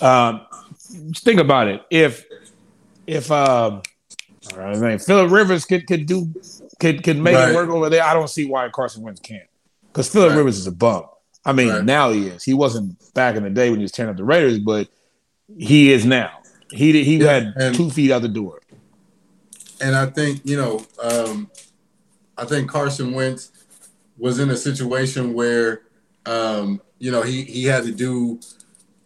Um, 0.00 0.42
think 1.14 1.40
about 1.40 1.68
it. 1.68 1.82
If 1.90 2.24
if 3.06 3.30
um, 3.30 3.82
I 4.54 4.74
mean, 4.76 4.98
Philip 4.98 5.30
Rivers 5.30 5.64
could 5.64 5.86
could 5.86 6.06
do 6.06 6.32
could 6.78 7.02
could 7.02 7.18
make 7.18 7.34
right. 7.34 7.50
it 7.50 7.54
work 7.54 7.70
over 7.70 7.88
there, 7.88 8.02
I 8.02 8.14
don't 8.14 8.28
see 8.28 8.46
why 8.46 8.68
Carson 8.68 9.02
Wentz 9.02 9.20
can't. 9.20 9.48
Because 9.88 10.08
Philip 10.08 10.30
right. 10.30 10.38
Rivers 10.38 10.58
is 10.58 10.66
a 10.66 10.72
bum. 10.72 11.06
I 11.44 11.52
mean, 11.52 11.68
right. 11.68 11.84
now 11.84 12.10
he 12.10 12.26
is. 12.26 12.42
He 12.42 12.54
wasn't 12.54 12.96
back 13.14 13.36
in 13.36 13.44
the 13.44 13.50
day 13.50 13.70
when 13.70 13.78
he 13.78 13.84
was 13.84 13.92
tearing 13.92 14.10
up 14.10 14.16
the 14.16 14.24
Raiders, 14.24 14.58
but 14.58 14.88
he 15.56 15.92
is 15.92 16.04
now. 16.04 16.40
He 16.70 17.04
he 17.04 17.18
yeah, 17.18 17.32
had 17.32 17.54
and, 17.56 17.74
two 17.74 17.90
feet 17.90 18.10
out 18.10 18.22
the 18.22 18.28
door. 18.28 18.60
And 19.80 19.94
I 19.94 20.06
think 20.06 20.40
you 20.44 20.56
know, 20.56 20.84
um, 21.02 21.50
I 22.36 22.44
think 22.44 22.68
Carson 22.68 23.12
Wentz 23.12 23.52
was 24.18 24.38
in 24.38 24.50
a 24.50 24.56
situation 24.56 25.34
where 25.34 25.82
um, 26.24 26.80
you 26.98 27.10
know 27.10 27.22
he 27.22 27.42
he 27.44 27.64
had 27.64 27.84
to 27.84 27.92
do 27.92 28.40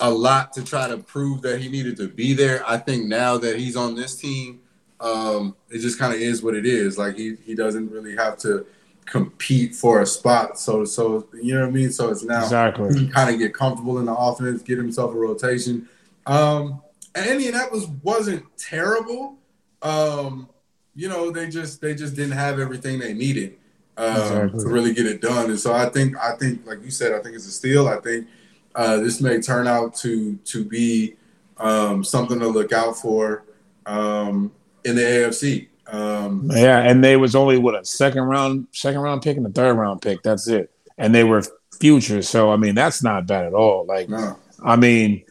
a 0.00 0.10
lot 0.10 0.52
to 0.54 0.64
try 0.64 0.88
to 0.88 0.96
prove 0.96 1.42
that 1.42 1.60
he 1.60 1.68
needed 1.68 1.96
to 1.98 2.08
be 2.08 2.32
there. 2.32 2.64
I 2.66 2.78
think 2.78 3.06
now 3.06 3.36
that 3.38 3.58
he's 3.58 3.76
on 3.76 3.94
this 3.94 4.16
team, 4.16 4.60
um, 5.00 5.54
it 5.68 5.78
just 5.78 5.98
kind 5.98 6.14
of 6.14 6.20
is 6.20 6.42
what 6.42 6.54
it 6.54 6.66
is. 6.66 6.98
Like 6.98 7.16
he 7.16 7.36
he 7.44 7.54
doesn't 7.54 7.90
really 7.90 8.16
have 8.16 8.36
to 8.38 8.66
compete 9.04 9.74
for 9.74 10.00
a 10.00 10.06
spot. 10.06 10.58
So 10.58 10.84
so 10.84 11.28
you 11.34 11.54
know 11.54 11.62
what 11.62 11.68
I 11.68 11.72
mean. 11.72 11.90
So 11.90 12.10
it's 12.10 12.22
now 12.22 12.42
exactly 12.42 12.98
he 12.98 13.08
kind 13.08 13.30
of 13.30 13.38
get 13.38 13.54
comfortable 13.54 13.98
in 13.98 14.06
the 14.06 14.14
offense, 14.14 14.62
get 14.62 14.78
himself 14.78 15.12
a 15.14 15.18
rotation. 15.18 15.88
Um, 16.26 16.82
and 17.14 17.26
Indianapolis 17.26 17.86
wasn't 18.02 18.44
terrible. 18.56 19.36
Um, 19.82 20.48
you 20.94 21.08
know 21.08 21.30
they 21.30 21.48
just 21.48 21.80
they 21.80 21.94
just 21.94 22.14
didn't 22.14 22.32
have 22.32 22.58
everything 22.58 22.98
they 22.98 23.14
needed 23.14 23.56
um, 24.00 24.16
exactly. 24.16 24.60
to 24.60 24.68
really 24.68 24.94
get 24.94 25.06
it 25.06 25.20
done. 25.20 25.50
And 25.50 25.58
so 25.58 25.72
I 25.72 25.88
think 25.88 26.16
I 26.16 26.34
think 26.36 26.66
like 26.66 26.82
you 26.82 26.90
said, 26.90 27.12
I 27.12 27.20
think 27.20 27.34
it's 27.36 27.46
a 27.46 27.50
steal. 27.50 27.88
I 27.88 27.98
think 28.00 28.26
uh, 28.74 28.96
this 28.98 29.20
may 29.20 29.40
turn 29.40 29.66
out 29.66 29.94
to 29.96 30.36
to 30.36 30.64
be 30.64 31.16
um, 31.58 32.02
something 32.02 32.38
to 32.38 32.48
look 32.48 32.72
out 32.72 32.96
for 32.96 33.44
um, 33.86 34.52
in 34.84 34.96
the 34.96 35.02
AFC. 35.02 35.68
Um, 35.86 36.50
yeah, 36.54 36.80
and 36.80 37.02
they 37.02 37.16
was 37.16 37.34
only 37.34 37.58
what 37.58 37.74
a 37.74 37.84
second 37.84 38.22
round, 38.22 38.68
second 38.72 39.00
round 39.00 39.22
pick 39.22 39.36
and 39.36 39.46
a 39.46 39.50
third 39.50 39.74
round 39.74 40.00
pick. 40.00 40.22
That's 40.22 40.48
it, 40.48 40.70
and 40.96 41.14
they 41.14 41.24
were 41.24 41.42
future. 41.78 42.22
So 42.22 42.50
I 42.50 42.56
mean, 42.56 42.74
that's 42.74 43.02
not 43.02 43.26
bad 43.26 43.44
at 43.44 43.54
all. 43.54 43.84
Like, 43.86 44.08
no. 44.08 44.38
I 44.62 44.76
mean, 44.76 45.24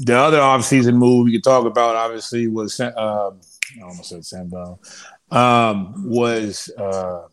the 0.00 0.16
other 0.16 0.38
offseason 0.38 0.94
move 0.94 1.24
we 1.24 1.32
could 1.32 1.44
talk 1.44 1.66
about 1.66 1.96
obviously 1.96 2.46
was 2.46 2.78
um, 2.80 2.92
I 2.96 3.82
almost 3.82 4.08
said 4.08 4.24
Sam 4.24 4.48
Bell 4.48 4.80
um, 5.30 6.08
was 6.08 6.70
uh, 6.78 7.24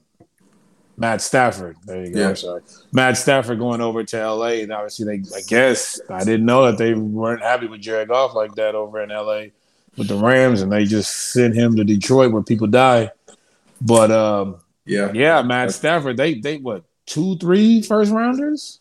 Matt 0.98 1.22
Stafford. 1.22 1.78
There 1.86 2.06
you 2.06 2.14
go. 2.14 2.20
Yeah. 2.20 2.34
Sorry. 2.34 2.62
Matt 2.94 3.18
Stafford 3.18 3.60
going 3.60 3.82
over 3.82 4.04
to 4.04 4.30
LA. 4.30 4.48
And 4.48 4.72
obviously, 4.72 5.06
they, 5.06 5.36
I 5.36 5.42
guess, 5.42 6.00
I 6.10 6.24
didn't 6.24 6.46
know 6.46 6.66
that 6.66 6.78
they 6.78 6.94
weren't 6.94 7.42
happy 7.42 7.68
with 7.68 7.82
Jared 7.82 8.08
Goff 8.08 8.34
like 8.34 8.56
that 8.56 8.76
over 8.76 9.02
in 9.02 9.10
LA 9.10 9.48
with 9.98 10.08
the 10.08 10.16
Rams. 10.16 10.62
And 10.62 10.72
they 10.72 10.86
just 10.86 11.34
sent 11.34 11.56
him 11.56 11.76
to 11.76 11.84
Detroit 11.84 12.32
where 12.32 12.44
people 12.44 12.68
die. 12.68 13.12
But, 13.82 14.12
um, 14.12 14.58
yeah, 14.86 15.12
yeah, 15.14 15.42
Matt 15.42 15.72
Stafford, 15.74 16.16
they, 16.18 16.36
they, 16.36 16.58
what, 16.58 16.84
two, 17.06 17.38
three 17.38 17.82
first 17.82 18.12
rounders? 18.12 18.80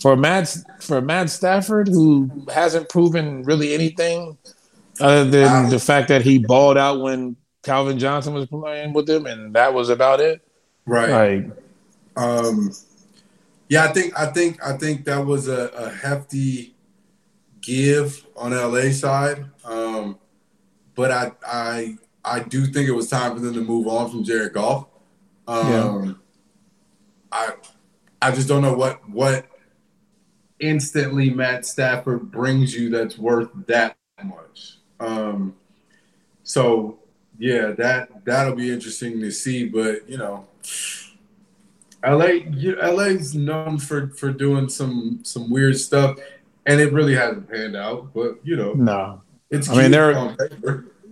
For 0.00 0.16
Matt, 0.16 0.54
for 0.80 1.00
Matt 1.00 1.30
Stafford, 1.30 1.88
who 1.88 2.30
hasn't 2.52 2.88
proven 2.88 3.42
really 3.44 3.72
anything 3.72 4.36
other 5.00 5.24
than 5.24 5.64
wow. 5.64 5.70
the 5.70 5.78
fact 5.78 6.08
that 6.08 6.22
he 6.22 6.38
balled 6.38 6.76
out 6.76 7.00
when 7.00 7.36
Calvin 7.62 7.98
Johnson 7.98 8.34
was 8.34 8.46
playing 8.46 8.92
with 8.92 9.08
him, 9.08 9.26
and 9.26 9.54
that 9.54 9.72
was 9.72 9.88
about 9.88 10.20
it. 10.20 10.46
Right. 10.86 11.44
Like, 11.46 11.56
um, 12.16 12.72
yeah, 13.68 13.84
I 13.84 13.92
think 13.92 14.18
I 14.18 14.26
think 14.26 14.64
I 14.64 14.76
think 14.76 15.04
that 15.06 15.24
was 15.24 15.48
a, 15.48 15.68
a 15.68 15.90
hefty 15.90 16.74
give 17.60 18.26
on 18.36 18.52
LA 18.52 18.90
side. 18.90 19.44
Um, 19.64 20.18
but 20.94 21.10
I 21.10 21.32
I 21.46 21.96
I 22.24 22.40
do 22.40 22.66
think 22.66 22.88
it 22.88 22.92
was 22.92 23.08
time 23.08 23.34
for 23.34 23.40
them 23.40 23.54
to 23.54 23.60
move 23.60 23.86
on 23.88 24.10
from 24.10 24.24
Jared 24.24 24.52
Goff. 24.52 24.86
Um, 25.46 26.04
yeah. 26.04 26.12
I 27.32 27.52
I 28.22 28.30
just 28.30 28.48
don't 28.48 28.62
know 28.62 28.74
what 28.74 29.08
what 29.08 29.46
instantly 30.60 31.30
Matt 31.30 31.66
Stafford 31.66 32.30
brings 32.30 32.74
you 32.74 32.90
that's 32.90 33.18
worth 33.18 33.50
that 33.66 33.96
much. 34.22 34.78
Um, 35.00 35.56
so 36.42 36.98
yeah, 37.38 37.72
that 37.72 38.24
that'll 38.24 38.54
be 38.54 38.72
interesting 38.72 39.20
to 39.20 39.30
see. 39.30 39.66
But 39.66 40.08
you 40.08 40.18
know, 40.18 40.46
LA, 42.04 42.40
LA's 42.52 43.34
known 43.34 43.78
for 43.78 44.08
for 44.08 44.30
doing 44.30 44.68
some 44.68 45.20
some 45.22 45.50
weird 45.50 45.78
stuff, 45.78 46.18
and 46.66 46.80
it 46.80 46.92
really 46.92 47.14
hasn't 47.14 47.48
panned 47.48 47.76
out. 47.76 48.12
But 48.12 48.38
you 48.42 48.56
know, 48.56 48.74
no, 48.74 49.22
it's. 49.50 49.70
I 49.70 49.82
mean, 49.82 49.90
they're 49.90 50.36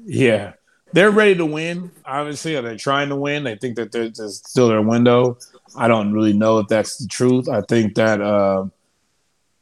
yeah, 0.05 0.53
they're 0.93 1.11
ready 1.11 1.35
to 1.37 1.47
win. 1.47 1.91
Obviously, 2.05 2.61
they're 2.61 2.77
trying 2.77 3.09
to 3.09 3.17
win. 3.17 3.45
They 3.45 3.57
think 3.57 3.77
that 3.77 3.93
there's 3.93 4.43
still 4.47 4.69
their 4.69 4.83
window. 4.83 5.39
I 5.77 5.89
don't 5.89 6.13
really 6.13 6.35
know 6.35 6.59
if 6.59 6.69
that's 6.69 6.99
the 6.99 7.09
truth. 7.09 7.49
I 7.49 7.63
think 7.63 7.95
that 7.95 8.21
uh, 8.21 8.67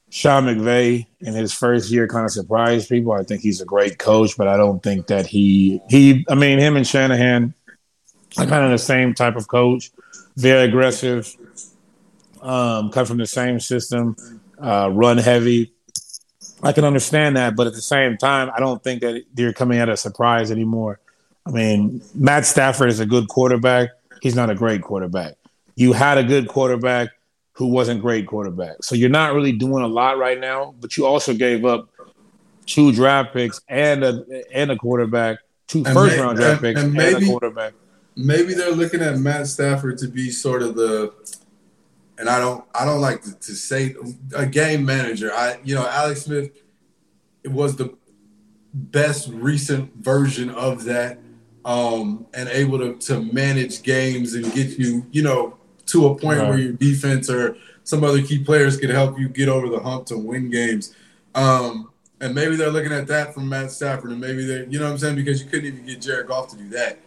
Sean 0.09 0.45
McVay 0.45 1.07
in 1.21 1.35
his 1.35 1.53
first 1.53 1.91
year 1.91 2.09
kind 2.09 2.25
of 2.25 2.33
surprised 2.33 2.89
people. 2.89 3.13
I 3.13 3.23
think 3.23 3.43
he's 3.43 3.61
a 3.61 3.65
great 3.65 3.99
coach, 3.99 4.37
but 4.37 4.49
I 4.49 4.57
don't 4.57 4.83
think 4.83 5.07
that 5.07 5.27
he 5.27 5.81
he. 5.89 6.27
I 6.29 6.35
mean, 6.35 6.59
him 6.59 6.77
and 6.77 6.87
Shanahan 6.87 7.55
are 8.39 8.47
kind 8.47 8.65
of 8.65 8.71
the 8.71 8.79
same 8.79 9.15
type 9.15 9.37
of 9.37 9.49
coach. 9.49 9.91
Very 10.37 10.65
aggressive. 10.69 11.37
Um, 12.41 12.91
come 12.91 13.07
from 13.07 13.19
the 13.19 13.27
same 13.27 13.61
system. 13.61 14.17
Uh, 14.59 14.91
run 14.93 15.19
heavy. 15.19 15.73
I 16.63 16.73
can 16.73 16.85
understand 16.85 17.37
that, 17.37 17.57
but 17.57 17.67
at 17.67 17.73
the 17.73 17.81
same 17.81 18.17
time, 18.17 18.51
I 18.55 18.61
don't 18.61 18.83
think 18.83 19.01
that 19.01 19.25
they're 19.33 19.53
coming 19.53 19.79
at 19.79 19.89
a 19.89 19.97
surprise 19.97 20.51
anymore. 20.51 21.01
I 21.47 21.51
mean, 21.51 22.03
Matt 22.15 22.45
Stafford 22.45 22.91
is 22.91 23.01
a 23.01 23.07
good 23.07 23.29
quarterback. 23.29 23.91
He's 24.21 24.35
not 24.35 24.51
a 24.51 24.55
great 24.55 24.83
quarterback. 24.83 25.37
You 25.75 25.95
had 25.95 26.19
a 26.19 26.25
good 26.25 26.49
quarterback 26.49 27.09
who 27.53 27.67
wasn't 27.67 28.03
great 28.03 28.27
quarterback. 28.27 28.83
So 28.83 28.95
you're 28.95 29.09
not 29.09 29.35
really 29.35 29.53
doing 29.53 29.83
a 29.83 29.87
lot 29.87 30.19
right 30.19 30.39
now, 30.39 30.75
but 30.81 30.97
you 30.97 31.07
also 31.07 31.33
gave 31.33 31.65
up 31.65 31.89
two 32.67 32.93
draft 32.93 33.33
picks 33.33 33.61
and 33.69 34.05
a 34.05 34.25
and 34.55 34.71
a 34.71 34.77
quarterback, 34.77 35.39
two 35.67 35.79
and 35.85 35.95
first 35.95 36.17
may, 36.17 36.23
round 36.23 36.39
draft 36.39 36.53
and, 36.53 36.61
picks 36.61 36.83
and, 36.83 36.93
maybe, 36.93 37.15
and, 37.17 37.25
a 37.25 37.27
quarterback. 37.27 37.73
Maybe 38.17 38.55
they're 38.55 38.73
looking 38.73 39.01
at 39.01 39.19
Matt 39.19 39.47
Stafford 39.47 39.99
to 39.99 40.09
be 40.09 40.31
sort 40.31 40.63
of 40.63 40.75
the 40.75 41.13
and 42.19 42.29
I 42.29 42.39
don't 42.39 42.65
I 42.75 42.85
don't 42.85 43.01
like 43.01 43.23
to, 43.23 43.35
to 43.35 43.55
say 43.55 43.95
a 44.35 44.47
game 44.47 44.85
manager. 44.85 45.33
I 45.33 45.59
you 45.65 45.75
know, 45.75 45.87
Alex 45.87 46.23
Smith 46.23 46.51
it 47.43 47.51
was 47.51 47.77
the 47.77 47.95
best 48.73 49.29
recent 49.29 49.93
version 49.97 50.51
of 50.51 50.85
that 50.85 51.19
um 51.65 52.27
and 52.35 52.49
able 52.49 52.79
to 52.79 52.97
to 52.97 53.21
manage 53.21 53.83
games 53.83 54.35
and 54.35 54.53
get 54.53 54.79
you, 54.79 55.07
you 55.11 55.23
know, 55.23 55.57
to 55.87 56.07
a 56.07 56.15
point 56.15 56.41
right. 56.41 56.49
where 56.49 56.59
your 56.59 56.73
defense 56.73 57.31
or 57.31 57.57
some 57.85 58.05
other 58.05 58.23
key 58.23 58.43
players 58.43 58.77
could 58.77 58.91
help 58.91 59.19
you 59.19 59.29
get 59.29 59.49
over 59.49 59.69
the 59.69 59.81
hump 59.81 60.07
to 60.07 60.17
win 60.17 60.51
games. 60.51 60.95
Um, 61.35 61.91
and 62.21 62.35
maybe 62.35 62.57
they're 62.57 62.71
looking 62.71 62.93
at 62.93 63.07
that 63.09 63.35
from 63.35 63.49
Matt 63.49 63.71
Stafford, 63.71 64.11
and 64.11 64.21
maybe 64.21 64.45
they, 64.45 64.67
you 64.67 64.79
know 64.79 64.85
what 64.85 64.93
I'm 64.93 64.99
saying, 64.99 65.17
because 65.17 65.43
you 65.43 65.49
couldn't 65.49 65.67
even 65.67 65.87
get 65.87 66.03
Jared 66.03 66.29
Goff 66.29 66.49
to 66.49 66.57
do 66.57 66.69
that. 66.71 66.99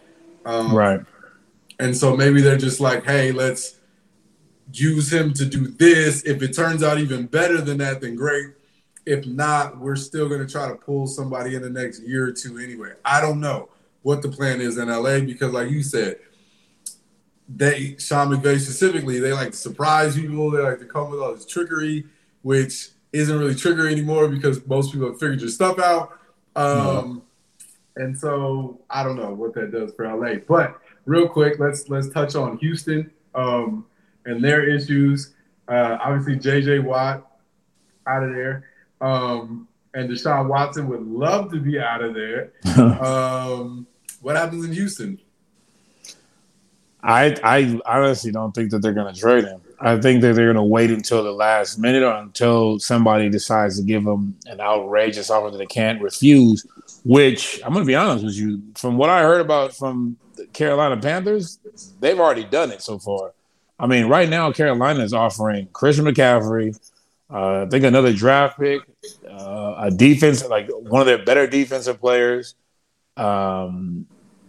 Um, 0.44 0.74
right. 0.74 1.00
And 1.78 1.96
so 1.96 2.16
maybe 2.16 2.40
they're 2.40 2.56
just 2.56 2.80
like, 2.80 3.04
hey, 3.04 3.32
let's 3.32 3.80
use 4.72 5.12
him 5.12 5.32
to 5.34 5.44
do 5.44 5.68
this. 5.68 6.22
If 6.24 6.42
it 6.42 6.54
turns 6.54 6.82
out 6.82 6.98
even 6.98 7.26
better 7.26 7.60
than 7.60 7.78
that, 7.78 8.00
then 8.00 8.14
great. 8.14 8.54
If 9.06 9.26
not, 9.26 9.78
we're 9.78 9.96
still 9.96 10.28
going 10.28 10.46
to 10.46 10.50
try 10.50 10.68
to 10.68 10.76
pull 10.76 11.06
somebody 11.06 11.56
in 11.56 11.62
the 11.62 11.70
next 11.70 12.02
year 12.02 12.26
or 12.26 12.32
two 12.32 12.58
anyway. 12.58 12.92
I 13.04 13.20
don't 13.20 13.40
know 13.40 13.68
what 14.02 14.22
the 14.22 14.28
plan 14.28 14.60
is 14.60 14.78
in 14.78 14.88
LA 14.88 15.20
because, 15.20 15.52
like 15.52 15.70
you 15.70 15.82
said, 15.82 16.18
they 17.48 17.96
Sean 17.98 18.28
McVay 18.28 18.58
specifically, 18.58 19.18
they 19.18 19.32
like 19.32 19.50
to 19.50 19.56
surprise 19.56 20.16
people. 20.16 20.50
They 20.50 20.62
like 20.62 20.78
to 20.78 20.86
come 20.86 21.10
with 21.10 21.20
all 21.20 21.34
this 21.34 21.46
trickery, 21.46 22.06
which 22.42 22.90
isn't 23.12 23.38
really 23.38 23.54
trickery 23.54 23.92
anymore 23.92 24.28
because 24.28 24.66
most 24.66 24.92
people 24.92 25.08
have 25.08 25.20
figured 25.20 25.40
your 25.40 25.50
stuff 25.50 25.78
out. 25.78 26.18
Um, 26.56 27.22
And 27.96 28.18
so 28.18 28.80
I 28.90 29.02
don't 29.02 29.16
know 29.16 29.32
what 29.32 29.54
that 29.54 29.70
does 29.70 29.92
for 29.94 30.06
LA. 30.06 30.36
But 30.46 30.78
real 31.06 31.28
quick, 31.28 31.58
let's 31.58 31.88
let's 31.88 32.08
touch 32.08 32.34
on 32.34 32.58
Houston 32.58 33.10
um, 33.34 33.86
and 34.24 34.42
their 34.42 34.68
issues. 34.68 35.34
Uh, 35.68 35.98
obviously, 36.02 36.36
J.J. 36.36 36.80
Watt 36.80 37.30
out 38.06 38.22
of 38.22 38.34
there, 38.34 38.64
um, 39.00 39.68
and 39.94 40.10
Deshaun 40.10 40.48
Watson 40.48 40.88
would 40.88 41.06
love 41.06 41.50
to 41.52 41.60
be 41.60 41.78
out 41.78 42.02
of 42.02 42.14
there. 42.14 42.52
um, 43.00 43.86
what 44.20 44.36
happens 44.36 44.64
in 44.64 44.72
Houston? 44.72 45.20
I 47.04 47.36
I 47.44 47.80
honestly 47.84 48.32
don't 48.32 48.52
think 48.52 48.70
that 48.70 48.80
they're 48.80 48.94
going 48.94 49.12
to 49.12 49.20
trade 49.20 49.44
him. 49.44 49.60
I 49.78 50.00
think 50.00 50.22
that 50.22 50.34
they're 50.34 50.46
going 50.46 50.56
to 50.56 50.62
wait 50.62 50.90
until 50.90 51.22
the 51.22 51.32
last 51.32 51.78
minute 51.78 52.02
or 52.02 52.14
until 52.14 52.78
somebody 52.78 53.28
decides 53.28 53.78
to 53.78 53.84
give 53.84 54.04
them 54.04 54.36
an 54.46 54.60
outrageous 54.60 55.28
offer 55.28 55.50
that 55.50 55.58
they 55.58 55.66
can't 55.66 56.00
refuse. 56.00 56.66
Which 57.04 57.60
I'm 57.62 57.72
going 57.72 57.84
to 57.84 57.86
be 57.86 57.94
honest 57.94 58.24
with 58.24 58.34
you, 58.34 58.62
from 58.76 58.96
what 58.96 59.10
I 59.10 59.22
heard 59.22 59.42
about 59.42 59.74
from 59.74 60.16
the 60.36 60.46
Carolina 60.46 60.96
Panthers, 60.96 61.58
they've 62.00 62.18
already 62.18 62.44
done 62.44 62.70
it 62.70 62.82
so 62.82 62.98
far. 62.98 63.34
I 63.78 63.86
mean, 63.86 64.06
right 64.06 64.28
now 64.28 64.52
Carolina 64.52 65.04
is 65.04 65.12
offering 65.12 65.68
Christian 65.72 66.06
McCaffrey, 66.06 66.78
uh, 67.30 67.62
I 67.62 67.66
think 67.66 67.84
another 67.84 68.12
draft 68.12 68.58
pick, 68.58 68.82
uh, 69.28 69.74
a 69.78 69.90
defense 69.90 70.46
like 70.46 70.70
one 70.70 71.00
of 71.00 71.06
their 71.06 71.24
better 71.24 71.46
defensive 71.46 72.00
players. 72.00 72.54
Um, 73.16 74.06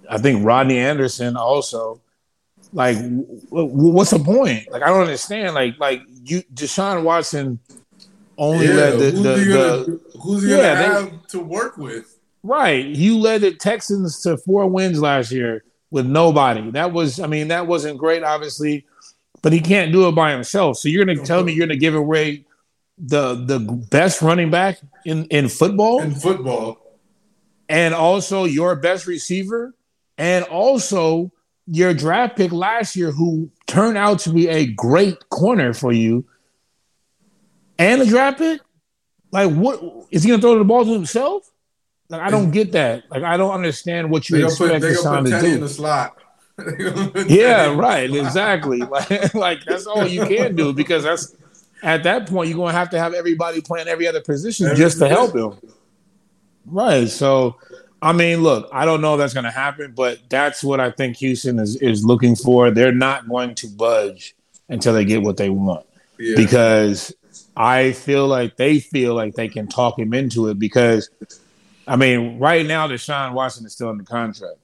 I 0.09 0.17
think 0.17 0.45
Rodney 0.45 0.77
Anderson 0.77 1.35
also. 1.35 2.01
Like, 2.73 2.97
what's 3.49 4.11
the 4.11 4.19
point? 4.19 4.69
Like, 4.69 4.81
I 4.81 4.87
don't 4.87 5.01
understand. 5.01 5.55
Like, 5.55 5.79
like 5.79 6.01
you, 6.25 6.41
Deshaun 6.53 7.03
Watson 7.03 7.59
only 8.37 8.67
yeah, 8.67 8.73
led 8.73 8.99
the, 8.99 9.11
who's 9.11 9.45
he 9.45 9.53
gonna, 9.53 9.83
the 9.83 10.01
who's 10.21 10.43
he 10.43 10.49
yeah, 10.49 10.75
have 10.75 11.11
they, 11.11 11.17
to 11.29 11.39
work 11.39 11.77
with? 11.77 12.14
Right, 12.47 12.86
you 12.86 13.17
led 13.17 13.41
the 13.41 13.55
Texans 13.55 14.21
to 14.21 14.38
four 14.38 14.67
wins 14.67 15.01
last 15.01 15.31
year 15.31 15.63
with 15.89 16.05
nobody. 16.05 16.69
That 16.69 16.93
was, 16.93 17.19
I 17.19 17.25
mean, 17.25 17.47
that 17.47 17.65
wasn't 17.65 17.97
great, 17.97 18.21
obviously, 18.21 18.86
but 19.41 19.51
he 19.51 19.60
can't 19.60 19.91
do 19.91 20.08
it 20.08 20.12
by 20.12 20.31
himself. 20.31 20.77
So 20.77 20.88
you're 20.88 21.03
gonna 21.05 21.25
tell 21.25 21.43
me 21.43 21.53
you're 21.53 21.65
gonna 21.65 21.79
give 21.79 21.95
away 21.95 22.45
the 22.99 23.34
the 23.34 23.58
best 23.89 24.21
running 24.21 24.51
back 24.51 24.77
in 25.05 25.25
in 25.25 25.49
football? 25.49 26.01
In 26.01 26.13
football, 26.13 26.77
and 27.67 27.95
also 27.95 28.43
your 28.43 28.75
best 28.75 29.08
receiver, 29.08 29.73
and 30.19 30.45
also 30.45 31.32
your 31.65 31.95
draft 31.95 32.38
pick 32.38 32.51
last 32.51 32.95
year, 32.95 33.09
who 33.09 33.49
turned 33.65 33.97
out 33.97 34.19
to 34.19 34.30
be 34.30 34.49
a 34.49 34.67
great 34.67 35.30
corner 35.30 35.74
for 35.74 35.91
you, 35.91 36.28
and 37.80 38.03
a 38.03 38.05
draft 38.05 38.38
pick? 38.38 38.61
Like, 39.32 39.51
what 39.51 39.82
is 40.11 40.22
he 40.22 40.30
gonna 40.30 40.43
throw 40.43 40.59
the 40.59 40.63
ball 40.63 40.86
to 40.86 40.93
himself? 40.93 41.49
Like, 42.10 42.22
I 42.22 42.30
don't 42.30 42.51
get 42.51 42.72
that. 42.74 43.03
Like, 43.10 43.24
I 43.24 43.38
don't 43.38 43.51
understand 43.51 44.10
what 44.12 44.30
you 44.30 44.45
expect 44.45 44.74
put, 44.74 44.82
Deshaun 44.82 45.24
to 45.26 45.41
do. 45.41 45.53
In 45.56 45.62
the 45.62 45.70
slot. 45.70 46.18
yeah, 47.28 47.74
right. 47.74 48.14
Exactly. 48.14 48.82
Like, 48.89 49.34
like 49.34 49.66
that's 49.66 49.88
all 49.88 50.08
you 50.08 50.26
can 50.26 50.56
do 50.56 50.72
because 50.72 51.03
that's 51.03 51.36
at 51.84 52.03
that 52.03 52.28
point 52.28 52.49
you're 52.49 52.58
gonna 52.58 52.72
have 52.72 52.89
to 52.91 52.99
have 52.99 53.14
everybody 53.14 53.62
playing 53.62 53.88
every 53.88 54.08
other 54.08 54.22
position 54.22 54.68
every 54.68 54.78
just 54.78 54.99
to 54.99 55.10
help 55.10 55.36
him. 55.36 55.60
Right. 56.66 57.10
So 57.10 57.58
I 58.01 58.14
mean, 58.14 58.43
look, 58.43 58.70
I 58.72 58.86
don't 58.86 59.01
know 59.01 59.16
if 59.16 59.20
that's 59.20 59.34
going 59.34 59.45
to 59.45 59.51
happen, 59.51 59.93
but 59.95 60.20
that's 60.30 60.64
what 60.64 60.80
I 60.80 60.91
think 60.91 61.18
Houston 61.18 61.58
is 61.58 61.76
is 61.78 62.06
looking 62.06 62.36
for. 62.36 62.70
They're 62.70 62.91
not 62.91 63.28
going 63.28 63.56
to 63.56 63.68
budge 63.68 64.36
until 64.70 64.93
they 64.93 65.06
get 65.06 65.24
what 65.24 65.38
they 65.38 65.49
want 65.49 65.86
yeah. 66.20 66.36
because 66.36 67.14
I 67.56 67.93
feel 67.93 68.28
like 68.28 68.58
they 68.58 68.80
feel 68.80 69.16
like 69.16 69.34
they 69.36 69.47
can 69.47 69.68
talk 69.68 69.97
him 69.97 70.14
into 70.14 70.49
it 70.49 70.60
because 70.60 71.10
I 71.88 71.95
mean, 71.95 72.39
right 72.39 72.65
now 72.65 72.88
Deshaun 72.88 73.33
Watson 73.33 73.65
is 73.65 73.73
still 73.73 73.89
in 73.89 73.97
the 73.97 74.03
contract. 74.03 74.57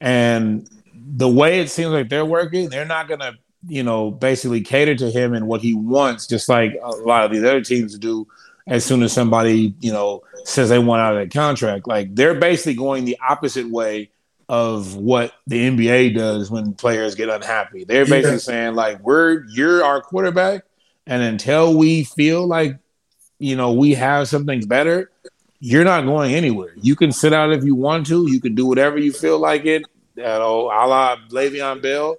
And 0.00 0.68
the 0.94 1.28
way 1.28 1.60
it 1.60 1.70
seems 1.70 1.90
like 1.90 2.08
they're 2.08 2.24
working, 2.24 2.68
they're 2.68 2.84
not 2.84 3.08
gonna 3.08 3.38
you 3.68 3.82
know, 3.82 4.10
basically 4.10 4.60
cater 4.60 4.94
to 4.94 5.10
him 5.10 5.34
and 5.34 5.46
what 5.46 5.60
he 5.60 5.74
wants, 5.74 6.26
just 6.26 6.48
like 6.48 6.78
a 6.82 6.88
lot 6.88 7.24
of 7.24 7.30
these 7.30 7.42
other 7.42 7.60
teams 7.60 7.98
do. 7.98 8.26
As 8.68 8.84
soon 8.84 9.02
as 9.04 9.12
somebody, 9.12 9.74
you 9.80 9.92
know, 9.92 10.24
says 10.44 10.68
they 10.68 10.78
want 10.78 11.00
out 11.00 11.16
of 11.16 11.20
that 11.20 11.32
contract, 11.32 11.86
like 11.86 12.12
they're 12.14 12.34
basically 12.34 12.74
going 12.74 13.04
the 13.04 13.16
opposite 13.26 13.68
way 13.70 14.10
of 14.48 14.96
what 14.96 15.32
the 15.46 15.70
NBA 15.70 16.16
does 16.16 16.50
when 16.50 16.72
players 16.72 17.14
get 17.14 17.28
unhappy. 17.28 17.84
They're 17.84 18.06
basically 18.06 18.32
yeah. 18.32 18.38
saying 18.38 18.74
like, 18.74 18.98
"We're 19.00 19.44
you're 19.46 19.84
our 19.84 20.00
quarterback, 20.00 20.64
and 21.06 21.22
until 21.22 21.76
we 21.76 22.04
feel 22.04 22.44
like, 22.44 22.76
you 23.38 23.54
know, 23.54 23.72
we 23.72 23.94
have 23.94 24.26
something 24.26 24.66
better, 24.66 25.12
you're 25.58 25.84
not 25.84 26.04
going 26.04 26.34
anywhere. 26.34 26.72
You 26.76 26.96
can 26.96 27.12
sit 27.12 27.32
out 27.32 27.52
if 27.52 27.64
you 27.64 27.74
want 27.74 28.06
to. 28.08 28.30
You 28.30 28.40
can 28.40 28.54
do 28.54 28.66
whatever 28.66 28.98
you 28.98 29.12
feel 29.12 29.38
like 29.38 29.64
it. 29.64 29.84
You 30.14 30.22
know, 30.22 30.66
a 30.66 30.86
la 30.86 31.16
Le'Veon 31.30 31.82
Bell 31.82 32.18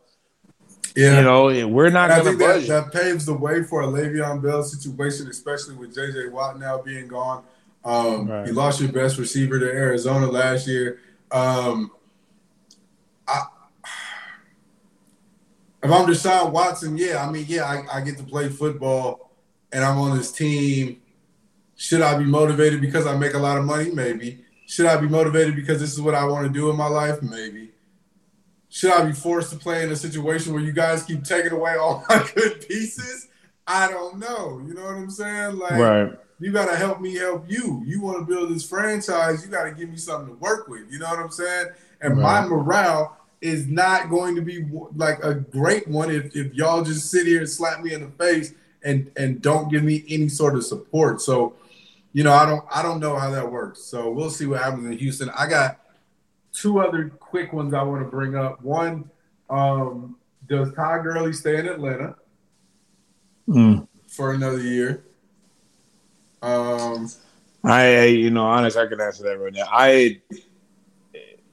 yeah. 0.98 1.18
You 1.18 1.24
know, 1.24 1.68
we're 1.68 1.92
not 1.92 2.10
going 2.10 2.40
to 2.40 2.44
budge. 2.44 2.68
That, 2.68 2.92
that 2.92 3.04
paves 3.04 3.24
the 3.24 3.34
way 3.34 3.62
for 3.62 3.84
a 3.84 3.86
Le'Veon 3.86 4.42
Bell 4.42 4.64
situation, 4.64 5.28
especially 5.28 5.76
with 5.76 5.96
JJ 5.96 6.32
Watt 6.32 6.60
now 6.60 6.82
being 6.82 7.08
gone. 7.08 7.44
Um, 7.86 8.26
right. 8.28 8.48
You 8.48 8.54
lost 8.54 8.82
your 8.82 8.92
best 8.92 9.20
receiver 9.20 9.60
to 9.60 9.66
Arizona 9.68 10.26
last 10.26 10.68
year. 10.68 11.00
Um, 11.32 11.92
I, 13.28 13.44
if 15.84 15.92
I'm 15.92 16.08
Deshaun 16.08 16.52
Watson, 16.52 16.98
yeah, 16.98 17.24
I 17.24 17.30
mean, 17.30 17.46
yeah, 17.48 17.66
I, 17.66 18.00
I 18.00 18.02
get 18.02 18.18
to 18.18 18.24
play 18.24 18.50
football 18.50 19.30
and 19.72 19.86
I'm 19.86 20.00
on 20.00 20.18
this 20.18 20.32
team. 20.32 21.00
Should 21.78 22.02
I 22.02 22.18
be 22.18 22.26
motivated 22.26 22.82
because 22.82 23.08
I 23.08 23.16
make 23.16 23.34
a 23.34 23.40
lot 23.40 23.58
of 23.58 23.64
money? 23.64 23.92
Maybe. 23.92 24.44
Should 24.66 24.88
I 24.88 24.98
be 24.98 25.08
motivated 25.08 25.56
because 25.56 25.80
this 25.80 25.94
is 25.94 26.02
what 26.02 26.14
I 26.14 26.26
want 26.26 26.46
to 26.46 26.52
do 26.52 26.70
in 26.70 26.76
my 26.76 26.88
life? 26.88 27.22
Maybe 27.22 27.72
should 28.70 28.92
I 28.92 29.04
be 29.06 29.14
forced 29.14 29.52
to 29.52 29.58
play 29.58 29.84
in 29.84 29.92
a 29.92 29.96
situation 29.96 30.54
where 30.54 30.62
you 30.62 30.72
guys 30.72 31.04
keep 31.04 31.24
taking 31.24 31.52
away 31.52 31.76
all 31.76 32.06
my 32.10 32.30
good 32.36 32.68
pieces? 32.68 33.28
I 33.66 33.90
don't 33.90 34.20
know. 34.20 34.62
You 34.66 34.74
know 34.74 34.84
what 34.84 34.96
I'm 34.96 35.10
saying? 35.10 35.58
Like, 35.58 35.72
right. 35.72 36.12
you 36.40 36.52
got 36.52 36.70
to 36.70 36.76
help 36.76 37.02
me 37.02 37.16
help 37.16 37.50
you. 37.50 37.84
You 37.86 38.02
want 38.02 38.20
to 38.20 38.26
build 38.26 38.50
this 38.50 38.68
franchise, 38.68 39.44
you 39.44 39.52
got 39.52 39.64
to 39.64 39.72
give 39.72 39.90
me 39.90 39.98
something 39.98 40.36
to 40.36 40.40
work 40.40 40.68
with. 40.68 40.92
You 40.92 41.00
know 41.00 41.08
what 41.08 41.20
I'm 41.20 41.32
saying? 41.32 41.70
And 42.02 42.18
right. 42.18 42.44
my 42.44 42.48
morale 42.48 43.18
is 43.42 43.68
not 43.68 44.10
going 44.10 44.36
to 44.36 44.42
be 44.42 44.66
like 44.96 45.24
a 45.24 45.34
great 45.34 45.88
one 45.88 46.12
if, 46.12 46.36
if 46.36 46.54
y'all 46.54 46.84
just 46.84 47.10
sit 47.10 47.26
here 47.26 47.40
and 47.40 47.50
slap 47.50 47.82
me 47.82 47.94
in 47.94 48.02
the 48.02 48.24
face 48.24 48.54
and 48.84 49.12
and 49.18 49.42
don't 49.42 49.70
give 49.70 49.84
me 49.84 50.06
any 50.08 50.30
sort 50.30 50.56
of 50.56 50.64
support. 50.64 51.20
So, 51.20 51.56
you 52.18 52.24
know, 52.24 52.34
I 52.34 52.48
don't 52.48 52.66
I 52.72 52.82
don't 52.82 53.00
know 53.00 53.16
how 53.16 53.30
that 53.30 53.52
works. 53.52 53.84
So 53.84 54.10
we'll 54.10 54.32
see 54.32 54.48
what 54.48 54.60
happens 54.60 54.88
in 54.88 54.98
Houston. 54.98 55.30
I 55.38 55.48
got 55.48 55.80
two 56.52 56.80
other 56.80 57.10
quick 57.10 57.54
ones 57.54 57.76
I 57.76 57.84
want 57.84 58.04
to 58.04 58.10
bring 58.10 58.36
up. 58.36 58.60
One, 58.64 59.08
um, 59.52 60.18
does 60.50 60.74
Todd 60.74 61.04
Gurley 61.04 61.32
stay 61.32 61.60
in 61.60 61.68
Atlanta 61.68 62.16
mm. 63.48 63.88
for 64.08 64.34
another 64.34 64.60
year? 64.60 65.06
Um, 66.42 67.08
I, 67.64 68.06
you 68.06 68.32
know, 68.32 68.48
honest, 68.48 68.78
I 68.78 68.88
can 68.88 69.00
answer 69.00 69.22
that 69.22 69.38
right 69.38 69.54
now. 69.54 69.68
I, 69.72 70.20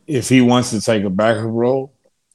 if 0.06 0.30
he 0.30 0.40
wants 0.40 0.70
to 0.70 0.80
take 0.80 1.04
a 1.04 1.10
backup 1.10 1.44
role, 1.44 1.92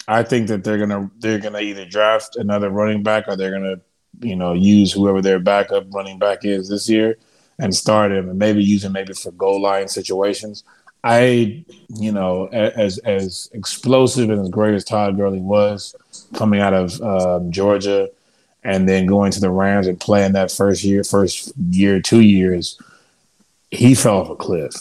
I 0.08 0.22
think 0.22 0.50
that 0.50 0.64
they're 0.64 0.78
gonna 0.78 1.10
they're 1.18 1.40
gonna 1.40 1.62
either 1.62 1.88
draft 1.88 2.36
another 2.36 2.70
running 2.70 3.02
back 3.02 3.24
or 3.28 3.36
they're 3.36 3.50
gonna, 3.50 3.82
you 4.22 4.36
know, 4.36 4.54
use 4.54 4.92
whoever 4.92 5.20
their 5.20 5.40
backup 5.40 5.92
running 5.92 6.20
back 6.20 6.46
is 6.46 6.70
this 6.70 6.88
year 6.88 7.18
and 7.60 7.76
start 7.76 8.12
him 8.12 8.30
and 8.30 8.40
maybe 8.40 8.64
use 8.64 8.84
him 8.84 8.94
maybe 8.94 9.14
for 9.14 9.32
goal 9.32 9.62
line 9.62 9.88
situations. 9.88 10.64
I, 11.04 11.64
you 11.96 12.12
know, 12.12 12.48
as 12.48 12.98
as 13.00 13.50
explosive 13.54 14.30
and 14.30 14.42
as 14.42 14.50
great 14.50 14.76
as 14.76 14.84
Todd 14.84 15.16
Gurley 15.16 15.40
was 15.40 15.96
coming 16.34 16.60
out 16.60 16.74
of 16.74 17.02
um, 17.02 17.52
Georgia, 17.52 18.10
and 18.64 18.88
then 18.88 19.06
going 19.06 19.32
to 19.32 19.40
the 19.40 19.50
Rams 19.50 19.88
and 19.88 20.00
playing 20.00 20.34
that 20.34 20.52
first 20.52 20.84
year, 20.84 21.04
first 21.04 21.54
year, 21.70 22.02
two 22.02 22.20
years, 22.20 22.78
he 23.72 23.96
fell 23.96 24.18
off 24.18 24.30
a 24.30 24.36
cliff. 24.36 24.74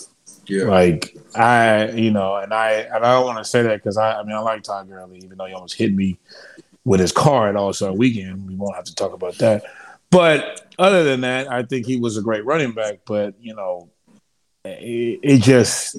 Yeah. 0.46 0.64
Like 0.64 1.16
I, 1.36 1.90
you 1.90 2.10
know, 2.10 2.36
and 2.36 2.52
I 2.52 2.72
and 2.72 3.04
I 3.04 3.12
don't 3.12 3.26
want 3.26 3.38
to 3.38 3.44
say 3.44 3.62
that 3.62 3.76
because 3.76 3.96
I, 3.96 4.18
I 4.18 4.22
mean, 4.24 4.34
I 4.34 4.40
like 4.40 4.62
Todd 4.64 4.88
Gurley, 4.88 5.18
even 5.18 5.38
though 5.38 5.44
he 5.44 5.52
almost 5.52 5.76
hit 5.76 5.94
me 5.94 6.18
with 6.84 7.00
his 7.00 7.12
car 7.12 7.48
at 7.48 7.54
All 7.54 7.72
Star 7.72 7.92
Weekend. 7.92 8.48
We 8.48 8.56
won't 8.56 8.74
have 8.74 8.86
to 8.86 8.94
talk 8.94 9.12
about 9.12 9.36
that. 9.38 9.62
But 10.10 10.74
other 10.78 11.04
than 11.04 11.22
that, 11.22 11.50
I 11.50 11.62
think 11.64 11.86
he 11.86 11.96
was 11.96 12.16
a 12.16 12.22
great 12.22 12.44
running 12.44 12.72
back. 12.72 13.00
But 13.06 13.34
you 13.40 13.54
know, 13.54 13.90
it, 14.64 15.20
it 15.22 15.42
just 15.42 15.96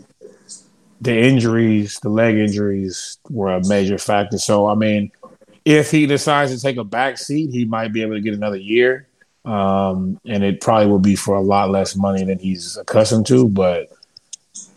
the 1.01 1.17
injuries, 1.17 1.99
the 2.01 2.09
leg 2.09 2.35
injuries 2.35 3.17
were 3.29 3.53
a 3.53 3.67
major 3.67 3.97
factor. 3.97 4.37
So 4.37 4.67
I 4.67 4.75
mean, 4.75 5.11
if 5.65 5.91
he 5.91 6.05
decides 6.05 6.53
to 6.53 6.61
take 6.61 6.77
a 6.77 6.83
back 6.83 7.17
seat, 7.17 7.51
he 7.51 7.65
might 7.65 7.93
be 7.93 8.01
able 8.01 8.15
to 8.15 8.21
get 8.21 8.33
another 8.33 8.57
year. 8.57 9.07
Um, 9.45 10.19
and 10.25 10.43
it 10.43 10.61
probably 10.61 10.87
will 10.87 10.99
be 10.99 11.15
for 11.15 11.35
a 11.35 11.41
lot 11.41 11.69
less 11.69 11.95
money 11.95 12.23
than 12.23 12.39
he's 12.39 12.77
accustomed 12.77 13.25
to. 13.27 13.47
But 13.47 13.89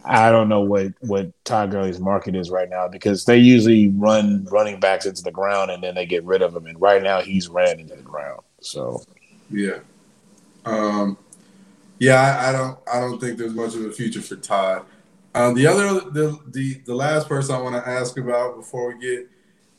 I 0.04 0.30
don't 0.30 0.48
know 0.48 0.60
what 0.60 0.92
what 1.00 1.32
Todd 1.44 1.70
Gurley's 1.70 2.00
market 2.00 2.34
is 2.34 2.50
right 2.50 2.68
now 2.68 2.88
because 2.88 3.24
they 3.24 3.38
usually 3.38 3.88
run 3.88 4.46
running 4.50 4.80
backs 4.80 5.06
into 5.06 5.22
the 5.22 5.30
ground 5.30 5.70
and 5.70 5.82
then 5.82 5.94
they 5.94 6.06
get 6.06 6.24
rid 6.24 6.42
of 6.42 6.52
them. 6.52 6.66
And 6.66 6.80
right 6.80 7.02
now 7.02 7.20
he's 7.20 7.48
ran 7.48 7.80
into 7.80 7.94
the 7.94 8.02
ground. 8.02 8.40
So 8.60 9.02
yeah. 9.52 9.78
Um, 10.64 11.16
yeah, 11.98 12.20
I, 12.20 12.48
I, 12.48 12.52
don't. 12.52 12.78
I 12.92 13.00
don't 13.00 13.20
think 13.20 13.38
there's 13.38 13.54
much 13.54 13.74
of 13.74 13.84
a 13.84 13.92
future 13.92 14.22
for 14.22 14.36
Todd. 14.36 14.84
Uh, 15.34 15.52
the 15.52 15.66
other, 15.66 16.10
the, 16.10 16.38
the 16.48 16.74
the 16.84 16.94
last 16.94 17.28
person 17.28 17.54
I 17.54 17.60
want 17.60 17.74
to 17.76 17.88
ask 17.88 18.18
about 18.18 18.56
before 18.56 18.92
we 18.92 19.00
get 19.00 19.28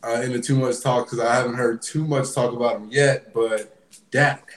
uh, 0.04 0.22
into 0.22 0.42
too 0.42 0.58
much 0.58 0.82
talk 0.82 1.06
because 1.06 1.20
I 1.20 1.36
haven't 1.36 1.56
heard 1.56 1.82
too 1.82 2.06
much 2.06 2.34
talk 2.34 2.54
about 2.54 2.78
him 2.78 2.90
yet, 2.92 3.34
but 3.34 3.78
Dak. 4.12 4.50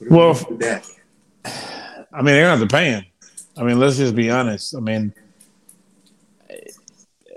Well, 0.00 0.34
Dak? 0.58 0.84
I 1.44 2.16
mean, 2.16 2.26
they're 2.26 2.44
gonna 2.44 2.58
have 2.58 2.68
to 2.68 2.72
pay 2.72 2.90
him. 2.90 3.04
I 3.56 3.62
mean, 3.64 3.78
let's 3.78 3.96
just 3.96 4.14
be 4.14 4.30
honest. 4.30 4.74
I 4.76 4.80
mean, 4.80 5.12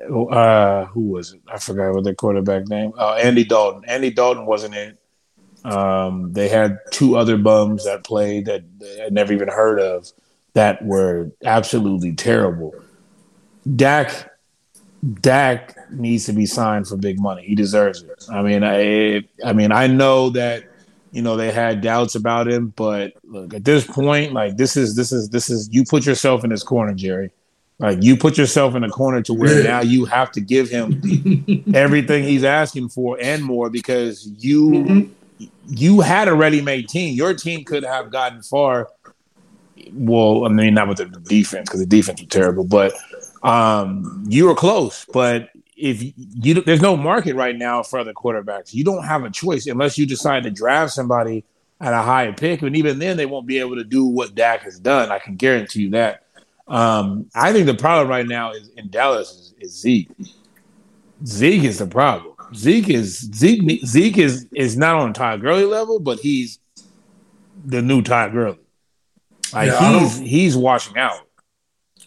uh, 0.03 0.85
who 0.85 1.01
was 1.01 1.33
it? 1.33 1.41
I 1.47 1.59
forgot 1.59 1.93
what 1.93 2.03
their 2.03 2.15
quarterback 2.15 2.67
name. 2.67 2.93
Uh, 2.97 3.13
Andy 3.13 3.43
Dalton. 3.43 3.83
Andy 3.87 4.11
Dalton 4.11 4.45
wasn't 4.45 4.75
it 4.75 4.99
um, 5.65 6.31
they 6.31 6.47
had 6.47 6.77
two 6.91 7.17
other 7.17 7.37
bums 7.37 7.85
that 7.85 8.03
played 8.03 8.45
that 8.45 8.63
I 9.03 9.09
never 9.09 9.33
even 9.33 9.47
heard 9.47 9.79
of 9.79 10.11
that 10.53 10.85
were 10.85 11.31
absolutely 11.43 12.13
terrible. 12.13 12.73
Dak 13.75 14.31
Dak 15.21 15.75
needs 15.91 16.25
to 16.25 16.33
be 16.33 16.45
signed 16.45 16.87
for 16.87 16.97
big 16.97 17.19
money. 17.19 17.43
He 17.43 17.55
deserves 17.55 18.03
it. 18.03 18.25
I 18.31 18.43
mean, 18.43 18.63
I 18.63 19.23
I 19.43 19.53
mean, 19.53 19.71
I 19.71 19.87
know 19.87 20.29
that 20.31 20.65
you 21.11 21.23
know 21.23 21.35
they 21.35 21.51
had 21.51 21.81
doubts 21.81 22.13
about 22.13 22.47
him, 22.47 22.71
but 22.75 23.13
look, 23.23 23.55
at 23.55 23.65
this 23.65 23.87
point, 23.87 24.33
like 24.33 24.57
this 24.57 24.77
is 24.77 24.95
this 24.95 25.11
is 25.11 25.29
this 25.29 25.49
is 25.49 25.67
you 25.71 25.83
put 25.83 26.05
yourself 26.05 26.43
in 26.43 26.51
this 26.51 26.63
corner, 26.63 26.93
Jerry. 26.93 27.31
Like 27.77 28.01
you 28.01 28.15
put 28.15 28.37
yourself 28.37 28.73
in 28.75 28.83
a 28.83 28.89
corner 28.89 29.21
to 29.23 29.33
where 29.33 29.63
now 29.63 29.81
you 29.81 30.05
have 30.05 30.31
to 30.33 30.41
give 30.41 30.69
him 30.69 31.01
everything 31.73 32.23
he's 32.23 32.45
asking 32.45 32.89
for 32.89 33.17
and 33.19 33.43
more 33.43 33.69
because 33.69 34.25
you 34.25 34.69
mm-hmm 34.69 35.13
you 35.67 36.01
had 36.01 36.27
a 36.27 36.33
ready-made 36.33 36.89
team. 36.89 37.15
Your 37.15 37.33
team 37.33 37.63
could 37.63 37.83
have 37.83 38.11
gotten 38.11 38.41
far. 38.41 38.89
Well, 39.93 40.45
I 40.45 40.49
mean, 40.49 40.73
not 40.73 40.87
with 40.87 40.97
the 40.97 41.05
defense 41.05 41.69
because 41.69 41.79
the 41.79 41.85
defense 41.85 42.21
was 42.21 42.29
terrible, 42.29 42.63
but 42.63 42.93
um, 43.43 44.23
you 44.27 44.45
were 44.45 44.55
close. 44.55 45.05
But 45.11 45.49
if 45.77 46.01
you, 46.15 46.61
there's 46.61 46.81
no 46.81 46.95
market 46.95 47.35
right 47.35 47.55
now 47.55 47.83
for 47.83 47.99
other 47.99 48.13
quarterbacks, 48.13 48.73
you 48.73 48.83
don't 48.83 49.03
have 49.03 49.23
a 49.23 49.29
choice 49.29 49.67
unless 49.67 49.97
you 49.97 50.05
decide 50.05 50.43
to 50.43 50.51
draft 50.51 50.93
somebody 50.93 51.43
at 51.81 51.93
a 51.93 52.01
higher 52.01 52.31
pick, 52.31 52.61
and 52.61 52.75
even 52.77 52.99
then, 52.99 53.17
they 53.17 53.25
won't 53.25 53.45
be 53.45 53.59
able 53.59 53.75
to 53.75 53.83
do 53.83 54.05
what 54.05 54.33
Dak 54.33 54.61
has 54.61 54.79
done. 54.79 55.11
I 55.11 55.19
can 55.19 55.35
guarantee 55.35 55.81
you 55.81 55.89
that. 55.91 56.24
Um, 56.67 57.29
I 57.35 57.53
think 57.53 57.67
the 57.67 57.75
problem 57.75 58.07
right 58.07 58.25
now 58.25 58.51
is 58.51 58.69
in 58.75 58.89
Dallas 58.89 59.29
is, 59.31 59.53
is 59.59 59.79
Zeke. 59.79 60.09
Zeke 61.25 61.63
is 61.63 61.79
the 61.79 61.87
problem. 61.87 62.35
Zeke 62.53 62.89
is 62.89 63.19
Zeke 63.33 63.85
Zeke 63.85 64.17
is 64.17 64.47
is 64.53 64.77
not 64.77 64.95
on 64.95 65.13
Todd 65.13 65.41
Gurley 65.41 65.65
level, 65.65 65.99
but 65.99 66.19
he's 66.19 66.59
the 67.65 67.81
new 67.81 68.01
Todd 68.01 68.31
Gurley. 68.31 68.59
Like 69.53 69.67
yeah, 69.67 69.99
he's 69.99 70.17
he's 70.17 70.57
washing 70.57 70.97
out. 70.97 71.19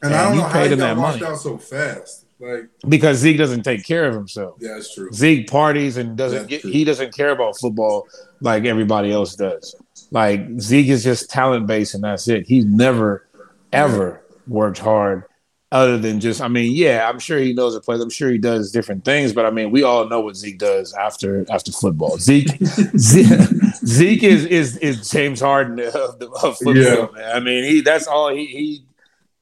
And, 0.02 0.12
and 0.12 0.14
I 0.14 0.28
don't 0.28 0.36
know 0.38 0.44
how 0.44 0.64
he 0.64 0.76
got 0.76 0.96
washed 0.96 1.20
money. 1.20 1.32
out 1.32 1.38
so 1.38 1.59
fast. 1.59 2.26
Like 2.40 2.68
because 2.88 3.18
Zeke 3.18 3.38
doesn't 3.38 3.62
take 3.62 3.84
care 3.84 4.06
of 4.06 4.14
himself. 4.14 4.56
Yeah, 4.61 4.74
that's 4.74 4.94
true. 4.94 5.11
Zeke 5.12 5.48
parties 5.50 5.96
and 5.96 6.16
doesn't 6.16 6.48
get 6.48 6.62
he 6.62 6.84
doesn't 6.84 7.14
care 7.14 7.30
about 7.30 7.59
football 7.59 8.06
like 8.40 8.64
everybody 8.64 9.11
else 9.11 9.34
does. 9.34 9.74
Like 10.11 10.61
Zeke 10.61 10.88
is 10.88 11.02
just 11.02 11.30
talent 11.30 11.66
based 11.66 11.94
and 11.94 12.04
that's 12.04 12.28
it. 12.28 12.46
He's 12.46 12.64
never 12.64 13.26
ever 13.72 14.22
worked 14.49 14.78
hard 14.78 15.24
other 15.70 15.99
than 15.99 16.18
just, 16.18 16.40
I 16.40 16.49
mean, 16.49 16.72
yeah, 16.74 17.09
I'm 17.09 17.18
sure 17.18 17.38
he 17.38 17.53
knows 17.53 17.74
the 17.74 17.80
plays. 17.80 18.01
I'm 18.01 18.09
sure 18.09 18.30
he 18.30 18.38
does 18.38 18.72
different 18.72 19.05
things, 19.05 19.34
but 19.34 19.44
I 19.44 19.51
mean, 19.51 19.70
we 19.70 19.82
all 19.82 20.09
know 20.09 20.20
what 20.20 20.36
Zeke 20.36 20.59
does 20.59 20.94
after 20.94 21.44
after 21.51 21.72
football. 21.72 22.16
Zeke, 22.18 22.57
Zeke, 22.96 23.38
Zeke 23.84 24.22
is 24.22 24.46
is 24.46 24.78
is 24.78 25.11
James 25.11 25.40
Harden 25.40 25.78
of, 25.80 26.18
the, 26.18 26.30
of 26.42 26.57
football. 26.57 26.74
Yeah. 26.74 27.07
Man. 27.14 27.36
I 27.36 27.40
mean, 27.40 27.64
he 27.64 27.80
that's 27.82 28.07
all 28.07 28.34
he 28.34 28.46
he 28.46 28.84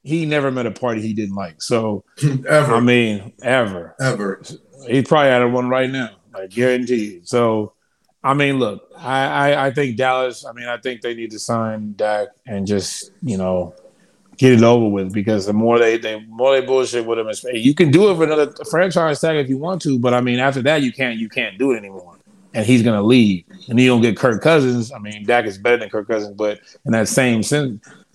he 0.03 0.25
never 0.25 0.51
met 0.51 0.65
a 0.65 0.71
party 0.71 1.01
he 1.01 1.13
didn't 1.13 1.35
like. 1.35 1.61
So 1.61 2.03
ever. 2.47 2.73
I 2.73 2.79
mean, 2.81 3.31
ever, 3.41 3.95
ever. 3.99 4.41
He 4.85 5.03
probably 5.03 5.29
at 5.31 5.45
one 5.45 5.69
right 5.69 5.89
now, 5.89 6.09
I 6.35 6.47
guarantee 6.47 7.13
you. 7.13 7.21
So 7.23 7.73
I 8.21 8.33
mean, 8.33 8.59
look, 8.59 8.91
I, 8.97 9.51
I, 9.51 9.67
I 9.67 9.71
think 9.71 9.95
Dallas. 9.95 10.45
I 10.45 10.51
mean, 10.51 10.67
I 10.67 10.75
think 10.75 10.99
they 10.99 11.13
need 11.13 11.31
to 11.31 11.39
sign 11.39 11.93
Dak 11.95 12.27
and 12.45 12.67
just 12.67 13.11
you 13.21 13.37
know 13.37 13.73
get 14.37 14.53
it 14.53 14.63
over 14.63 14.87
with 14.87 15.11
because 15.11 15.45
the 15.45 15.53
more 15.53 15.79
they 15.79 15.97
they 15.97 16.19
more 16.25 16.59
they 16.59 16.65
bullshit 16.65 17.05
with 17.05 17.19
him, 17.19 17.29
you 17.53 17.73
can 17.73 17.91
do 17.91 18.09
it 18.09 18.15
for 18.15 18.23
another 18.23 18.53
franchise 18.69 19.19
tag 19.19 19.37
if 19.37 19.49
you 19.49 19.57
want 19.57 19.81
to, 19.81 19.99
but 19.99 20.13
I 20.13 20.21
mean, 20.21 20.39
after 20.39 20.61
that, 20.63 20.81
you 20.81 20.91
can't 20.91 21.17
you 21.17 21.27
can't 21.27 21.57
do 21.57 21.71
it 21.71 21.77
anymore. 21.77 22.15
And 22.53 22.65
he's 22.65 22.81
gonna 22.81 23.03
leave, 23.03 23.43
and 23.67 23.79
you 23.79 23.87
don't 23.87 24.01
get 24.01 24.17
Kirk 24.17 24.41
Cousins. 24.41 24.91
I 24.91 24.99
mean, 24.99 25.25
Dak 25.25 25.45
is 25.45 25.57
better 25.57 25.77
than 25.77 25.89
Kirk 25.89 26.07
Cousins, 26.07 26.35
but 26.35 26.59
in 26.85 26.91
that 26.93 27.07
same 27.07 27.43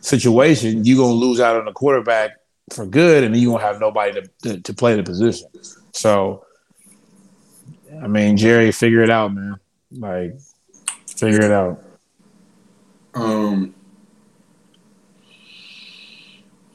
situation, 0.01 0.85
you're 0.85 0.99
gonna 0.99 1.13
lose 1.13 1.39
out 1.41 1.57
on 1.57 1.65
the 1.65 1.73
quarterback 1.73 2.39
for 2.71 2.87
good, 2.87 3.25
and 3.25 3.35
then 3.35 3.41
you 3.41 3.51
won't 3.51 3.63
have 3.63 3.79
nobody 3.79 4.21
to, 4.21 4.31
to, 4.43 4.61
to 4.61 4.75
play 4.75 4.97
the 4.97 5.03
position. 5.03 5.49
So, 5.93 6.45
I 8.03 8.09
mean, 8.09 8.37
Jerry, 8.37 8.73
figure 8.73 9.03
it 9.03 9.11
out, 9.11 9.35
man. 9.35 9.61
Like, 9.93 10.41
figure 11.07 11.43
it 11.43 11.53
out. 11.53 11.83
Um. 13.15 13.75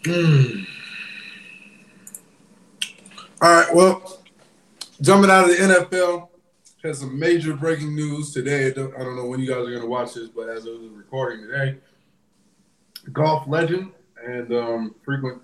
Hmm. 0.10 0.64
All 3.42 3.54
right. 3.54 3.76
Well, 3.76 4.22
jumping 5.02 5.30
out 5.30 5.50
of 5.50 5.50
the 5.50 5.58
NFL, 5.58 6.30
has 6.82 7.00
some 7.00 7.20
major 7.20 7.54
breaking 7.54 7.94
news 7.94 8.32
today. 8.32 8.68
I 8.68 8.72
don't 8.72 9.18
know 9.18 9.26
when 9.26 9.42
you 9.42 9.48
guys 9.48 9.58
are 9.58 9.70
going 9.70 9.82
to 9.82 9.88
watch 9.88 10.14
this, 10.14 10.30
but 10.30 10.48
as 10.48 10.66
of 10.66 10.82
the 10.82 10.90
recording 10.94 11.46
today, 11.46 11.78
golf 13.12 13.50
legend 13.50 13.92
and 14.26 14.54
um, 14.54 14.96
frequent 15.04 15.42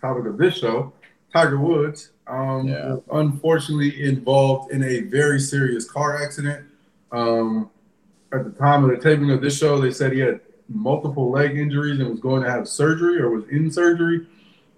topic 0.00 0.24
of 0.24 0.38
this 0.38 0.56
show, 0.56 0.94
Tiger 1.30 1.58
Woods, 1.58 2.12
um, 2.26 2.68
yeah. 2.68 2.96
unfortunately 3.12 4.02
involved 4.02 4.72
in 4.72 4.82
a 4.82 5.00
very 5.00 5.40
serious 5.40 5.88
car 5.88 6.22
accident. 6.22 6.64
Um, 7.12 7.68
at 8.32 8.44
the 8.44 8.50
time 8.50 8.82
of 8.84 8.90
the 8.90 8.96
taping 8.96 9.30
of 9.30 9.42
this 9.42 9.58
show, 9.58 9.78
they 9.78 9.90
said 9.90 10.12
he 10.12 10.20
had 10.20 10.40
multiple 10.70 11.30
leg 11.30 11.58
injuries 11.58 11.98
and 12.00 12.08
was 12.08 12.20
going 12.20 12.42
to 12.42 12.50
have 12.50 12.68
surgery 12.68 13.20
or 13.20 13.30
was 13.30 13.44
in 13.48 13.70
surgery 13.70 14.26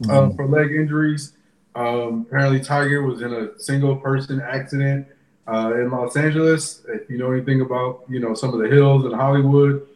uh, 0.05 0.09
mm-hmm. 0.09 0.37
for 0.37 0.47
leg 0.47 0.73
injuries. 0.73 1.35
Um, 1.75 2.27
apparently, 2.29 2.61
Tiger 2.61 3.03
was 3.03 3.23
in 3.23 3.33
a 3.33 3.59
single 3.59 3.97
person 3.97 4.41
accident 4.41 5.07
uh, 5.47 5.73
in 5.75 5.91
Los 5.91 6.17
Angeles. 6.17 6.85
If 6.89 7.09
you 7.09 7.19
know 7.19 7.33
anything 7.33 7.61
about 7.61 8.05
you 8.09 8.21
know 8.21 8.35
some 8.35 8.53
of 8.53 8.61
the 8.61 8.69
hills 8.69 9.05
in 9.05 9.13
Hollywood, 9.13 9.87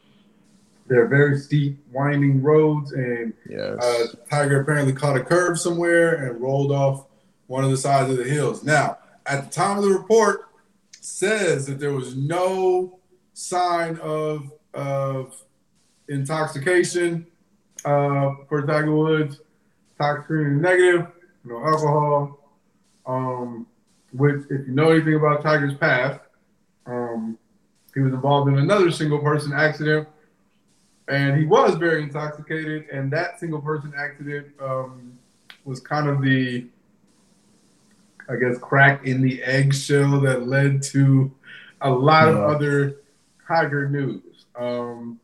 they're 0.87 1.07
very 1.07 1.39
steep, 1.39 1.79
winding 1.93 2.43
roads, 2.43 2.93
and 2.93 3.33
yes. 3.49 3.83
uh, 3.83 4.07
Tiger 4.31 4.61
apparently 4.61 4.93
caught 4.93 5.17
a 5.17 5.25
curve 5.25 5.59
somewhere 5.59 6.27
and 6.27 6.41
rolled 6.41 6.73
off 6.73 7.07
one 7.47 7.65
of 7.65 7.71
the 7.71 7.77
sides 7.77 8.11
of 8.11 8.17
the 8.17 8.25
hills. 8.25 8.65
Now, 8.65 8.99
at 9.27 9.45
the 9.45 9.51
time 9.51 9.79
of 9.79 9.85
the 9.85 9.91
report, 9.91 10.49
says 11.01 11.67
that 11.67 11.79
there 11.79 11.93
was 11.93 12.17
no 12.17 12.99
sign 13.33 13.99
of 13.99 14.53
of 14.75 15.43
intoxication 16.09 17.27
uh, 17.85 18.33
for 18.49 18.67
Tiger 18.67 18.95
Woods. 18.95 19.41
Tox 19.99 20.25
screening 20.25 20.61
negative, 20.61 21.07
no 21.45 21.65
alcohol. 21.65 22.39
Um, 23.07 23.67
which, 24.13 24.43
if 24.51 24.67
you 24.67 24.75
know 24.75 24.91
anything 24.91 25.15
about 25.15 25.43
Tiger's 25.43 25.75
past, 25.75 26.21
um, 26.87 27.39
he 27.95 28.01
was 28.01 28.13
involved 28.13 28.49
in 28.49 28.59
another 28.59 28.91
single 28.91 29.19
person 29.19 29.53
accident, 29.53 30.09
and 31.09 31.39
he 31.39 31.45
was 31.45 31.77
very 31.77 32.03
intoxicated. 32.03 32.87
And 32.93 33.11
that 33.13 33.39
single 33.39 33.61
person 33.61 33.93
accident 33.97 34.49
um, 34.61 35.19
was 35.65 35.81
kind 35.81 36.09
of 36.09 36.21
the, 36.21 36.67
I 38.29 38.37
guess, 38.37 38.59
crack 38.59 39.07
in 39.07 39.23
the 39.23 39.43
eggshell 39.43 40.21
that 40.21 40.47
led 40.47 40.83
to 40.85 41.33
a 41.81 41.91
lot 41.91 42.27
yeah. 42.27 42.31
of 42.31 42.57
other 42.57 42.97
Tiger 43.47 43.89
news. 43.89 44.47
Um, 44.57 45.21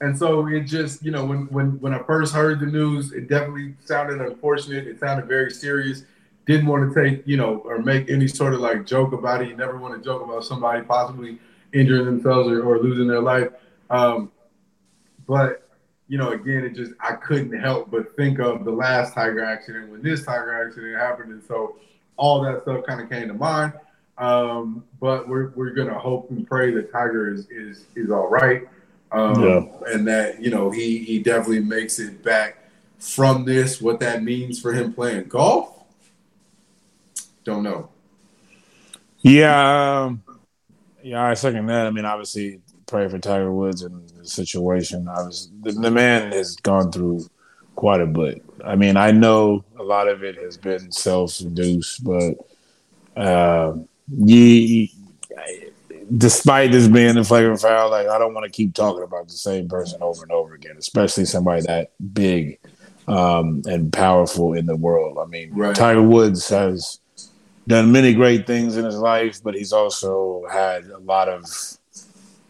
and 0.00 0.16
so 0.18 0.46
it 0.48 0.62
just, 0.62 1.02
you 1.02 1.10
know, 1.10 1.24
when 1.24 1.46
when 1.46 1.80
when 1.80 1.94
I 1.94 2.02
first 2.02 2.34
heard 2.34 2.60
the 2.60 2.66
news, 2.66 3.12
it 3.12 3.28
definitely 3.28 3.74
sounded 3.84 4.20
unfortunate. 4.20 4.86
It 4.86 5.00
sounded 5.00 5.26
very 5.26 5.50
serious. 5.50 6.04
Didn't 6.46 6.66
want 6.66 6.92
to 6.92 7.02
take, 7.02 7.26
you 7.26 7.36
know, 7.36 7.58
or 7.64 7.78
make 7.78 8.10
any 8.10 8.28
sort 8.28 8.54
of 8.54 8.60
like 8.60 8.84
joke 8.84 9.12
about 9.12 9.42
it. 9.42 9.48
You 9.48 9.56
never 9.56 9.78
want 9.78 9.94
to 9.94 10.04
joke 10.04 10.22
about 10.22 10.44
somebody 10.44 10.82
possibly 10.82 11.38
injuring 11.72 12.04
themselves 12.04 12.48
or, 12.48 12.62
or 12.62 12.78
losing 12.78 13.06
their 13.06 13.20
life. 13.20 13.48
Um, 13.88 14.30
but 15.26 15.68
you 16.08 16.18
know, 16.18 16.32
again, 16.32 16.64
it 16.64 16.74
just 16.74 16.92
I 17.00 17.12
couldn't 17.14 17.58
help 17.58 17.90
but 17.90 18.14
think 18.16 18.40
of 18.40 18.64
the 18.64 18.70
last 18.70 19.14
Tiger 19.14 19.44
accident 19.44 19.90
when 19.90 20.02
this 20.02 20.24
Tiger 20.24 20.66
accident 20.66 20.98
happened, 20.98 21.32
and 21.32 21.42
so 21.42 21.76
all 22.16 22.42
that 22.42 22.62
stuff 22.62 22.84
kind 22.84 23.00
of 23.00 23.08
came 23.08 23.28
to 23.28 23.34
mind. 23.34 23.72
Um, 24.18 24.84
but 25.00 25.28
we're 25.28 25.50
we're 25.50 25.70
gonna 25.70 25.98
hope 25.98 26.30
and 26.30 26.46
pray 26.46 26.72
that 26.72 26.92
Tiger 26.92 27.32
is 27.32 27.48
is 27.48 27.86
is 27.94 28.10
all 28.10 28.28
right. 28.28 28.68
Um, 29.14 29.42
yeah. 29.42 29.92
and 29.92 30.08
that 30.08 30.42
you 30.42 30.50
know 30.50 30.70
he 30.70 30.98
he 30.98 31.20
definitely 31.20 31.60
makes 31.60 32.00
it 32.00 32.22
back 32.24 32.58
from 32.98 33.44
this. 33.44 33.80
What 33.80 34.00
that 34.00 34.24
means 34.24 34.60
for 34.60 34.72
him 34.72 34.92
playing 34.92 35.28
golf, 35.28 35.84
don't 37.44 37.62
know. 37.62 37.90
Yeah, 39.20 40.02
um, 40.02 40.22
yeah, 41.02 41.24
I 41.24 41.34
second 41.34 41.66
that. 41.66 41.86
I 41.86 41.90
mean, 41.90 42.04
obviously, 42.04 42.60
pray 42.86 43.08
for 43.08 43.20
Tiger 43.20 43.52
Woods 43.52 43.82
and 43.82 44.08
the 44.10 44.26
situation. 44.26 45.06
I 45.06 45.22
was 45.22 45.48
the, 45.62 45.72
the 45.72 45.90
man 45.92 46.32
has 46.32 46.56
gone 46.56 46.90
through 46.90 47.28
quite 47.76 48.00
a 48.00 48.06
bit. 48.06 48.42
I 48.64 48.74
mean, 48.74 48.96
I 48.96 49.12
know 49.12 49.64
a 49.78 49.82
lot 49.82 50.08
of 50.08 50.24
it 50.24 50.36
has 50.36 50.56
been 50.56 50.90
self-induced, 50.90 52.02
but 52.02 52.34
uh, 53.16 53.74
you, 54.08 54.88
despite 56.16 56.72
this 56.72 56.88
being 56.88 57.16
a 57.16 57.24
flagrant 57.24 57.60
foul, 57.60 57.90
like 57.90 58.08
I 58.08 58.18
don't 58.18 58.34
want 58.34 58.44
to 58.44 58.50
keep 58.50 58.74
talking 58.74 59.02
about 59.02 59.28
the 59.28 59.34
same 59.34 59.68
person 59.68 60.02
over 60.02 60.22
and 60.22 60.32
over 60.32 60.54
again, 60.54 60.76
especially 60.78 61.24
somebody 61.24 61.62
that 61.62 61.92
big 62.12 62.58
um, 63.06 63.62
and 63.66 63.92
powerful 63.92 64.54
in 64.54 64.66
the 64.66 64.76
world. 64.76 65.18
I 65.18 65.26
mean, 65.26 65.52
right. 65.52 65.74
Tiger 65.74 66.02
Woods 66.02 66.48
has 66.48 67.00
done 67.66 67.92
many 67.92 68.14
great 68.14 68.46
things 68.46 68.76
in 68.76 68.84
his 68.84 68.96
life, 68.96 69.42
but 69.42 69.54
he's 69.54 69.72
also 69.72 70.44
had 70.50 70.84
a 70.86 70.98
lot 70.98 71.28
of 71.28 71.44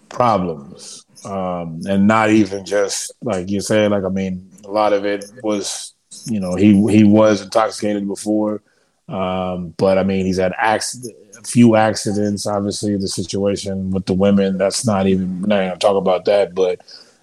problems, 0.09 1.05
um, 1.25 1.81
and 1.89 2.07
not 2.07 2.31
even 2.31 2.65
just 2.65 3.13
like 3.23 3.51
you 3.51 3.61
said. 3.61 3.91
Like 3.91 4.05
I 4.05 4.09
mean, 4.09 4.49
a 4.65 4.71
lot 4.71 4.93
of 4.93 5.05
it 5.05 5.25
was, 5.43 5.95
you 6.27 6.41
know, 6.41 6.55
he 6.55 6.73
he 6.91 7.05
was 7.05 7.43
intoxicated 7.43 8.07
before. 8.07 8.63
Um, 9.09 9.75
but 9.77 9.99
I 9.99 10.03
mean, 10.03 10.25
he's 10.25 10.39
had 10.39 10.55
accident, 10.57 11.15
a 11.24 11.24
few 11.45 11.77
accidents. 11.77 12.47
Obviously, 12.47 12.97
the 12.97 13.09
situation 13.09 13.91
with 13.91 14.07
the 14.07 14.15
women. 14.15 14.59
That's 14.59 14.87
not 14.87 15.07
even. 15.07 15.43
Not 15.43 15.49
gonna 15.49 15.77
talk 15.77 15.97
about 15.97 16.25
that. 16.27 16.55
But 16.55 16.81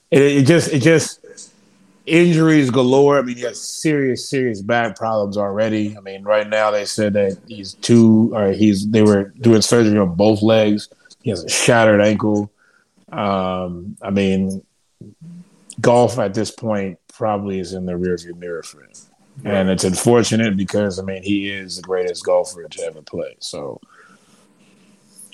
it, 0.10 0.22
it 0.22 0.46
just, 0.46 0.72
it 0.72 0.82
just 0.82 1.20
injuries 2.06 2.70
galore. 2.70 3.20
I 3.20 3.22
mean, 3.22 3.38
he 3.38 3.44
has 3.44 3.62
serious, 3.62 4.30
serious 4.30 4.62
back 4.62 4.96
problems 4.96 5.38
already. 5.38 5.96
I 5.98 6.02
mean, 6.02 6.24
right 6.24 6.48
now 6.48 6.72
they 6.72 6.86
said 6.86 7.14
that 7.14 7.38
he's 7.48 7.76
two, 7.76 8.32
or 8.34 8.52
he's 8.52 8.90
they 8.90 9.04
were 9.04 9.34
doing 9.42 9.62
surgery 9.62 9.98
on 9.98 10.16
both 10.16 10.42
legs. 10.42 10.90
He 11.22 11.30
has 11.30 11.44
a 11.44 11.50
shattered 11.50 12.02
ankle. 12.02 12.52
Um, 13.12 13.98
I 14.02 14.10
mean, 14.10 14.64
golf 15.80 16.18
at 16.20 16.34
this 16.34 16.52
point 16.52 17.00
probably 17.14 17.60
is 17.60 17.74
in 17.74 17.86
the 17.86 17.94
rearview 17.94 18.38
mirror 18.38 18.64
for 18.64 18.84
him. 18.84 18.92
And 19.44 19.70
it's 19.70 19.84
unfortunate 19.84 20.56
because 20.56 21.00
I 21.00 21.04
mean 21.04 21.24
he 21.24 21.50
is 21.50 21.78
the 21.78 21.82
greatest 21.82 22.24
golfer 22.24 22.68
to 22.68 22.84
ever 22.84 23.02
play. 23.02 23.36
So 23.40 23.82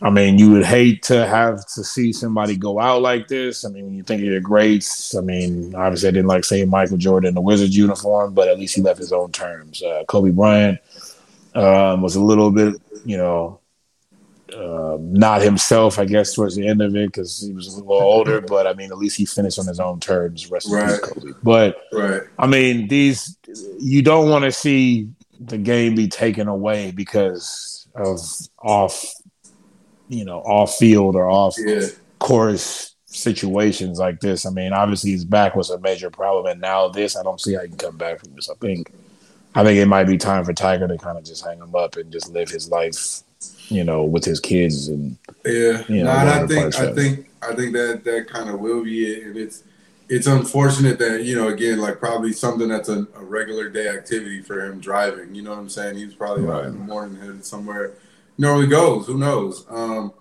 I 0.02 0.10
mean, 0.12 0.38
you 0.38 0.52
would 0.52 0.66
hate 0.66 1.04
to 1.04 1.26
have 1.26 1.66
to 1.74 1.84
see 1.84 2.14
somebody 2.14 2.56
go 2.56 2.80
out 2.80 3.02
like 3.02 3.28
this. 3.28 3.66
I 3.66 3.70
mean, 3.70 3.86
when 3.86 3.96
you 3.96 4.04
think 4.04 4.22
of 4.22 4.28
your 4.28 4.42
greats, 4.42 5.16
I 5.16 5.22
mean, 5.22 5.74
obviously 5.74 6.10
I 6.10 6.12
didn't 6.12 6.28
like 6.28 6.46
saying 6.46 6.70
Michael 6.70 6.98
Jordan 6.98 7.30
in 7.30 7.36
the 7.36 7.42
Wizards 7.42 7.76
uniform, 7.76 8.34
but 8.34 8.48
at 8.48 8.60
least 8.60 8.76
he 8.76 8.82
left 8.82 9.00
his 9.00 9.12
own 9.12 9.32
terms. 9.32 9.82
Uh, 9.82 10.04
Kobe 10.08 10.30
Bryant 10.30 10.80
um, 11.56 12.02
was 12.02 12.16
a 12.16 12.22
little 12.22 12.52
bit, 12.52 12.76
you 13.06 13.18
know, 13.18 13.60
uh, 14.56 14.98
not 15.00 15.42
himself, 15.42 16.00
I 16.00 16.06
guess, 16.06 16.34
towards 16.34 16.56
the 16.56 16.68
end 16.68 16.82
of 16.82 16.96
it 16.96 17.08
because 17.08 17.42
he 17.42 17.52
was 17.52 17.68
a 17.68 17.78
little 17.78 18.02
older. 18.02 18.42
But 18.42 18.68
I 18.68 18.74
mean, 18.74 18.92
at 18.92 18.98
least 18.98 19.18
he 19.18 19.26
finished 19.26 19.60
on 19.60 19.68
his 19.68 19.80
own 19.80 20.00
terms. 20.00 20.50
Rest 20.50 20.68
right. 20.72 21.02
Kobe. 21.02 21.34
But 21.44 21.78
right. 21.92 22.22
I 22.38 22.48
mean, 22.48 22.88
these 22.88 23.38
you 23.80 24.02
don't 24.02 24.30
want 24.30 24.46
to 24.46 24.52
see 24.52 25.10
the 25.40 25.58
game 25.58 25.96
be 25.96 26.08
taken 26.08 26.48
away 26.48 26.92
because 26.92 27.88
of 27.96 28.20
off, 28.60 29.06
you 30.10 30.26
know, 30.26 30.40
off 30.40 30.76
field 30.76 31.16
or 31.16 31.30
off 31.30 31.56
yeah. 31.58 31.82
course 32.20 32.96
situations 33.06 34.00
like 34.00 34.20
this. 34.20 34.46
I 34.46 34.50
mean, 34.50 34.74
obviously 34.74 35.12
his 35.12 35.26
back 35.26 35.56
was 35.56 35.70
a 35.70 35.80
major 35.80 36.10
problem, 36.10 36.46
and 36.46 36.62
now 36.62 36.88
this, 36.88 37.16
I 37.18 37.24
don't 37.24 37.42
see 37.42 37.54
how 37.54 37.62
he 37.62 37.70
can 37.70 37.78
come 37.78 37.98
back 37.98 38.20
from 38.20 38.34
this. 38.36 38.50
I 38.50 38.56
think, 38.56 38.92
I 39.56 39.64
think 39.64 39.80
it 39.80 39.88
might 39.88 40.06
be 40.06 40.18
time 40.18 40.46
for 40.46 40.54
Tiger 40.54 40.88
to 40.88 40.98
kind 40.98 41.18
of 41.18 41.24
just 41.24 41.46
hang 41.46 41.60
him 41.60 41.76
up 41.76 41.96
and 41.98 42.12
just 42.12 42.30
live 42.32 42.50
his 42.50 42.70
life 42.70 43.24
you 43.70 43.84
know, 43.84 44.04
with 44.04 44.24
his 44.24 44.40
kids 44.40 44.88
and 44.88 45.18
yeah. 45.46 45.84
You 45.88 46.04
know, 46.04 46.14
no, 46.14 46.20
and 46.20 46.30
I 46.30 46.48
think 46.48 46.76
I 46.76 46.94
think 46.94 47.30
I 47.42 47.54
think 47.54 47.74
that 47.74 48.04
that 48.06 48.28
kind 48.28 48.50
of 48.50 48.60
will 48.60 48.84
be 48.84 49.06
it, 49.06 49.28
and 49.28 49.38
it's 49.38 49.64
it's 50.10 50.28
unfortunate 50.28 51.00
that 51.00 51.24
you 51.24 51.36
know 51.36 51.50
again 51.50 51.80
like 51.80 52.00
probably 52.00 52.32
something 52.32 52.70
that's 52.70 52.90
a, 52.90 53.06
a, 53.16 53.24
regular 53.24 53.70
day 53.70 53.90
activity 53.90 54.42
for 54.42 54.64
him 54.64 54.80
driving 54.80 55.36
you 55.36 55.42
know 55.42 55.50
what 55.50 55.60
i'm 55.60 55.68
saying 55.68 55.96
he's 55.96 56.14
probably 56.14 56.44
right. 56.44 56.66
in 56.66 56.72
the 56.72 56.80
morning 56.80 57.20
headed 57.20 57.44
somewhere 57.44 57.94
normally 58.38 58.68
goes 58.68 59.08
who 59.08 59.18
knows? 59.18 59.66
Um, 59.70 60.14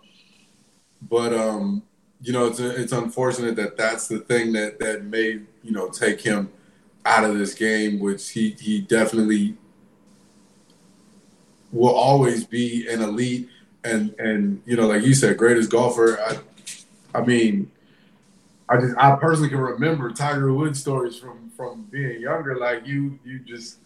but 1.03 1.33
um, 1.33 1.83
you 2.21 2.33
know 2.33 2.47
it's 2.47 2.61
it's 2.61 2.93
unfortunate 2.93 3.57
that 3.57 3.77
that's 3.77 4.09
the 4.09 4.19
thing 4.19 4.53
that 4.53 4.79
that 4.79 5.05
may 5.05 5.41
you 5.62 5.73
know 5.73 5.89
take 5.89 6.21
him 6.21 6.51
out 7.05 7.25
of 7.25 7.39
this 7.39 7.55
game 7.55 8.01
which 8.01 8.31
he 8.31 8.51
he 8.59 8.81
definitely 8.81 9.57
will 11.73 11.95
always 11.95 12.45
be 12.45 12.89
an 12.89 13.03
elite 13.03 13.49
and 13.85 14.14
and 14.19 14.62
you 14.67 14.77
know 14.77 14.87
like 14.87 15.03
you 15.03 15.14
said 15.14 15.37
greatest 15.37 15.71
golfer. 15.71 16.19
I 16.21 16.39
i 17.19 17.25
mean 17.25 17.71
I 18.69 18.79
just 18.79 18.97
I 18.99 19.14
personally 19.17 19.49
can 19.49 19.59
remember 19.59 20.11
Tiger 20.11 20.53
Woods 20.53 20.81
stories 20.81 21.17
from 21.17 21.51
from 21.57 21.83
being 21.91 22.21
younger. 22.21 22.57
Like 22.59 22.87
you 22.87 23.19
you 23.25 23.39
just 23.39 23.79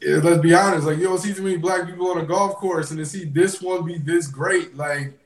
yeah, 0.00 0.16
let's 0.16 0.40
be 0.40 0.54
honest, 0.54 0.86
like 0.86 0.98
you 0.98 1.04
don't 1.04 1.18
see 1.18 1.34
too 1.34 1.42
many 1.42 1.56
black 1.56 1.86
people 1.86 2.10
on 2.10 2.18
a 2.18 2.24
golf 2.24 2.56
course 2.56 2.90
and 2.90 2.98
to 2.98 3.06
see 3.06 3.24
this 3.24 3.60
one 3.60 3.84
be 3.84 3.98
this 3.98 4.26
great, 4.26 4.76
like 4.76 5.18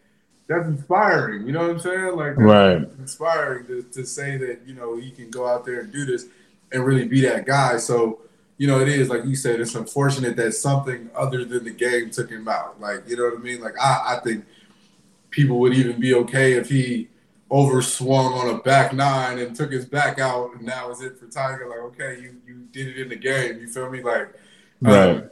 that's 0.48 0.66
inspiring. 0.66 1.46
You 1.46 1.52
know 1.52 1.60
what 1.60 1.70
I'm 1.70 1.80
saying? 1.80 2.16
Like 2.16 2.36
right. 2.36 2.88
inspiring 2.98 3.66
to, 3.66 3.82
to 3.82 4.06
say 4.06 4.36
that, 4.38 4.60
you 4.66 4.74
know, 4.74 4.96
he 4.96 5.10
can 5.10 5.30
go 5.30 5.46
out 5.46 5.64
there 5.64 5.80
and 5.80 5.92
do 5.92 6.06
this 6.06 6.26
and 6.72 6.84
really 6.84 7.06
be 7.06 7.20
that 7.22 7.46
guy. 7.46 7.76
So, 7.76 8.20
you 8.56 8.66
know, 8.66 8.80
it 8.80 8.88
is 8.88 9.08
like 9.08 9.24
you 9.24 9.36
said, 9.36 9.60
it's 9.60 9.74
unfortunate 9.74 10.36
that 10.36 10.52
something 10.52 11.10
other 11.14 11.44
than 11.44 11.64
the 11.64 11.70
game 11.70 12.10
took 12.10 12.30
him 12.30 12.48
out. 12.48 12.80
Like, 12.80 13.08
you 13.08 13.16
know 13.16 13.24
what 13.24 13.38
I 13.38 13.42
mean? 13.42 13.60
Like 13.60 13.74
I, 13.80 14.16
I 14.16 14.20
think 14.24 14.44
people 15.30 15.58
would 15.60 15.74
even 15.74 16.00
be 16.00 16.14
okay 16.14 16.54
if 16.54 16.68
he 16.68 17.08
overswung 17.50 18.32
on 18.32 18.54
a 18.54 18.58
back 18.62 18.94
nine 18.94 19.38
and 19.38 19.54
took 19.54 19.70
his 19.70 19.84
back 19.84 20.18
out, 20.18 20.54
and 20.54 20.66
that 20.66 20.88
was 20.88 21.02
it 21.02 21.18
for 21.18 21.26
Tiger. 21.26 21.68
Like, 21.68 21.80
okay, 21.80 22.22
you 22.22 22.36
you 22.46 22.66
did 22.72 22.88
it 22.88 22.98
in 22.98 23.08
the 23.10 23.16
game. 23.16 23.58
You 23.58 23.68
feel 23.68 23.90
me? 23.90 24.02
Like, 24.02 24.32
right. 24.91 25.16
Um, 25.16 25.30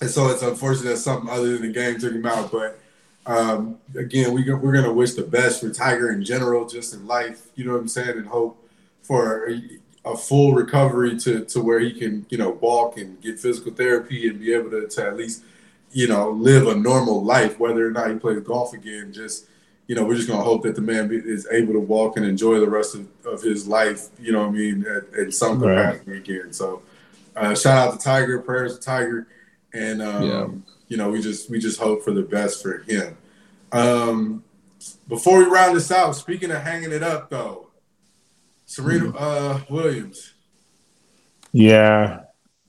and 0.00 0.10
so 0.10 0.28
it's 0.28 0.42
unfortunate 0.42 0.90
that 0.90 0.96
something 0.98 1.30
other 1.30 1.52
than 1.52 1.62
the 1.62 1.72
game 1.72 1.98
took 1.98 2.12
him 2.12 2.26
out. 2.26 2.50
But 2.50 2.78
um, 3.26 3.78
again, 3.96 4.32
we 4.32 4.42
we're 4.52 4.72
gonna 4.72 4.92
wish 4.92 5.12
the 5.12 5.22
best 5.22 5.60
for 5.60 5.70
Tiger 5.70 6.12
in 6.12 6.24
general, 6.24 6.66
just 6.66 6.94
in 6.94 7.06
life. 7.06 7.46
You 7.54 7.64
know 7.64 7.72
what 7.72 7.80
I'm 7.80 7.88
saying, 7.88 8.18
and 8.18 8.26
hope 8.26 8.60
for 9.02 9.48
a, 9.50 9.62
a 10.04 10.16
full 10.16 10.52
recovery 10.52 11.18
to 11.20 11.44
to 11.44 11.60
where 11.60 11.80
he 11.80 11.92
can 11.92 12.26
you 12.28 12.38
know 12.38 12.50
walk 12.50 12.98
and 12.98 13.20
get 13.22 13.38
physical 13.38 13.72
therapy 13.72 14.28
and 14.28 14.40
be 14.40 14.52
able 14.52 14.70
to 14.70 14.88
to 14.88 15.06
at 15.06 15.16
least 15.16 15.42
you 15.92 16.08
know 16.08 16.30
live 16.30 16.66
a 16.66 16.74
normal 16.74 17.24
life, 17.24 17.58
whether 17.58 17.86
or 17.86 17.90
not 17.90 18.10
he 18.10 18.16
plays 18.16 18.40
golf 18.40 18.74
again. 18.74 19.12
Just 19.12 19.46
you 19.86 19.94
know, 19.94 20.04
we're 20.04 20.16
just 20.16 20.28
gonna 20.28 20.42
hope 20.42 20.62
that 20.62 20.74
the 20.74 20.80
man 20.80 21.10
is 21.12 21.46
able 21.50 21.74
to 21.74 21.80
walk 21.80 22.16
and 22.16 22.24
enjoy 22.24 22.58
the 22.58 22.68
rest 22.68 22.94
of, 22.94 23.06
of 23.26 23.42
his 23.42 23.66
life. 23.66 24.08
You 24.18 24.32
know, 24.32 24.40
what 24.40 24.48
I 24.48 24.52
mean, 24.52 24.86
at, 24.86 25.18
at 25.18 25.34
some 25.34 25.60
capacity 25.60 26.10
right. 26.12 26.20
again. 26.20 26.52
So, 26.52 26.82
uh, 27.36 27.54
shout 27.54 27.76
out 27.76 27.98
to 27.98 28.04
Tiger, 28.04 28.40
prayers 28.40 28.78
to 28.78 28.84
Tiger, 28.84 29.26
and 29.72 30.02
um, 30.02 30.22
yeah. 30.22 30.46
you 30.88 30.96
know, 30.96 31.10
we 31.10 31.20
just 31.20 31.50
we 31.50 31.58
just 31.58 31.80
hope 31.80 32.02
for 32.02 32.12
the 32.12 32.22
best 32.22 32.62
for 32.62 32.78
him. 32.78 33.16
Um, 33.72 34.44
before 35.08 35.38
we 35.38 35.44
round 35.44 35.76
this 35.76 35.90
out, 35.90 36.12
speaking 36.12 36.50
of 36.50 36.62
hanging 36.62 36.92
it 36.92 37.02
up, 37.02 37.30
though, 37.30 37.68
Serena 38.66 39.06
mm-hmm. 39.06 39.16
uh, 39.18 39.60
Williams. 39.68 40.32
Yeah, 41.52 42.24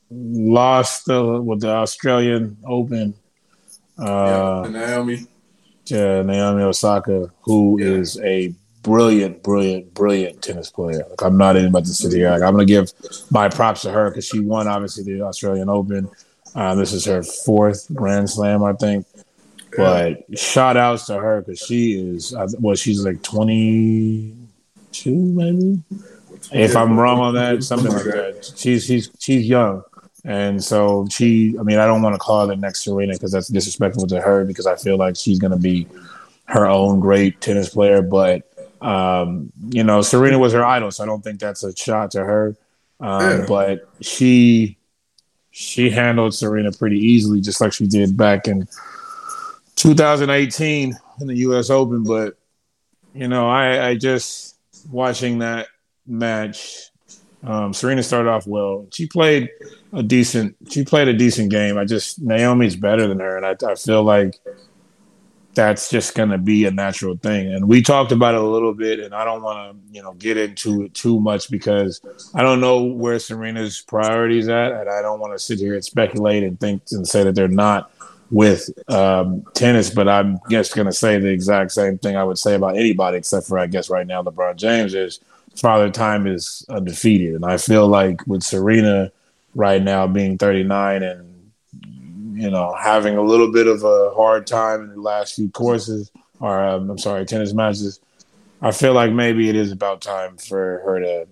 lost 0.09 1.09
uh, 1.09 1.41
with 1.41 1.61
the 1.61 1.69
Australian 1.69 2.57
Open. 2.65 3.15
Uh, 3.97 4.63
yeah, 4.65 4.71
Naomi 4.71 5.27
Yeah, 5.85 6.21
Naomi 6.21 6.63
Osaka, 6.63 7.31
who 7.41 7.79
yeah. 7.79 7.87
is 7.87 8.19
a 8.19 8.53
brilliant, 8.85 9.41
brilliant, 9.43 9.93
brilliant 9.93 10.41
tennis 10.41 10.69
player. 10.69 11.05
Like 11.09 11.21
I'm 11.21 11.37
not 11.37 11.55
even 11.55 11.69
about 11.69 11.85
to 11.85 11.93
sit 11.93 12.13
here. 12.13 12.29
Like 12.29 12.43
I'm 12.43 12.53
gonna 12.53 12.65
give 12.65 12.93
my 13.31 13.49
props 13.49 13.81
to 13.81 13.91
her 13.91 14.09
because 14.09 14.25
she 14.27 14.39
won 14.39 14.67
obviously 14.67 15.03
the 15.03 15.21
Australian 15.23 15.69
Open. 15.69 16.09
Uh, 16.53 16.75
this 16.75 16.93
is 16.93 17.05
her 17.05 17.23
fourth 17.23 17.87
Grand 17.93 18.29
Slam, 18.29 18.63
I 18.63 18.73
think. 18.73 19.05
But 19.75 20.23
shout 20.37 20.77
outs 20.77 21.07
to 21.07 21.15
her 21.15 21.41
because 21.41 21.59
she 21.59 21.99
is 21.99 22.33
well, 22.59 22.75
she's 22.75 23.03
like 23.03 23.21
22, 23.23 24.35
maybe. 25.11 25.83
If 26.53 26.77
I'm 26.77 26.97
wrong 26.97 27.19
on 27.19 27.33
that, 27.33 27.63
something 27.63 27.91
like 27.91 28.05
that. 28.05 28.53
She's 28.55 28.85
she's 28.85 29.09
she's 29.19 29.47
young. 29.47 29.83
And 30.23 30.63
so 30.63 31.07
she, 31.11 31.55
I 31.59 31.63
mean, 31.63 31.77
I 31.77 31.85
don't 31.85 32.01
want 32.01 32.15
to 32.15 32.19
call 32.19 32.41
her 32.41 32.47
the 32.47 32.59
next 32.59 32.83
Serena 32.83 33.13
because 33.13 33.31
that's 33.31 33.47
disrespectful 33.47 34.07
to 34.07 34.19
her 34.21 34.43
because 34.43 34.65
I 34.65 34.75
feel 34.75 34.97
like 34.97 35.15
she's 35.15 35.37
going 35.37 35.51
to 35.51 35.57
be 35.57 35.87
her 36.45 36.65
own 36.67 36.99
great 36.99 37.41
tennis 37.41 37.69
player. 37.69 38.01
But, 38.01 38.51
um, 38.85 39.51
you 39.69 39.83
know, 39.83 40.01
Serena 40.01 40.37
was 40.37 40.53
her 40.53 40.63
idol. 40.63 40.91
So 40.91 41.03
I 41.03 41.07
don't 41.07 41.23
think 41.23 41.39
that's 41.39 41.63
a 41.63 41.75
shot 41.75 42.11
to 42.11 42.23
her. 42.23 42.55
Um, 42.99 43.21
yeah. 43.21 43.45
But 43.47 43.89
she, 44.01 44.77
she 45.51 45.89
handled 45.89 46.35
Serena 46.35 46.71
pretty 46.71 46.99
easily, 46.99 47.41
just 47.41 47.61
like 47.61 47.73
she 47.73 47.87
did 47.87 48.15
back 48.15 48.47
in 48.47 48.67
2018 49.75 50.97
in 51.19 51.27
the 51.27 51.35
U.S. 51.37 51.69
Open. 51.69 52.03
But, 52.03 52.37
you 53.13 53.27
know, 53.27 53.49
I, 53.49 53.89
I 53.89 53.95
just 53.95 54.57
watching 54.89 55.39
that 55.39 55.67
match 56.05 56.91
um, 57.45 57.73
Serena 57.73 58.01
started 58.01 58.29
off 58.29 58.47
well. 58.47 58.87
She 58.91 59.05
played 59.07 59.49
a 59.93 60.01
decent. 60.01 60.55
She 60.69 60.83
played 60.83 61.07
a 61.07 61.13
decent 61.13 61.51
game. 61.51 61.77
I 61.77 61.85
just 61.85 62.19
Naomi's 62.19 62.75
better 62.75 63.07
than 63.07 63.19
her, 63.19 63.37
and 63.37 63.45
I, 63.45 63.55
I 63.71 63.75
feel 63.75 64.03
like 64.03 64.39
that's 65.55 65.89
just 65.89 66.15
going 66.15 66.29
to 66.29 66.37
be 66.37 66.65
a 66.65 66.71
natural 66.71 67.15
thing. 67.17 67.53
And 67.53 67.67
we 67.67 67.81
talked 67.81 68.11
about 68.11 68.35
it 68.35 68.41
a 68.41 68.45
little 68.45 68.73
bit, 68.73 68.99
and 68.99 69.15
I 69.15 69.25
don't 69.25 69.41
want 69.41 69.71
to 69.71 69.93
you 69.93 70.03
know 70.03 70.13
get 70.13 70.37
into 70.37 70.83
it 70.83 70.93
too 70.93 71.19
much 71.19 71.49
because 71.49 72.01
I 72.33 72.43
don't 72.43 72.61
know 72.61 72.83
where 72.83 73.17
Serena's 73.17 73.81
priorities 73.81 74.47
at, 74.49 74.73
and 74.73 74.89
I 74.89 75.01
don't 75.01 75.19
want 75.19 75.33
to 75.33 75.39
sit 75.39 75.59
here 75.59 75.73
and 75.73 75.83
speculate 75.83 76.43
and 76.43 76.59
think 76.59 76.83
and 76.91 77.07
say 77.07 77.23
that 77.23 77.33
they're 77.35 77.47
not 77.47 77.91
with 78.31 78.69
um, 78.91 79.43
tennis. 79.53 79.89
But 79.89 80.07
I'm 80.07 80.39
just 80.49 80.75
going 80.75 80.87
to 80.87 80.93
say 80.93 81.17
the 81.17 81.29
exact 81.29 81.71
same 81.71 81.97
thing 81.97 82.15
I 82.15 82.23
would 82.23 82.37
say 82.37 82.55
about 82.55 82.77
anybody, 82.77 83.17
except 83.17 83.47
for 83.47 83.57
I 83.57 83.67
guess 83.67 83.89
right 83.89 84.05
now 84.05 84.21
LeBron 84.21 84.57
James 84.57 84.93
is 84.93 85.19
Father 85.55 85.89
Time 85.89 86.27
is 86.27 86.65
undefeated. 86.69 87.35
And 87.35 87.45
I 87.45 87.57
feel 87.57 87.87
like 87.87 88.25
with 88.27 88.43
Serena 88.43 89.11
right 89.55 89.81
now 89.81 90.05
being 90.05 90.37
39 90.37 91.01
and 91.01 91.24
you 92.35 92.49
know 92.49 92.75
having 92.79 93.17
a 93.17 93.21
little 93.21 93.51
bit 93.51 93.67
of 93.67 93.83
a 93.83 94.11
hard 94.15 94.45
time 94.45 94.83
in 94.83 94.89
the 94.89 95.01
last 95.01 95.35
few 95.35 95.49
courses 95.49 96.11
or 96.39 96.61
um, 96.61 96.89
I'm 96.89 96.97
sorry 96.97 97.25
tennis 97.25 97.53
matches, 97.53 97.99
I 98.61 98.71
feel 98.71 98.93
like 98.93 99.11
maybe 99.11 99.49
it 99.49 99.55
is 99.55 99.71
about 99.71 100.01
time 100.01 100.37
for 100.37 100.81
her 100.85 100.99
to 100.99 101.27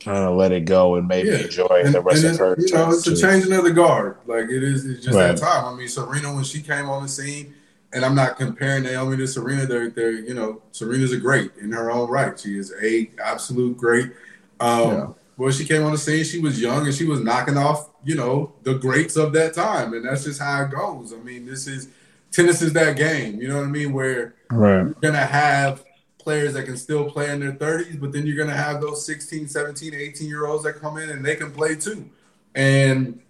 kind 0.00 0.18
of 0.18 0.36
let 0.36 0.52
it 0.52 0.64
go 0.64 0.94
and 0.94 1.08
maybe 1.08 1.28
yeah. 1.28 1.38
enjoy 1.38 1.82
and, 1.84 1.94
the 1.94 2.00
rest 2.00 2.24
of 2.24 2.38
her. 2.38 2.56
You 2.58 2.72
know, 2.72 2.90
it's 2.90 3.06
a 3.06 3.16
changing 3.16 3.52
of 3.52 3.64
the 3.64 3.72
guard. 3.72 4.18
Like 4.26 4.44
it 4.44 4.62
is, 4.62 4.86
it's 4.86 5.04
just 5.04 5.16
right. 5.16 5.28
that 5.28 5.38
time. 5.38 5.64
I 5.64 5.74
mean, 5.74 5.88
Serena 5.88 6.34
when 6.34 6.44
she 6.44 6.62
came 6.62 6.88
on 6.88 7.02
the 7.02 7.08
scene 7.08 7.54
and 7.92 8.04
I'm 8.04 8.14
not 8.14 8.36
comparing 8.36 8.84
Naomi 8.84 9.16
to 9.16 9.26
Serena. 9.26 9.66
They're, 9.66 9.90
they're, 9.90 10.12
you 10.12 10.34
know, 10.34 10.62
Serena's 10.72 11.12
a 11.12 11.16
great 11.16 11.52
in 11.60 11.72
her 11.72 11.90
own 11.90 12.08
right. 12.08 12.38
She 12.38 12.58
is 12.58 12.72
a 12.82 13.10
absolute 13.22 13.76
great. 13.76 14.12
Um, 14.60 14.90
yeah. 14.90 15.06
When 15.36 15.52
she 15.52 15.64
came 15.64 15.84
on 15.84 15.92
the 15.92 15.98
scene, 15.98 16.24
she 16.24 16.40
was 16.40 16.60
young 16.60 16.84
and 16.84 16.94
she 16.94 17.04
was 17.04 17.20
knocking 17.20 17.56
off, 17.56 17.90
you 18.08 18.14
know, 18.14 18.54
the 18.62 18.72
greats 18.72 19.16
of 19.16 19.34
that 19.34 19.52
time, 19.52 19.92
and 19.92 20.02
that's 20.02 20.24
just 20.24 20.40
how 20.40 20.62
it 20.62 20.70
goes. 20.70 21.12
I 21.12 21.18
mean, 21.18 21.44
this 21.44 21.66
is 21.66 21.88
tennis 22.30 22.62
is 22.62 22.72
that 22.72 22.96
game. 22.96 23.38
You 23.38 23.48
know 23.48 23.56
what 23.56 23.66
I 23.66 23.70
mean? 23.70 23.92
Where 23.92 24.34
right. 24.50 24.78
you're 24.78 24.94
gonna 25.02 25.18
have 25.18 25.84
players 26.16 26.54
that 26.54 26.62
can 26.62 26.78
still 26.78 27.10
play 27.10 27.30
in 27.30 27.38
their 27.38 27.52
30s, 27.52 28.00
but 28.00 28.12
then 28.12 28.26
you're 28.26 28.42
gonna 28.42 28.56
have 28.56 28.80
those 28.80 29.04
16, 29.04 29.48
17, 29.48 29.92
18 29.92 30.26
year 30.26 30.46
olds 30.46 30.64
that 30.64 30.80
come 30.80 30.96
in 30.96 31.10
and 31.10 31.22
they 31.22 31.36
can 31.36 31.52
play 31.52 31.74
too, 31.76 32.08
and 32.54 33.20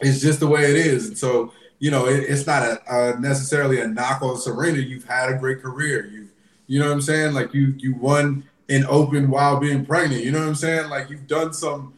it's 0.00 0.20
just 0.20 0.40
the 0.40 0.48
way 0.48 0.64
it 0.64 0.84
is. 0.84 1.06
And 1.06 1.16
so 1.16 1.52
you 1.78 1.92
know, 1.92 2.06
it, 2.08 2.24
it's 2.24 2.44
not 2.44 2.64
a, 2.64 2.82
a, 2.88 3.20
necessarily 3.20 3.82
a 3.82 3.86
knock 3.86 4.20
on 4.20 4.36
Serena. 4.36 4.78
You've 4.78 5.04
had 5.04 5.30
a 5.30 5.38
great 5.38 5.62
career. 5.62 6.06
You've, 6.06 6.30
you 6.66 6.80
know 6.80 6.86
what 6.86 6.94
I'm 6.94 7.02
saying? 7.02 7.34
Like 7.34 7.54
you, 7.54 7.74
you 7.78 7.94
won 7.94 8.42
an 8.68 8.84
Open 8.86 9.30
while 9.30 9.60
being 9.60 9.86
pregnant. 9.86 10.24
You 10.24 10.32
know 10.32 10.40
what 10.40 10.48
I'm 10.48 10.54
saying? 10.56 10.90
Like 10.90 11.08
you've 11.08 11.28
done 11.28 11.52
some 11.52 11.94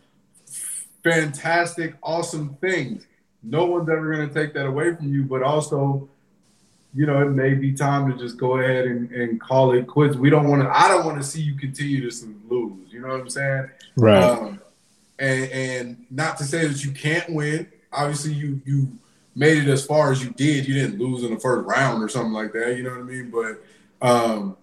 fantastic, 1.04 1.94
awesome 2.02 2.56
things. 2.60 3.06
No 3.42 3.66
one's 3.66 3.88
ever 3.88 4.12
going 4.12 4.26
to 4.26 4.34
take 4.34 4.54
that 4.54 4.66
away 4.66 4.96
from 4.96 5.12
you. 5.12 5.24
But 5.24 5.42
also, 5.42 6.08
you 6.94 7.06
know, 7.06 7.20
it 7.22 7.30
may 7.30 7.54
be 7.54 7.72
time 7.72 8.10
to 8.10 8.18
just 8.18 8.38
go 8.38 8.56
ahead 8.56 8.86
and, 8.86 9.12
and 9.12 9.40
call 9.40 9.72
it 9.72 9.86
quits. 9.86 10.16
We 10.16 10.30
don't 10.30 10.48
want 10.48 10.62
to. 10.62 10.68
I 10.68 10.88
don't 10.88 11.04
want 11.04 11.18
to 11.18 11.22
see 11.22 11.42
you 11.42 11.54
continue 11.54 12.10
to 12.10 12.34
lose. 12.48 12.92
You 12.92 13.00
know 13.00 13.08
what 13.08 13.20
I'm 13.20 13.28
saying? 13.28 13.70
Right. 13.96 14.22
Um, 14.22 14.60
and, 15.18 15.50
and 15.52 16.06
not 16.10 16.38
to 16.38 16.44
say 16.44 16.66
that 16.66 16.84
you 16.84 16.90
can't 16.90 17.32
win. 17.32 17.68
Obviously, 17.92 18.32
you 18.32 18.60
you 18.64 18.98
made 19.36 19.58
it 19.58 19.68
as 19.68 19.84
far 19.84 20.10
as 20.10 20.24
you 20.24 20.30
did. 20.30 20.66
You 20.66 20.74
didn't 20.74 20.98
lose 20.98 21.22
in 21.22 21.34
the 21.34 21.40
first 21.40 21.66
round 21.66 22.02
or 22.02 22.08
something 22.08 22.32
like 22.32 22.52
that. 22.52 22.76
You 22.76 22.82
know 22.82 22.90
what 22.90 23.00
I 23.00 23.02
mean? 23.02 23.30
But 23.30 24.06
um, 24.06 24.56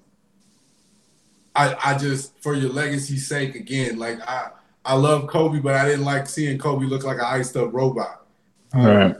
I 1.55 1.75
I 1.83 1.97
just 1.97 2.37
for 2.39 2.55
your 2.55 2.71
legacy's 2.71 3.27
sake, 3.27 3.55
again, 3.55 3.99
like 3.99 4.19
I 4.27 4.49
I 4.83 4.95
love 4.95 5.27
Kobe, 5.27 5.59
but 5.59 5.75
I 5.75 5.85
didn't 5.85 6.05
like 6.05 6.27
seeing 6.27 6.57
Kobe 6.57 6.85
look 6.85 7.03
like 7.03 7.17
an 7.17 7.25
iced 7.25 7.55
up 7.55 7.73
robot. 7.73 8.25
Um, 8.73 8.85
right. 8.85 9.15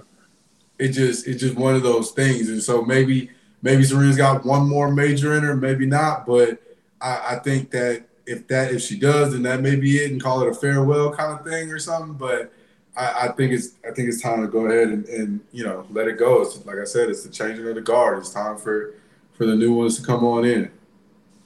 It 0.80 0.90
just 0.90 1.28
it's 1.28 1.42
just 1.42 1.56
one 1.56 1.76
of 1.76 1.84
those 1.84 2.12
things, 2.12 2.50
and 2.50 2.62
so 2.62 2.84
maybe 2.84 3.30
maybe 3.62 3.84
Serena's 3.84 4.18
got 4.18 4.46
one 4.46 4.68
more 4.68 4.92
major 4.92 5.38
in 5.38 5.44
her, 5.44 5.56
maybe 5.56 5.86
not, 5.86 6.26
but 6.26 6.62
I, 7.00 7.36
I 7.36 7.36
think 7.40 7.72
that 7.72 8.06
if 8.26 8.48
that 8.48 8.72
if 8.72 8.82
she 8.82 8.98
does, 8.98 9.34
then 9.34 9.44
that 9.44 9.62
may 9.62 9.76
be 9.76 9.98
it, 9.98 10.12
and 10.12 10.22
call 10.22 10.42
it 10.42 10.50
a 10.50 10.54
farewell 10.54 11.14
kind 11.14 11.38
of 11.38 11.46
thing 11.46 11.72
or 11.72 11.80
something. 11.80 12.14
But 12.14 12.52
I, 12.96 13.28
I 13.28 13.28
think 13.30 13.52
it's 13.52 13.76
I 13.88 13.92
think 13.92 14.10
it's 14.10 14.22
time 14.22 14.42
to 14.42 14.48
go 14.48 14.66
ahead 14.66 14.90
and, 14.90 15.06
and 15.08 15.40
you 15.52 15.64
know 15.64 15.86
let 15.92 16.08
it 16.08 16.18
go. 16.18 16.42
It's, 16.42 16.66
like 16.66 16.78
I 16.78 16.86
said, 16.86 17.10
it's 17.10 17.24
the 17.24 17.32
changing 17.32 17.68
of 17.68 17.76
the 17.76 17.82
guard. 17.82 18.20
It's 18.20 18.32
time 18.32 18.58
for 18.58 18.96
for 19.34 19.46
the 19.46 19.56
new 19.56 19.74
ones 19.74 20.00
to 20.00 20.06
come 20.06 20.24
on 20.24 20.46
in. 20.46 20.72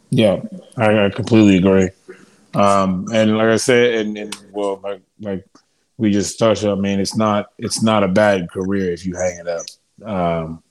Yeah, 0.09 0.41
I, 0.77 1.05
I 1.05 1.09
completely 1.09 1.57
agree. 1.57 1.89
Um, 2.55 3.05
and 3.13 3.37
like 3.37 3.47
I 3.47 3.55
said, 3.57 3.95
and, 3.95 4.17
and 4.17 4.37
well, 4.51 4.79
like 4.83 5.01
like 5.19 5.45
we 5.97 6.11
just 6.11 6.39
touched 6.39 6.63
on, 6.63 6.77
I 6.77 6.81
mean, 6.81 6.99
it's 6.99 7.15
not 7.15 7.51
it's 7.57 7.83
not 7.83 8.03
a 8.03 8.07
bad 8.07 8.49
career 8.49 8.91
if 8.91 9.05
you 9.05 9.15
hang 9.15 9.39
it 9.39 9.47
up. 9.47 9.65
Um, 10.07 10.63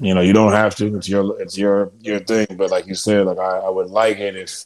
you 0.00 0.14
know, 0.14 0.20
you 0.20 0.32
don't 0.32 0.52
have 0.52 0.74
to. 0.76 0.96
It's 0.96 1.08
your 1.08 1.40
it's 1.40 1.56
your 1.56 1.92
your 2.00 2.20
thing. 2.20 2.46
But 2.56 2.70
like 2.70 2.86
you 2.86 2.94
said, 2.94 3.26
like 3.26 3.38
I, 3.38 3.58
I 3.58 3.68
would 3.68 3.90
like 3.90 4.18
it 4.18 4.36
if 4.36 4.64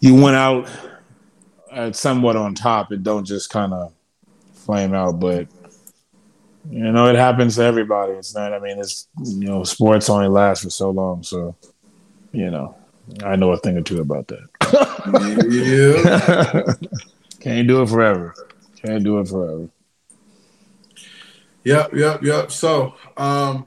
you 0.00 0.14
went 0.14 0.36
out 0.36 0.68
at 1.70 1.96
somewhat 1.96 2.36
on 2.36 2.54
top 2.54 2.90
and 2.90 3.04
don't 3.04 3.24
just 3.24 3.50
kind 3.50 3.72
of 3.72 3.92
flame 4.54 4.94
out. 4.94 5.20
But 5.20 5.48
you 6.70 6.92
know, 6.92 7.06
it 7.06 7.16
happens 7.16 7.56
to 7.56 7.62
everybody. 7.62 8.14
It's 8.14 8.34
not. 8.34 8.52
I 8.52 8.58
mean, 8.58 8.78
it's 8.78 9.06
you 9.22 9.48
know, 9.48 9.64
sports 9.64 10.08
only 10.08 10.28
last 10.28 10.62
for 10.62 10.70
so 10.70 10.90
long. 10.90 11.22
So 11.22 11.54
you 12.32 12.50
know, 12.50 12.74
I 13.24 13.36
know 13.36 13.52
a 13.52 13.56
thing 13.56 13.76
or 13.76 13.82
two 13.82 14.00
about 14.00 14.28
that. 14.28 14.48
yeah. 15.48 16.88
Can't 17.40 17.68
do 17.68 17.82
it 17.82 17.88
forever. 17.88 18.34
Can't 18.84 19.04
do 19.04 19.18
it 19.20 19.28
forever. 19.28 19.68
Yep, 21.64 21.94
yep, 21.94 22.22
yep. 22.22 22.52
So, 22.52 22.94
um, 23.16 23.66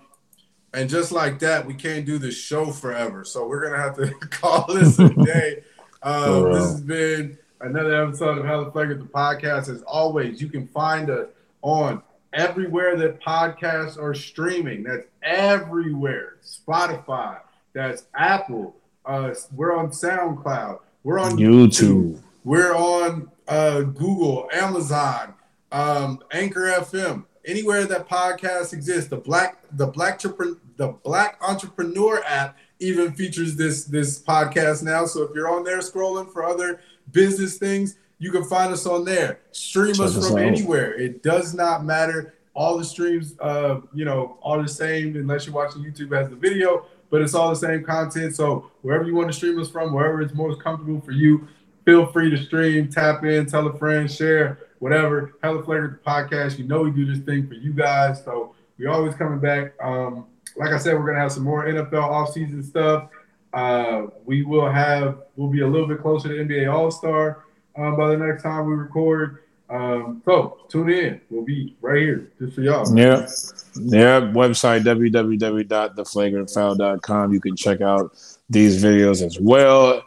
and 0.73 0.89
just 0.89 1.11
like 1.11 1.39
that, 1.39 1.65
we 1.65 1.73
can't 1.73 2.05
do 2.05 2.17
the 2.17 2.31
show 2.31 2.71
forever. 2.71 3.25
So 3.25 3.47
we're 3.47 3.69
gonna 3.69 3.81
have 3.81 3.95
to 3.97 4.11
call 4.29 4.73
this 4.73 4.99
a 4.99 5.09
day. 5.09 5.63
Um, 6.01 6.53
this 6.53 6.63
has 6.63 6.79
been 6.79 7.37
another 7.59 8.05
episode 8.05 8.37
of 8.37 8.45
Hella 8.45 8.71
Flagrant, 8.71 9.01
the 9.01 9.09
podcast. 9.09 9.67
As 9.67 9.81
always, 9.81 10.41
you 10.41 10.47
can 10.47 10.65
find 10.69 11.09
us 11.09 11.27
on 11.61 12.01
everywhere 12.31 12.95
that 12.95 13.21
podcasts 13.21 14.01
are 14.01 14.13
streaming. 14.13 14.83
That's 14.83 15.05
everywhere. 15.21 16.37
Spotify. 16.41 17.39
That's 17.73 18.05
Apple. 18.15 18.77
Uh, 19.05 19.33
we're 19.53 19.75
on 19.75 19.89
SoundCloud. 19.89 20.79
We're 21.03 21.19
on 21.19 21.37
YouTube. 21.37 21.69
YouTube. 21.69 22.21
We're 22.43 22.75
on 22.75 23.31
uh, 23.47 23.81
Google, 23.81 24.49
Amazon, 24.53 25.33
um, 25.71 26.19
Anchor 26.31 26.71
FM 26.71 27.25
anywhere 27.45 27.85
that 27.85 28.07
podcasts 28.07 28.73
exist. 28.73 29.09
The 29.09 29.17
black 29.17 29.63
the 29.73 29.87
black 29.87 30.19
the 30.21 30.95
black 31.03 31.39
entrepreneur 31.41 32.23
app 32.25 32.57
even 32.79 33.11
features 33.13 33.55
this 33.55 33.85
this 33.85 34.21
podcast 34.21 34.83
now. 34.83 35.05
So 35.05 35.23
if 35.23 35.31
you're 35.35 35.49
on 35.49 35.63
there 35.63 35.79
scrolling 35.79 36.31
for 36.31 36.45
other 36.45 36.81
business 37.11 37.57
things, 37.57 37.97
you 38.19 38.31
can 38.31 38.43
find 38.43 38.71
us 38.71 38.85
on 38.85 39.05
there. 39.05 39.39
Stream 39.51 39.93
Check 39.95 40.05
us 40.07 40.27
from 40.27 40.37
anywhere. 40.37 40.93
It 40.93 41.23
does 41.23 41.53
not 41.53 41.83
matter. 41.83 42.35
All 42.53 42.77
the 42.77 42.83
streams, 42.83 43.35
uh, 43.39 43.79
you 43.93 44.03
know, 44.03 44.37
are 44.43 44.61
the 44.61 44.67
same 44.67 45.15
unless 45.15 45.45
you're 45.45 45.55
watching 45.55 45.81
YouTube 45.81 46.11
as 46.17 46.29
the 46.29 46.35
video, 46.35 46.85
but 47.09 47.21
it's 47.21 47.33
all 47.33 47.49
the 47.49 47.55
same 47.55 47.83
content. 47.83 48.35
So 48.35 48.71
wherever 48.81 49.03
you 49.05 49.15
want 49.15 49.27
to 49.27 49.33
stream 49.33 49.59
us 49.59 49.69
from, 49.69 49.93
wherever 49.93 50.21
it's 50.21 50.33
most 50.33 50.61
comfortable 50.61 51.01
for 51.01 51.11
you, 51.11 51.47
feel 51.85 52.05
free 52.05 52.29
to 52.29 52.37
stream, 52.37 52.89
tap 52.89 53.23
in, 53.23 53.45
tell 53.45 53.67
a 53.67 53.77
friend, 53.77 54.11
share 54.11 54.59
whatever. 54.79 55.33
Hella 55.43 55.63
Flagrant 55.63 56.03
podcast. 56.03 56.57
You 56.57 56.65
know 56.65 56.83
we 56.83 56.91
do 56.91 57.05
this 57.05 57.23
thing 57.23 57.47
for 57.47 57.53
you 57.53 57.73
guys, 57.73 58.23
so 58.23 58.55
we 58.77 58.87
always 58.87 59.13
coming 59.15 59.39
back. 59.39 59.73
Um, 59.81 60.25
like 60.55 60.71
I 60.71 60.77
said, 60.77 60.95
we're 60.95 61.05
gonna 61.05 61.19
have 61.19 61.31
some 61.31 61.43
more 61.43 61.65
NFL 61.65 61.91
offseason 61.91 62.63
stuff. 62.63 63.09
Uh, 63.53 64.07
we 64.25 64.43
will 64.43 64.69
have 64.69 65.23
we'll 65.35 65.49
be 65.49 65.61
a 65.61 65.67
little 65.67 65.87
bit 65.87 66.01
closer 66.01 66.29
to 66.29 66.35
NBA 66.35 66.71
All 66.71 66.91
Star 66.91 67.45
um, 67.75 67.97
by 67.97 68.09
the 68.09 68.17
next 68.17 68.43
time 68.43 68.65
we 68.65 68.73
record. 68.73 69.43
Um, 69.69 70.21
so 70.25 70.57
tune 70.67 70.89
in. 70.89 71.21
We'll 71.29 71.45
be 71.45 71.77
right 71.81 72.01
here 72.01 72.31
just 72.39 72.55
for 72.55 72.61
y'all. 72.61 72.83
Yeah. 72.97 73.27
Yeah. 73.75 74.21
Website 74.21 74.81
www.theflagrantfoul.com. 74.83 77.33
You 77.33 77.39
can 77.39 77.55
check 77.55 77.81
out 77.81 78.17
these 78.49 78.83
videos 78.83 79.23
as 79.25 79.39
well. 79.39 80.03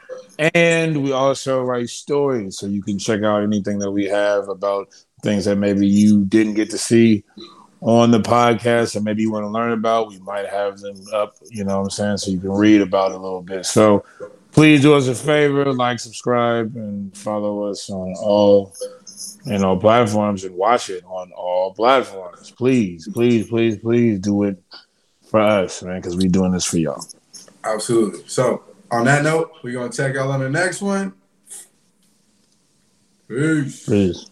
And 0.54 1.02
we 1.02 1.12
also 1.12 1.62
write 1.62 1.88
stories, 1.90 2.58
so 2.58 2.66
you 2.66 2.82
can 2.82 2.98
check 2.98 3.22
out 3.22 3.44
anything 3.44 3.78
that 3.78 3.92
we 3.92 4.06
have 4.06 4.48
about 4.48 4.88
things 5.22 5.44
that 5.44 5.56
maybe 5.56 5.86
you 5.86 6.24
didn't 6.24 6.54
get 6.54 6.70
to 6.70 6.78
see 6.78 7.22
on 7.80 8.10
the 8.10 8.20
podcast, 8.20 8.96
and 8.96 9.04
maybe 9.04 9.22
you 9.22 9.30
want 9.30 9.44
to 9.44 9.48
learn 9.48 9.70
about. 9.72 10.08
We 10.08 10.18
might 10.20 10.48
have 10.48 10.80
them 10.80 10.96
up, 11.12 11.34
you 11.50 11.64
know 11.64 11.76
what 11.78 11.84
I'm 11.84 11.90
saying, 11.90 12.16
so 12.18 12.30
you 12.30 12.40
can 12.40 12.50
read 12.50 12.80
about 12.80 13.12
it 13.12 13.16
a 13.16 13.18
little 13.18 13.42
bit. 13.42 13.66
So 13.66 14.04
please 14.52 14.82
do 14.82 14.94
us 14.94 15.08
a 15.08 15.14
favor, 15.14 15.72
like, 15.72 16.00
subscribe, 16.00 16.76
and 16.76 17.16
follow 17.16 17.64
us 17.64 17.88
on 17.90 18.14
all 18.20 18.74
you 19.44 19.58
know 19.58 19.76
platforms 19.76 20.44
and 20.44 20.54
watch 20.56 20.90
it 20.90 21.04
on 21.04 21.32
all 21.32 21.74
platforms. 21.74 22.50
Please, 22.50 23.08
please, 23.12 23.48
please, 23.48 23.78
please 23.78 24.18
do 24.18 24.44
it 24.44 24.62
for 25.30 25.40
us, 25.40 25.82
man, 25.82 26.00
because 26.00 26.16
we're 26.16 26.28
doing 26.28 26.52
this 26.52 26.64
for 26.64 26.78
y'all. 26.78 27.04
Absolutely. 27.64 28.22
So 28.26 28.64
on 28.90 29.04
that 29.06 29.22
note, 29.22 29.52
we're 29.62 29.72
gonna 29.72 29.92
check 29.92 30.16
out 30.16 30.30
on 30.30 30.40
the 30.40 30.50
next 30.50 30.82
one. 30.82 31.14
Peace. 33.28 33.88
Peace. 33.88 34.31